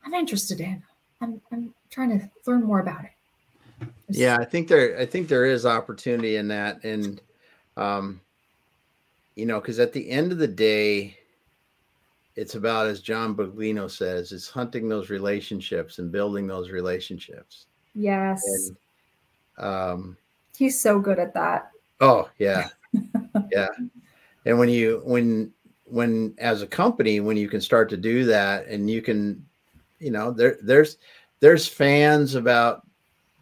i'm 0.04 0.14
interested 0.14 0.60
in. 0.60 0.82
I'm, 1.22 1.40
I'm 1.52 1.74
trying 1.92 2.20
to 2.20 2.30
learn 2.48 2.64
more 2.64 2.80
about 2.80 3.06
it. 3.06 3.88
Yeah 4.10 4.38
i 4.38 4.46
think 4.46 4.68
there 4.68 5.00
i 5.00 5.06
think 5.06 5.28
there 5.28 5.46
is 5.46 5.66
opportunity 5.66 6.36
in 6.38 6.48
that. 6.50 6.84
And 6.84 7.22
um 7.78 8.20
you 9.36 9.46
know 9.46 9.62
because 9.62 9.80
at 9.80 9.94
the 9.94 10.10
end 10.10 10.32
of 10.32 10.40
the 10.40 10.48
day 10.48 11.18
it's 12.36 12.56
about 12.56 12.88
as 12.88 13.02
John 13.02 13.36
Buglino 13.36 13.90
says, 13.90 14.32
it's 14.32 14.50
hunting 14.50 14.88
those 14.88 15.10
relationships 15.10 16.00
and 16.00 16.12
building 16.12 16.48
those 16.48 16.70
relationships. 16.70 17.66
Yes. 17.94 18.42
And, 19.58 19.66
um, 19.66 20.18
he's 20.58 20.80
so 20.80 21.00
good 21.00 21.20
at 21.20 21.34
that. 21.34 21.72
Oh 22.00 22.30
yeah, 22.40 22.70
yeah. 23.52 23.68
And 24.46 24.58
when 24.58 24.70
you 24.70 25.02
when 25.04 25.52
when 25.86 26.34
as 26.40 26.62
a 26.62 26.68
company 26.68 27.20
when 27.20 27.38
you 27.38 27.48
can 27.48 27.62
start 27.62 27.90
to 27.90 27.98
do 27.98 28.24
that 28.26 28.66
and 28.68 28.90
you 28.90 29.02
can, 29.02 29.46
you 30.00 30.10
know, 30.10 30.32
there 30.32 30.58
there's 30.64 30.98
there's 31.42 31.68
fans 31.68 32.36
about 32.36 32.88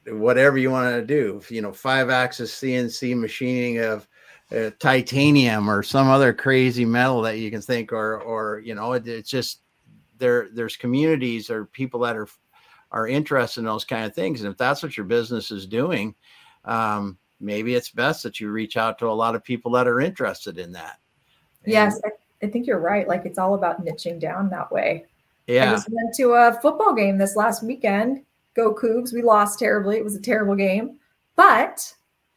whatever 0.08 0.58
you 0.58 0.72
want 0.72 0.94
to 0.94 1.06
do. 1.06 1.42
You 1.50 1.62
know, 1.62 1.72
five 1.72 2.10
axis 2.10 2.54
CNC 2.60 3.16
machining 3.18 3.80
of 3.80 4.08
uh, 4.56 4.72
titanium 4.80 5.70
or 5.70 5.84
some 5.84 6.08
other 6.08 6.34
crazy 6.34 6.86
metal 6.86 7.22
that 7.22 7.38
you 7.38 7.52
can 7.52 7.62
think 7.62 7.92
or 7.92 8.20
or 8.22 8.60
you 8.60 8.74
know 8.76 8.94
it, 8.94 9.08
it's 9.08 9.30
just 9.30 9.62
there 10.18 10.50
there's 10.54 10.76
communities 10.76 11.50
or 11.50 11.66
people 11.66 12.00
that 12.00 12.18
are 12.18 12.28
are 12.92 13.08
interested 13.08 13.62
in 13.62 13.66
those 13.66 13.86
kind 13.86 14.06
of 14.06 14.16
things 14.16 14.42
and 14.42 14.52
if 14.52 14.58
that's 14.58 14.82
what 14.82 14.98
your 14.98 15.06
business 15.06 15.52
is 15.52 15.68
doing 15.68 16.16
um, 16.66 17.18
maybe 17.40 17.76
it's 17.76 17.92
best 17.92 18.24
that 18.24 18.40
you 18.40 18.50
reach 18.50 18.76
out 18.76 18.98
to 18.98 19.08
a 19.08 19.12
lot 19.12 19.36
of 19.36 19.44
people 19.44 19.72
that 19.72 19.88
are 19.88 20.02
interested 20.02 20.58
in 20.58 20.72
that 20.72 20.98
and, 21.64 21.74
yes 21.74 22.02
I 22.42 22.48
think 22.48 22.68
you're 22.68 22.80
right. 22.80 23.08
Like 23.08 23.26
it's 23.26 23.38
all 23.38 23.56
about 23.56 23.84
niching 23.86 24.20
down 24.20 24.50
that 24.50 24.72
way. 24.72 25.06
Yeah. 25.48 25.72
I 25.72 25.76
just 25.76 25.90
went 25.90 26.16
to 26.16 26.34
a 26.34 26.60
football 26.62 26.94
game 26.94 27.18
this 27.18 27.36
last 27.36 27.64
weekend. 27.64 28.24
Go 28.56 28.74
Cougs. 28.74 29.14
We 29.14 29.22
lost 29.22 29.60
terribly. 29.60 29.98
It 29.98 30.04
was 30.04 30.16
a 30.16 30.22
terrible 30.22 30.56
game. 30.56 31.00
But 31.36 31.94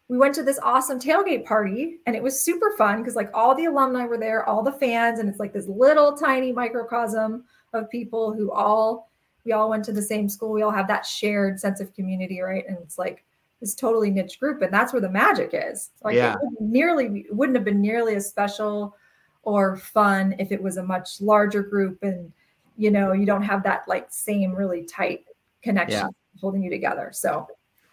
we 0.08 0.18
went 0.18 0.34
to 0.34 0.42
this 0.42 0.58
awesome 0.62 0.98
tailgate 0.98 1.44
party 1.44 1.98
and 2.06 2.14
it 2.14 2.22
was 2.22 2.40
super 2.40 2.74
fun 2.76 2.98
because 2.98 3.16
like 3.16 3.30
all 3.32 3.54
the 3.54 3.64
alumni 3.64 4.04
were 4.04 4.18
there, 4.18 4.46
all 4.48 4.62
the 4.62 4.72
fans, 4.72 5.18
and 5.18 5.28
it's 5.28 5.40
like 5.40 5.52
this 5.52 5.68
little 5.68 6.16
tiny 6.16 6.52
microcosm 6.52 7.44
of 7.72 7.88
people 7.90 8.32
who 8.34 8.52
all 8.52 9.10
we 9.44 9.52
all 9.52 9.70
went 9.70 9.84
to 9.86 9.92
the 9.92 10.02
same 10.02 10.28
school. 10.28 10.52
We 10.52 10.62
all 10.62 10.70
have 10.70 10.88
that 10.88 11.06
shared 11.06 11.58
sense 11.58 11.80
of 11.80 11.94
community, 11.94 12.40
right? 12.40 12.64
And 12.68 12.78
it's 12.78 12.98
like 12.98 13.24
this 13.60 13.74
totally 13.74 14.10
niche 14.10 14.38
group, 14.38 14.62
and 14.62 14.72
that's 14.72 14.92
where 14.92 15.00
the 15.00 15.10
magic 15.10 15.50
is. 15.52 15.90
Like 16.04 16.16
yeah. 16.16 16.34
it 16.34 16.38
wouldn't 16.42 16.60
nearly 16.60 17.26
wouldn't 17.30 17.56
have 17.56 17.64
been 17.64 17.80
nearly 17.80 18.14
as 18.14 18.28
special 18.28 18.96
or 19.44 19.76
fun 19.76 20.34
if 20.38 20.52
it 20.52 20.62
was 20.62 20.76
a 20.76 20.82
much 20.82 21.20
larger 21.20 21.62
group 21.62 22.00
and 22.02 22.32
you 22.76 22.90
know 22.90 23.12
you 23.12 23.26
don't 23.26 23.42
have 23.42 23.62
that 23.64 23.82
like 23.88 24.06
same 24.10 24.54
really 24.54 24.84
tight 24.84 25.24
connection 25.62 26.00
yeah. 26.00 26.40
holding 26.40 26.62
you 26.62 26.70
together. 26.70 27.10
So 27.12 27.46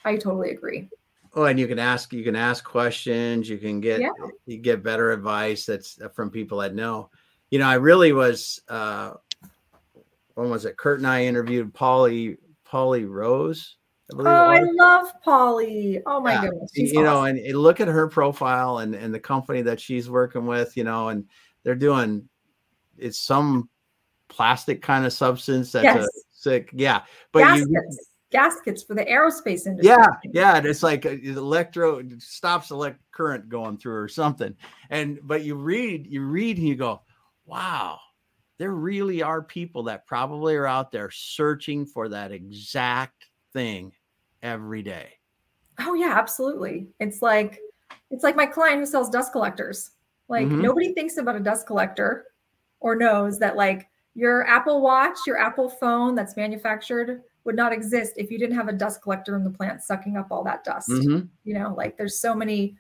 I 0.05 0.16
totally 0.16 0.51
agree. 0.51 0.89
Oh, 1.36 1.43
and 1.43 1.59
you 1.59 1.67
can 1.67 1.80
ask 1.80 2.11
you 2.11 2.23
can 2.23 2.36
ask 2.36 2.63
questions. 2.63 3.49
You 3.49 3.57
can 3.57 3.80
get 3.80 4.01
yeah. 4.01 4.09
you 4.45 4.57
get 4.57 4.84
better 4.84 5.11
advice 5.11 5.65
that's 5.65 5.99
from 6.13 6.30
people 6.30 6.59
that 6.59 6.73
know. 6.73 7.09
You 7.51 7.59
know, 7.59 7.67
I 7.67 7.75
really 7.75 8.13
was. 8.13 8.61
uh 8.67 9.13
when 10.39 10.49
was 10.49 10.65
it? 10.65 10.77
Curt 10.77 10.99
and 10.99 11.07
I 11.07 11.25
interviewed 11.25 11.73
Polly 11.73 12.38
Polly 12.63 13.05
Rose. 13.05 13.75
I 14.11 14.15
oh, 14.17 14.25
I 14.25 14.61
love 14.61 15.11
Polly. 15.23 16.01
Oh 16.05 16.19
my 16.19 16.34
yeah. 16.34 16.41
goodness. 16.41 16.71
She's 16.73 16.93
you 16.93 16.99
awesome. 16.99 17.13
know, 17.13 17.23
and, 17.25 17.39
and, 17.39 17.57
look 17.57 17.80
at 17.80 17.88
her 17.88 18.07
profile 18.07 18.80
and, 18.80 18.95
and 18.95 19.13
the 19.13 19.19
company 19.19 19.61
that 19.63 19.80
she's 19.80 20.09
working 20.09 20.47
with, 20.47 20.75
you 20.75 20.84
know, 20.84 21.09
and 21.09 21.25
they're 21.63 21.75
doing 21.75 22.27
it's 22.97 23.19
some 23.19 23.69
plastic 24.30 24.82
kind 24.82 25.05
of 25.05 25.13
substance 25.13 25.71
that's 25.71 25.84
yes. 25.84 26.05
a 26.05 26.09
sick, 26.32 26.69
yeah. 26.73 27.01
But 27.32 27.39
gaskets. 27.41 28.09
Gaskets 28.32 28.84
for 28.84 28.95
the 28.95 29.05
aerospace 29.05 29.65
industry. 29.65 29.88
Yeah, 29.88 30.07
yeah. 30.32 30.57
And 30.57 30.65
it's 30.65 30.84
like 30.84 31.05
electro 31.05 32.01
stops 32.19 32.71
electric 32.71 33.11
current 33.11 33.49
going 33.49 33.77
through 33.77 33.97
or 33.97 34.07
something. 34.07 34.55
And 34.89 35.19
but 35.23 35.43
you 35.43 35.55
read, 35.55 36.07
you 36.07 36.23
read 36.23 36.57
and 36.57 36.67
you 36.67 36.75
go, 36.75 37.01
wow, 37.45 37.99
there 38.57 38.71
really 38.71 39.21
are 39.21 39.41
people 39.41 39.84
that 39.84 40.05
probably 40.05 40.55
are 40.55 40.67
out 40.67 40.91
there 40.91 41.09
searching 41.11 41.86
for 41.86 42.09
that 42.09 42.32
exact 42.32 43.25
thing 43.53 43.91
every 44.41 44.84
day. 44.84 45.09
Oh 45.80 45.93
yeah, 45.93 46.13
absolutely. 46.17 46.88
It's 46.99 47.21
like 47.21 47.59
it's 48.11 48.23
like 48.23 48.36
my 48.36 48.45
client 48.45 48.80
who 48.80 48.86
sells 48.86 49.09
dust 49.09 49.32
collectors. 49.32 49.91
Like 50.27 50.45
mm-hmm. 50.45 50.61
nobody 50.61 50.93
thinks 50.93 51.17
about 51.17 51.36
a 51.36 51.39
dust 51.39 51.65
collector 51.65 52.25
or 52.80 52.95
knows 52.95 53.39
that 53.39 53.55
like 53.55 53.88
your 54.13 54.45
Apple 54.45 54.82
Watch, 54.82 55.17
your 55.25 55.38
Apple 55.38 55.69
phone 55.69 56.15
that's 56.15 56.36
manufactured 56.36 57.21
would 57.49 57.55
not 57.55 57.73
exist 57.73 58.13
if 58.15 58.29
you 58.29 58.37
didn't 58.37 58.55
have 58.55 58.67
a 58.67 58.73
dust 58.73 59.01
collector 59.01 59.35
in 59.35 59.43
the 59.43 59.49
plant 59.49 59.81
sucking 59.81 60.17
up 60.17 60.27
all 60.29 60.43
that 60.43 60.63
dust. 60.63 60.87
Mm-hmm. 60.87 61.25
You 61.45 61.53
know, 61.55 61.73
like 61.75 61.97
there's 61.97 62.21
so 62.21 62.35
many 62.35 62.77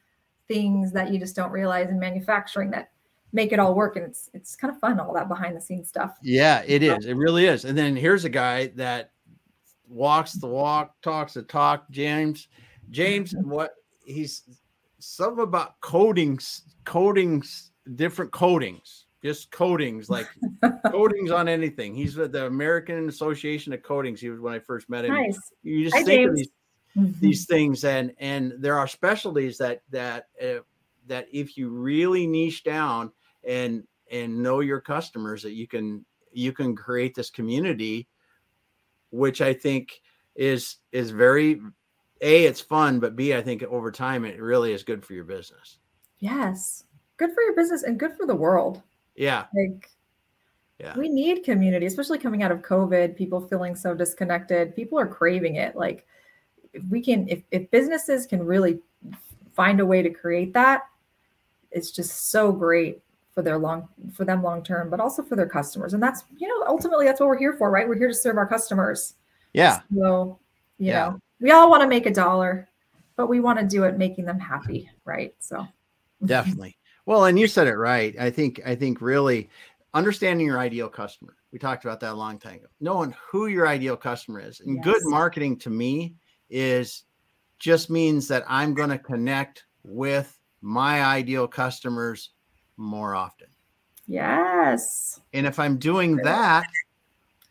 things 0.47 0.91
that 0.91 1.11
you 1.11 1.17
just 1.17 1.35
don't 1.35 1.49
realize 1.49 1.89
in 1.89 1.97
manufacturing 1.97 2.69
that 2.69 2.91
make 3.33 3.51
it 3.51 3.57
all 3.57 3.73
work 3.73 3.95
and 3.95 4.05
it's 4.05 4.29
it's 4.35 4.55
kind 4.55 4.71
of 4.71 4.79
fun 4.79 4.99
all 4.99 5.11
that 5.15 5.27
behind 5.27 5.57
the 5.57 5.61
scenes 5.61 5.89
stuff. 5.89 6.19
Yeah 6.21 6.61
it 6.67 6.83
is. 6.83 7.07
It 7.07 7.15
really 7.15 7.47
is. 7.47 7.65
And 7.65 7.75
then 7.75 7.95
here's 7.95 8.25
a 8.25 8.29
guy 8.29 8.67
that 8.75 9.09
walks 9.87 10.33
the 10.33 10.45
walk 10.45 11.01
talks 11.01 11.33
the 11.33 11.41
talk 11.41 11.89
james. 11.89 12.47
James 12.91 13.33
what 13.43 13.73
he's 14.03 14.43
something 14.99 15.43
about 15.43 15.81
coatings 15.81 16.61
coatings 16.85 17.71
different 17.95 18.31
coatings 18.31 19.05
just 19.23 19.51
coatings 19.51 20.09
like 20.09 20.27
coatings 20.91 21.31
on 21.31 21.47
anything 21.47 21.93
he's 21.93 22.15
with 22.15 22.31
the 22.31 22.45
american 22.45 23.09
association 23.09 23.73
of 23.73 23.83
coatings 23.83 24.21
he 24.21 24.29
was 24.29 24.39
when 24.39 24.53
i 24.53 24.59
first 24.59 24.89
met 24.89 25.05
him 25.05 25.13
nice. 25.13 25.37
you 25.63 25.83
just 25.83 25.95
Hi, 25.95 26.03
think 26.03 26.19
James. 26.19 26.29
of 26.29 26.35
these, 26.35 26.49
mm-hmm. 26.97 27.19
these 27.19 27.45
things 27.45 27.83
and 27.83 28.13
and 28.19 28.53
there 28.59 28.77
are 28.77 28.87
specialties 28.87 29.57
that 29.57 29.81
that 29.89 30.27
uh, 30.41 30.61
that 31.07 31.27
if 31.31 31.57
you 31.57 31.69
really 31.69 32.27
niche 32.27 32.63
down 32.63 33.11
and 33.45 33.83
and 34.11 34.41
know 34.41 34.59
your 34.59 34.79
customers 34.81 35.43
that 35.43 35.53
you 35.53 35.67
can 35.67 36.05
you 36.31 36.53
can 36.53 36.75
create 36.75 37.15
this 37.15 37.29
community 37.29 38.07
which 39.11 39.41
i 39.41 39.53
think 39.53 40.01
is 40.35 40.77
is 40.91 41.11
very 41.11 41.59
a 42.21 42.45
it's 42.45 42.61
fun 42.61 42.99
but 42.99 43.15
b 43.15 43.33
i 43.33 43.41
think 43.41 43.63
over 43.63 43.91
time 43.91 44.25
it 44.25 44.41
really 44.41 44.73
is 44.73 44.83
good 44.83 45.05
for 45.05 45.13
your 45.13 45.23
business 45.23 45.77
yes 46.19 46.83
good 47.17 47.33
for 47.33 47.41
your 47.41 47.55
business 47.55 47.83
and 47.83 47.99
good 47.99 48.13
for 48.13 48.25
the 48.25 48.35
world 48.35 48.81
yeah. 49.19 49.45
Like 49.53 49.89
yeah. 50.79 50.97
we 50.97 51.09
need 51.09 51.43
community 51.43 51.85
especially 51.85 52.17
coming 52.17 52.41
out 52.41 52.51
of 52.51 52.61
covid 52.61 53.17
people 53.17 53.41
feeling 53.41 53.75
so 53.75 53.93
disconnected. 53.93 54.75
People 54.75 54.97
are 54.97 55.07
craving 55.07 55.55
it. 55.55 55.75
Like 55.75 56.07
if 56.73 56.83
we 56.85 57.01
can 57.01 57.27
if, 57.27 57.43
if 57.51 57.69
businesses 57.69 58.25
can 58.25 58.43
really 58.43 58.79
find 59.53 59.81
a 59.81 59.85
way 59.85 60.01
to 60.01 60.09
create 60.09 60.53
that 60.53 60.83
it's 61.71 61.91
just 61.91 62.31
so 62.31 62.51
great 62.51 63.01
for 63.31 63.41
their 63.41 63.57
long 63.57 63.89
for 64.13 64.23
them 64.23 64.41
long 64.41 64.63
term 64.63 64.89
but 64.89 65.01
also 65.01 65.21
for 65.21 65.35
their 65.35 65.49
customers. 65.49 65.93
And 65.93 66.01
that's 66.01 66.23
you 66.37 66.47
know 66.47 66.65
ultimately 66.65 67.05
that's 67.05 67.19
what 67.19 67.27
we're 67.27 67.37
here 67.37 67.53
for 67.57 67.69
right? 67.69 67.87
We're 67.87 67.97
here 67.97 68.07
to 68.07 68.13
serve 68.13 68.37
our 68.37 68.47
customers. 68.47 69.15
Yeah. 69.53 69.81
So 69.93 70.39
you 70.77 70.87
yeah. 70.87 71.09
know 71.09 71.19
we 71.41 71.51
all 71.51 71.69
want 71.69 71.83
to 71.83 71.89
make 71.89 72.05
a 72.05 72.13
dollar 72.13 72.69
but 73.17 73.27
we 73.27 73.41
want 73.41 73.59
to 73.59 73.65
do 73.65 73.83
it 73.83 73.97
making 73.97 74.23
them 74.23 74.39
happy 74.39 74.89
right? 75.03 75.35
So. 75.39 75.67
Definitely 76.25 76.77
well 77.09 77.25
and 77.25 77.39
you 77.39 77.47
said 77.47 77.67
it 77.67 77.75
right 77.75 78.15
i 78.19 78.29
think 78.29 78.61
i 78.65 78.75
think 78.75 79.01
really 79.01 79.49
understanding 79.93 80.45
your 80.45 80.59
ideal 80.59 80.87
customer 80.87 81.35
we 81.51 81.57
talked 81.57 81.83
about 81.83 81.99
that 81.99 82.13
a 82.13 82.15
long 82.15 82.37
time 82.37 82.55
ago 82.55 82.67
knowing 82.79 83.13
who 83.31 83.47
your 83.47 83.67
ideal 83.67 83.97
customer 83.97 84.39
is 84.39 84.59
and 84.59 84.75
yes. 84.75 84.83
good 84.85 85.01
marketing 85.05 85.57
to 85.57 85.69
me 85.69 86.13
is 86.49 87.03
just 87.57 87.89
means 87.89 88.27
that 88.27 88.43
i'm 88.47 88.73
going 88.73 88.89
to 88.89 88.99
connect 88.99 89.65
with 89.83 90.39
my 90.61 91.03
ideal 91.03 91.47
customers 91.47 92.31
more 92.77 93.15
often. 93.15 93.47
Yes. 94.07 95.19
And 95.33 95.45
if 95.45 95.59
I'm 95.59 95.77
doing 95.77 96.15
that, 96.17 96.65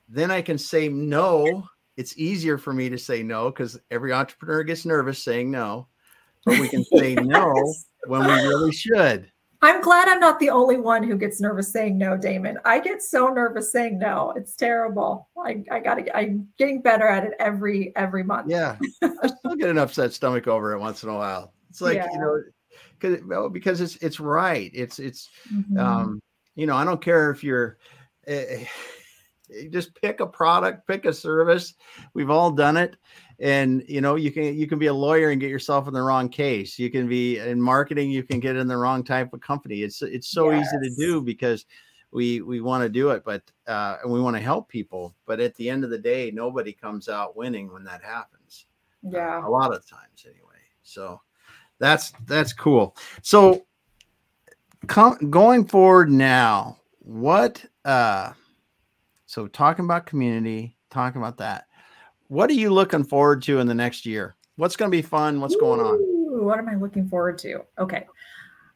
then 0.09 0.31
I 0.31 0.43
can 0.43 0.59
say 0.59 0.89
no. 0.89 1.69
It's 1.97 2.17
easier 2.19 2.59
for 2.59 2.73
me 2.73 2.89
to 2.89 2.99
say 2.99 3.23
no 3.23 3.51
because 3.51 3.79
every 3.91 4.13
entrepreneur 4.13 4.63
gets 4.63 4.85
nervous 4.85 5.23
saying 5.23 5.51
no. 5.51 5.87
But 6.45 6.59
we 6.59 6.69
can 6.69 6.85
say 6.85 7.11
yes. 7.15 7.25
no 7.25 7.75
when 8.07 8.27
we 8.27 8.33
really 8.33 8.73
should. 8.73 9.31
I'm 9.61 9.81
glad 9.81 10.07
I'm 10.07 10.21
not 10.21 10.39
the 10.39 10.51
only 10.51 10.77
one 10.77 11.03
who 11.03 11.17
gets 11.17 11.41
nervous 11.41 11.73
saying 11.73 11.99
no, 11.99 12.17
Damon. 12.17 12.59
I 12.65 12.79
get 12.79 13.03
so 13.03 13.29
nervous 13.29 13.73
saying 13.73 13.99
no. 13.99 14.33
It's 14.37 14.55
terrible. 14.55 15.29
I, 15.37 15.65
I 15.71 15.81
gotta 15.81 16.17
I'm 16.17 16.49
getting 16.59 16.81
better 16.81 17.09
at 17.09 17.25
it 17.25 17.33
every 17.41 17.93
every 17.97 18.23
month. 18.23 18.51
Yeah. 18.51 18.77
I 19.03 19.27
still 19.27 19.57
get 19.57 19.71
an 19.71 19.79
upset 19.79 20.13
stomach 20.13 20.47
over 20.47 20.73
it 20.73 20.79
once 20.79 21.03
in 21.03 21.09
a 21.09 21.15
while. 21.15 21.53
It's 21.71 21.81
like, 21.81 21.97
yeah. 21.97 22.07
you 22.13 22.19
know, 22.19 22.43
because 22.99 23.25
well, 23.25 23.49
because 23.49 23.81
it's 23.81 23.97
it's 23.97 24.21
right. 24.21 24.71
It's 24.75 24.99
it's 25.01 25.29
mm-hmm. 25.53 25.79
um, 25.79 26.23
you 26.55 26.67
know 26.67 26.77
I 26.77 26.85
don't 26.85 27.03
care 27.03 27.31
if 27.31 27.43
you're 27.43 27.79
uh, 28.29 28.43
just 29.71 30.01
pick 30.01 30.21
a 30.21 30.27
product, 30.27 30.87
pick 30.87 31.05
a 31.05 31.13
service. 31.13 31.75
We've 32.15 32.31
all 32.31 32.51
done 32.51 32.77
it, 32.77 32.97
and 33.41 33.85
you 33.87 34.01
know 34.01 34.17
you 34.17 34.33
can 34.33 34.57
you 34.57 34.67
can 34.67 34.79
be 34.79 34.87
a 34.87 34.95
lawyer 34.95 35.31
and 35.31 35.41
get 35.41 35.51
yourself 35.51 35.87
in 35.87 35.95
the 35.95 36.03
wrong 36.03 36.29
case. 36.29 36.79
You 36.79 36.91
can 36.91 37.09
be 37.09 37.39
in 37.39 37.61
marketing, 37.61 38.11
you 38.11 38.23
can 38.23 38.41
get 38.41 38.57
in 38.57 38.67
the 38.67 38.77
wrong 38.77 39.05
type 39.05 39.33
of 39.33 39.41
company. 39.41 39.83
It's 39.83 40.03
it's 40.03 40.29
so 40.29 40.51
yes. 40.51 40.67
easy 40.67 40.89
to 40.89 40.97
do 40.97 41.21
because 41.21 41.67
we 42.11 42.41
we 42.41 42.61
want 42.61 42.83
to 42.83 42.89
do 42.89 43.11
it, 43.11 43.25
but 43.25 43.43
uh, 43.67 43.99
and 44.03 44.13
we 44.13 44.21
want 44.21 44.37
to 44.37 44.43
help 44.43 44.69
people. 44.69 45.15
But 45.27 45.41
at 45.41 45.55
the 45.57 45.71
end 45.71 45.85
of 45.85 45.91
the 45.91 45.99
day, 45.99 46.31
nobody 46.33 46.73
comes 46.73 47.09
out 47.09 47.37
winning 47.37 47.73
when 47.73 47.85
that 47.85 48.03
happens. 48.03 48.67
Yeah, 49.03 49.39
uh, 49.39 49.49
a 49.49 49.51
lot 49.51 49.73
of 49.75 49.89
times 49.89 50.25
anyway. 50.25 50.59
So 50.83 51.21
that's 51.79 52.13
that's 52.27 52.53
cool. 52.53 52.97
So 53.23 53.67
com- 54.89 55.31
going 55.31 55.67
forward 55.67 56.11
now, 56.11 56.79
what 56.99 57.65
uh 57.85 58.33
so 59.27 59.47
talking 59.47 59.85
about 59.85 60.07
community, 60.07 60.77
talking 60.91 61.21
about 61.21 61.37
that. 61.39 61.68
What 62.29 62.51
are 62.51 62.55
you 62.55 62.71
looking 62.71 63.05
forward 63.05 63.43
to 63.45 63.59
in 63.59 63.67
the 63.67 63.75
next 63.75 64.05
year? 64.05 64.37
What's 64.57 64.77
going 64.77 64.91
to 64.91 64.97
be 64.97 65.03
fun? 65.03 65.41
What's 65.41 65.55
Ooh, 65.57 65.61
going 65.61 65.81
on? 65.81 65.99
What 66.45 66.59
am 66.59 66.69
I 66.69 66.75
looking 66.75 67.09
forward 67.09 67.39
to? 67.39 67.63
Okay. 67.79 68.07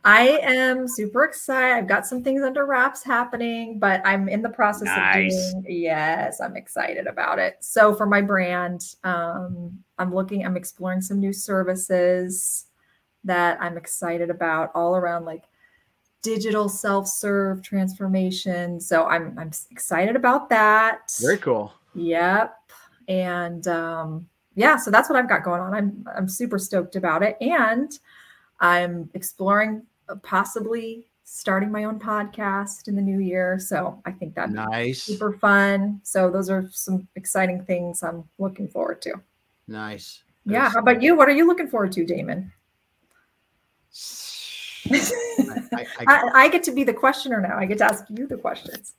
I 0.05 0.41
am 0.43 0.89
super 0.89 1.25
excited. 1.25 1.77
I've 1.77 1.87
got 1.87 2.07
some 2.07 2.25
things 2.25 2.43
under 2.43 2.67
wraps 2.67 3.05
happening, 3.05 3.79
but 3.79 4.01
I'm 4.05 4.29
in 4.29 4.43
the 4.43 4.49
process 4.49 4.87
nice. 4.87 5.53
of 5.55 5.63
doing. 5.65 5.83
Yes, 5.83 6.41
I'm 6.41 6.57
excited 6.57 7.07
about 7.07 7.39
it. 7.39 7.59
So 7.61 7.95
for 7.95 8.07
my 8.07 8.21
brand, 8.21 8.97
um, 9.05 9.79
I'm 9.99 10.13
looking. 10.13 10.45
I'm 10.45 10.57
exploring 10.57 11.03
some 11.03 11.21
new 11.21 11.33
services 11.33 12.67
that 13.23 13.59
I'm 13.61 13.77
excited 13.77 14.29
about 14.29 14.73
all 14.75 14.97
around 14.97 15.25
like 15.25 15.45
digital 16.23 16.69
self-serve 16.69 17.63
transformation. 17.63 18.81
So 18.81 19.05
I'm 19.07 19.39
I'm 19.39 19.53
excited 19.71 20.17
about 20.17 20.49
that. 20.49 21.13
Very 21.21 21.39
cool. 21.39 21.73
Yep. 21.95 22.57
And 23.09 23.67
um 23.69 24.29
yeah, 24.55 24.77
so 24.77 24.91
that's 24.91 25.09
what 25.09 25.19
I've 25.19 25.29
got 25.29 25.45
going 25.45 25.61
on. 25.61 25.75
I'm 25.75 26.07
I'm 26.17 26.29
super 26.29 26.59
stoked 26.59 26.97
about 26.97 27.23
it 27.23 27.37
and 27.41 27.99
I'm 28.61 29.11
exploring 29.15 29.83
possibly 30.23 31.07
starting 31.25 31.71
my 31.71 31.85
own 31.85 31.99
podcast 31.99 32.89
in 32.89 32.97
the 32.97 33.03
new 33.03 33.19
year. 33.19 33.59
So 33.59 34.01
I 34.05 34.13
think 34.13 34.35
that's 34.35 34.53
nice, 34.53 35.03
super 35.03 35.33
fun. 35.33 36.01
So 36.03 36.31
those 36.31 36.51
are 36.51 36.69
some 36.71 37.09
exciting 37.17 37.65
things 37.65 38.03
I'm 38.03 38.25
looking 38.39 38.69
forward 38.69 39.01
to. 39.03 39.15
Nice. 39.67 40.23
Yeah. 40.45 40.71
How 40.71 40.81
about 40.81 41.03
you? 41.03 41.17
What 41.17 41.29
are 41.29 41.33
you 41.33 41.47
looking 41.47 41.69
forward 41.69 41.93
to, 41.93 42.05
Damon? 42.05 42.53
I, 44.91 45.61
I, 45.73 45.87
I, 46.07 46.31
I, 46.35 46.49
get 46.49 46.63
to 46.65 46.73
be 46.73 46.85
the 46.85 46.93
questioner 46.93 47.41
now. 47.41 47.57
I 47.57 47.67
get 47.67 47.79
to 47.79 47.85
ask 47.85 48.05
you 48.11 48.27
the 48.27 48.37
questions. 48.37 48.95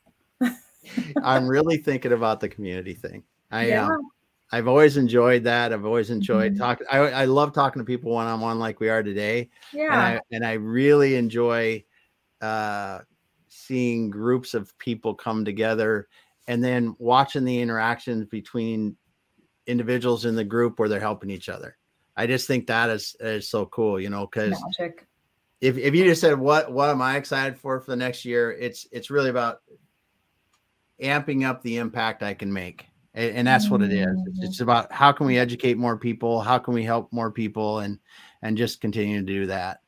I'm 1.24 1.48
really 1.48 1.78
thinking 1.78 2.14
about 2.14 2.40
the 2.40 2.50
community 2.50 2.94
thing. 2.94 3.24
I 3.54 3.68
yeah. 3.68 3.86
um, 3.86 4.10
I've 4.52 4.68
always 4.68 4.98
enjoyed 4.98 5.44
that. 5.44 5.72
I've 5.72 5.86
always 5.86 6.10
enjoyed 6.10 6.54
mm-hmm. 6.54 6.62
talking. 6.62 6.88
I, 6.92 6.98
I 6.98 7.26
love 7.26 7.54
talking 7.54 7.80
to 7.80 7.86
people 7.86 8.12
one 8.12 8.28
on 8.28 8.42
one 8.42 8.60
like 8.60 8.80
we 8.80 8.90
are 8.90 9.04
today. 9.04 9.50
Yeah. 9.72 9.86
And 9.86 9.94
I, 9.94 10.22
and 10.32 10.46
I 10.46 10.54
really 10.54 11.16
enjoy 11.16 11.84
uh, 12.42 13.00
seeing 13.48 14.10
groups 14.10 14.54
of 14.54 14.76
people 14.80 15.14
come 15.14 15.46
together 15.46 16.08
and 16.48 16.64
then 16.64 16.96
watching 16.98 17.46
the 17.46 17.62
interactions 17.62 18.26
between 18.26 18.98
individuals 19.68 20.26
in 20.26 20.36
the 20.36 20.44
group 20.44 20.78
where 20.78 20.90
they're 20.90 21.00
helping 21.00 21.30
each 21.30 21.48
other. 21.50 21.78
I 22.16 22.28
just 22.28 22.48
think 22.48 22.68
that 22.68 22.90
is 22.90 23.16
is 23.20 23.50
so 23.50 23.66
cool, 23.68 24.00
you 24.00 24.10
know, 24.10 24.28
because 24.28 24.62
if, 25.62 25.78
if 25.78 25.96
you 25.96 26.04
just 26.04 26.22
said 26.22 26.38
what 26.38 26.72
what 26.72 26.90
am 26.90 27.02
I 27.02 27.18
excited 27.18 27.58
for 27.58 27.80
for 27.80 27.90
the 27.90 27.98
next 27.98 28.26
year, 28.26 28.52
it's 28.52 28.88
it's 28.92 29.10
really 29.10 29.30
about 29.30 29.62
amping 31.02 31.44
up 31.44 31.64
the 31.64 31.78
impact 31.78 32.22
I 32.22 32.34
can 32.34 32.54
make 32.54 32.86
and, 33.14 33.38
and 33.38 33.48
that's 33.48 33.70
what 33.70 33.82
it 33.82 33.92
is. 33.92 34.08
It's, 34.08 34.38
mm-hmm. 34.38 34.44
it's, 34.44 34.60
about 34.60 34.92
how 34.92 35.12
can 35.12 35.26
we 35.26 35.38
educate 35.38 35.78
more 35.78 35.98
people, 35.98 36.42
how 36.42 36.58
can 36.58 36.74
we 36.74 36.84
help 36.84 37.12
more 37.12 37.32
people, 37.32 37.80
and 37.80 38.00
and 38.42 38.58
just 38.58 38.82
continue 38.82 39.20
to 39.20 39.26
do 39.26 39.46
that. 39.48 39.82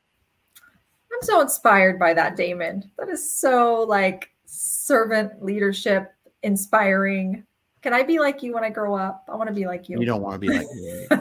I'm 1.12 1.22
so 1.22 1.40
inspired 1.40 1.98
by 1.98 2.14
that, 2.14 2.36
Damon. 2.36 2.90
That 2.98 3.08
is 3.08 3.34
so 3.34 3.82
like 3.82 4.30
servant 4.44 5.42
leadership, 5.42 6.12
inspiring. 6.42 7.44
Can 7.82 7.92
I 7.94 8.02
be 8.02 8.18
like 8.18 8.42
you 8.42 8.54
when 8.54 8.64
I 8.64 8.70
grow 8.70 8.94
up? 8.94 9.24
I 9.28 9.36
want 9.36 9.48
to 9.48 9.54
be 9.54 9.66
like 9.66 9.88
you. 9.88 9.98
You 10.00 10.06
don't 10.06 10.22
want 10.22 10.34
to 10.34 10.38
be 10.40 10.48
like 10.48 10.66
me. 10.72 11.06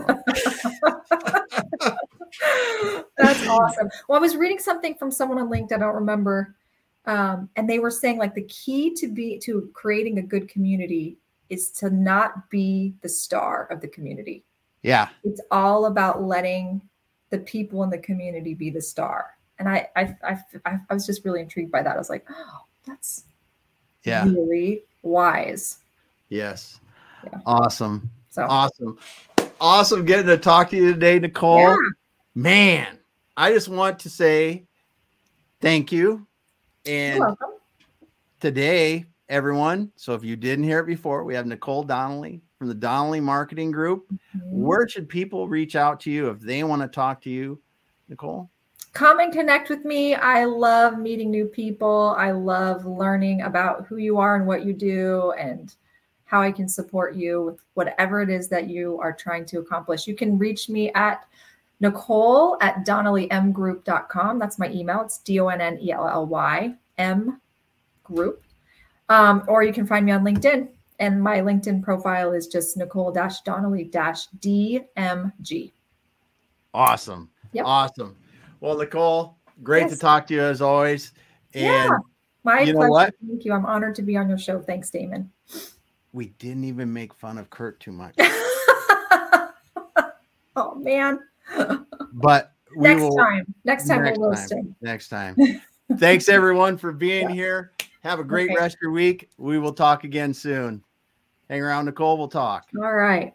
That's 3.17 3.47
awesome. 3.47 3.89
Well, 4.07 4.17
I 4.17 4.21
was 4.21 4.35
reading 4.35 4.59
something 4.59 4.95
from 4.95 5.11
someone 5.11 5.37
on 5.39 5.49
LinkedIn. 5.49 5.73
I 5.73 5.77
don't 5.77 5.95
remember. 5.95 6.55
Um, 7.05 7.49
and 7.55 7.69
they 7.69 7.79
were 7.79 7.91
saying 7.91 8.17
like 8.17 8.33
the 8.33 8.43
key 8.43 8.93
to 8.95 9.07
be 9.07 9.37
to 9.39 9.69
creating 9.73 10.17
a 10.17 10.23
good 10.23 10.49
community 10.49 11.17
is 11.49 11.69
to 11.71 11.89
not 11.89 12.49
be 12.49 12.93
the 13.01 13.09
star 13.09 13.67
of 13.71 13.81
the 13.81 13.87
community. 13.87 14.43
Yeah. 14.81 15.09
It's 15.23 15.41
all 15.51 15.85
about 15.85 16.23
letting 16.23 16.81
the 17.29 17.39
people 17.39 17.83
in 17.83 17.89
the 17.89 17.97
community 17.97 18.53
be 18.53 18.69
the 18.69 18.81
star. 18.81 19.31
And 19.57 19.69
I, 19.69 19.89
I, 19.95 20.15
I, 20.23 20.79
I 20.89 20.93
was 20.93 21.05
just 21.05 21.25
really 21.25 21.41
intrigued 21.41 21.71
by 21.71 21.81
that. 21.81 21.95
I 21.95 21.97
was 21.97 22.09
like, 22.09 22.25
oh, 22.29 22.65
that's 22.85 23.23
yeah, 24.03 24.25
really 24.25 24.83
wise. 25.01 25.79
Yes. 26.29 26.79
Yeah. 27.23 27.39
Awesome. 27.45 28.09
So 28.29 28.45
awesome. 28.49 28.97
Awesome 29.59 30.05
getting 30.05 30.27
to 30.27 30.37
talk 30.37 30.69
to 30.71 30.75
you 30.75 30.93
today, 30.93 31.17
Nicole. 31.19 31.59
Yeah. 31.59 31.75
Man, 32.35 32.99
I 33.37 33.53
just 33.53 33.69
want 33.69 33.99
to 33.99 34.09
say 34.09 34.65
thank 35.61 35.91
you. 35.91 36.27
And 36.85 37.23
today 38.39 39.05
everyone. 39.29 39.91
So 39.95 40.13
if 40.13 40.23
you 40.23 40.35
didn't 40.35 40.65
hear 40.65 40.79
it 40.79 40.87
before, 40.87 41.23
we 41.23 41.35
have 41.35 41.45
Nicole 41.45 41.83
Donnelly 41.83 42.41
from 42.57 42.67
the 42.67 42.73
Donnelly 42.73 43.19
Marketing 43.19 43.71
Group. 43.71 44.07
Mm-hmm. 44.11 44.39
Where 44.61 44.87
should 44.87 45.09
people 45.09 45.47
reach 45.47 45.75
out 45.75 45.99
to 46.01 46.11
you 46.11 46.29
if 46.29 46.39
they 46.39 46.63
want 46.63 46.81
to 46.81 46.87
talk 46.87 47.21
to 47.21 47.29
you, 47.29 47.61
Nicole? 48.09 48.49
Come 48.93 49.19
and 49.19 49.33
connect 49.33 49.69
with 49.69 49.83
me. 49.83 50.15
I 50.15 50.45
love 50.45 50.99
meeting 50.99 51.29
new 51.29 51.45
people. 51.45 52.15
I 52.17 52.31
love 52.31 52.85
learning 52.85 53.41
about 53.41 53.85
who 53.87 53.97
you 53.97 54.17
are 54.19 54.37
and 54.37 54.47
what 54.47 54.65
you 54.65 54.73
do 54.73 55.33
and 55.37 55.75
how 56.23 56.41
I 56.41 56.51
can 56.51 56.69
support 56.69 57.13
you 57.13 57.43
with 57.43 57.59
whatever 57.73 58.21
it 58.21 58.29
is 58.29 58.47
that 58.49 58.69
you 58.69 58.97
are 59.01 59.11
trying 59.11 59.45
to 59.47 59.59
accomplish. 59.59 60.07
You 60.07 60.15
can 60.15 60.37
reach 60.37 60.69
me 60.69 60.93
at 60.93 61.25
Nicole 61.81 62.57
at 62.61 62.85
DonnellyMgroup.com. 62.85 64.39
That's 64.39 64.57
my 64.57 64.69
email. 64.69 65.01
It's 65.01 65.17
D 65.17 65.41
O 65.41 65.49
N 65.49 65.59
N 65.59 65.77
E 65.81 65.91
L 65.91 66.07
L 66.07 66.25
Y 66.25 66.73
M 66.97 67.41
group 68.03 68.44
um, 69.09 69.43
or 69.47 69.63
you 69.63 69.73
can 69.73 69.85
find 69.85 70.05
me 70.05 70.11
on 70.11 70.23
LinkedIn. 70.23 70.69
And 70.99 71.21
my 71.21 71.39
LinkedIn 71.39 71.83
profile 71.83 72.31
is 72.31 72.47
just 72.47 72.77
Nicole 72.77 73.11
Donnelly 73.11 73.89
DMG. 73.91 75.71
Awesome. 76.73 77.29
Yep. 77.51 77.65
Awesome. 77.65 78.15
Well, 78.61 78.77
Nicole, 78.77 79.37
great 79.63 79.81
yes. 79.81 79.91
to 79.91 79.97
talk 79.99 80.27
to 80.27 80.33
you 80.33 80.41
as 80.41 80.61
always. 80.61 81.11
And 81.53 81.63
yeah, 81.63 81.89
my 82.43 82.61
you 82.61 82.73
pleasure. 82.73 82.89
What? 82.89 83.13
Thank 83.27 83.45
you. 83.45 83.53
I'm 83.53 83.65
honored 83.65 83.95
to 83.95 84.01
be 84.01 84.15
on 84.17 84.29
your 84.29 84.37
show. 84.37 84.61
Thanks, 84.61 84.89
Damon. 84.89 85.31
We 86.13 86.27
didn't 86.39 86.63
even 86.63 86.91
make 86.93 87.13
fun 87.13 87.37
of 87.37 87.49
Curt 87.49 87.79
too 87.79 87.91
much. 87.91 88.15
oh 90.55 90.75
man. 90.75 91.19
But 92.13 92.53
next 92.75 93.01
will, 93.01 93.15
time. 93.15 93.53
Next 93.65 93.87
time 93.87 94.03
next 94.03 94.17
we'll 94.17 94.29
roast 94.29 94.49
time, 94.49 94.59
him. 94.59 94.75
Next 94.81 95.09
time. 95.09 95.35
Thanks 95.97 96.29
everyone 96.29 96.77
for 96.77 96.91
being 96.91 97.29
yeah. 97.29 97.35
here. 97.35 97.71
Have 98.05 98.19
a 98.19 98.23
great 98.23 98.51
okay. 98.51 98.59
rest 98.61 98.75
of 98.75 98.81
your 98.83 98.91
week. 98.91 99.31
We 99.39 99.57
will 99.57 99.73
talk 99.73 100.03
again 100.03 100.31
soon. 100.31 100.83
Hang 101.49 101.59
around, 101.59 101.85
Nicole. 101.85 102.19
We'll 102.19 102.27
talk. 102.27 102.67
All 102.77 102.93
right. 102.93 103.33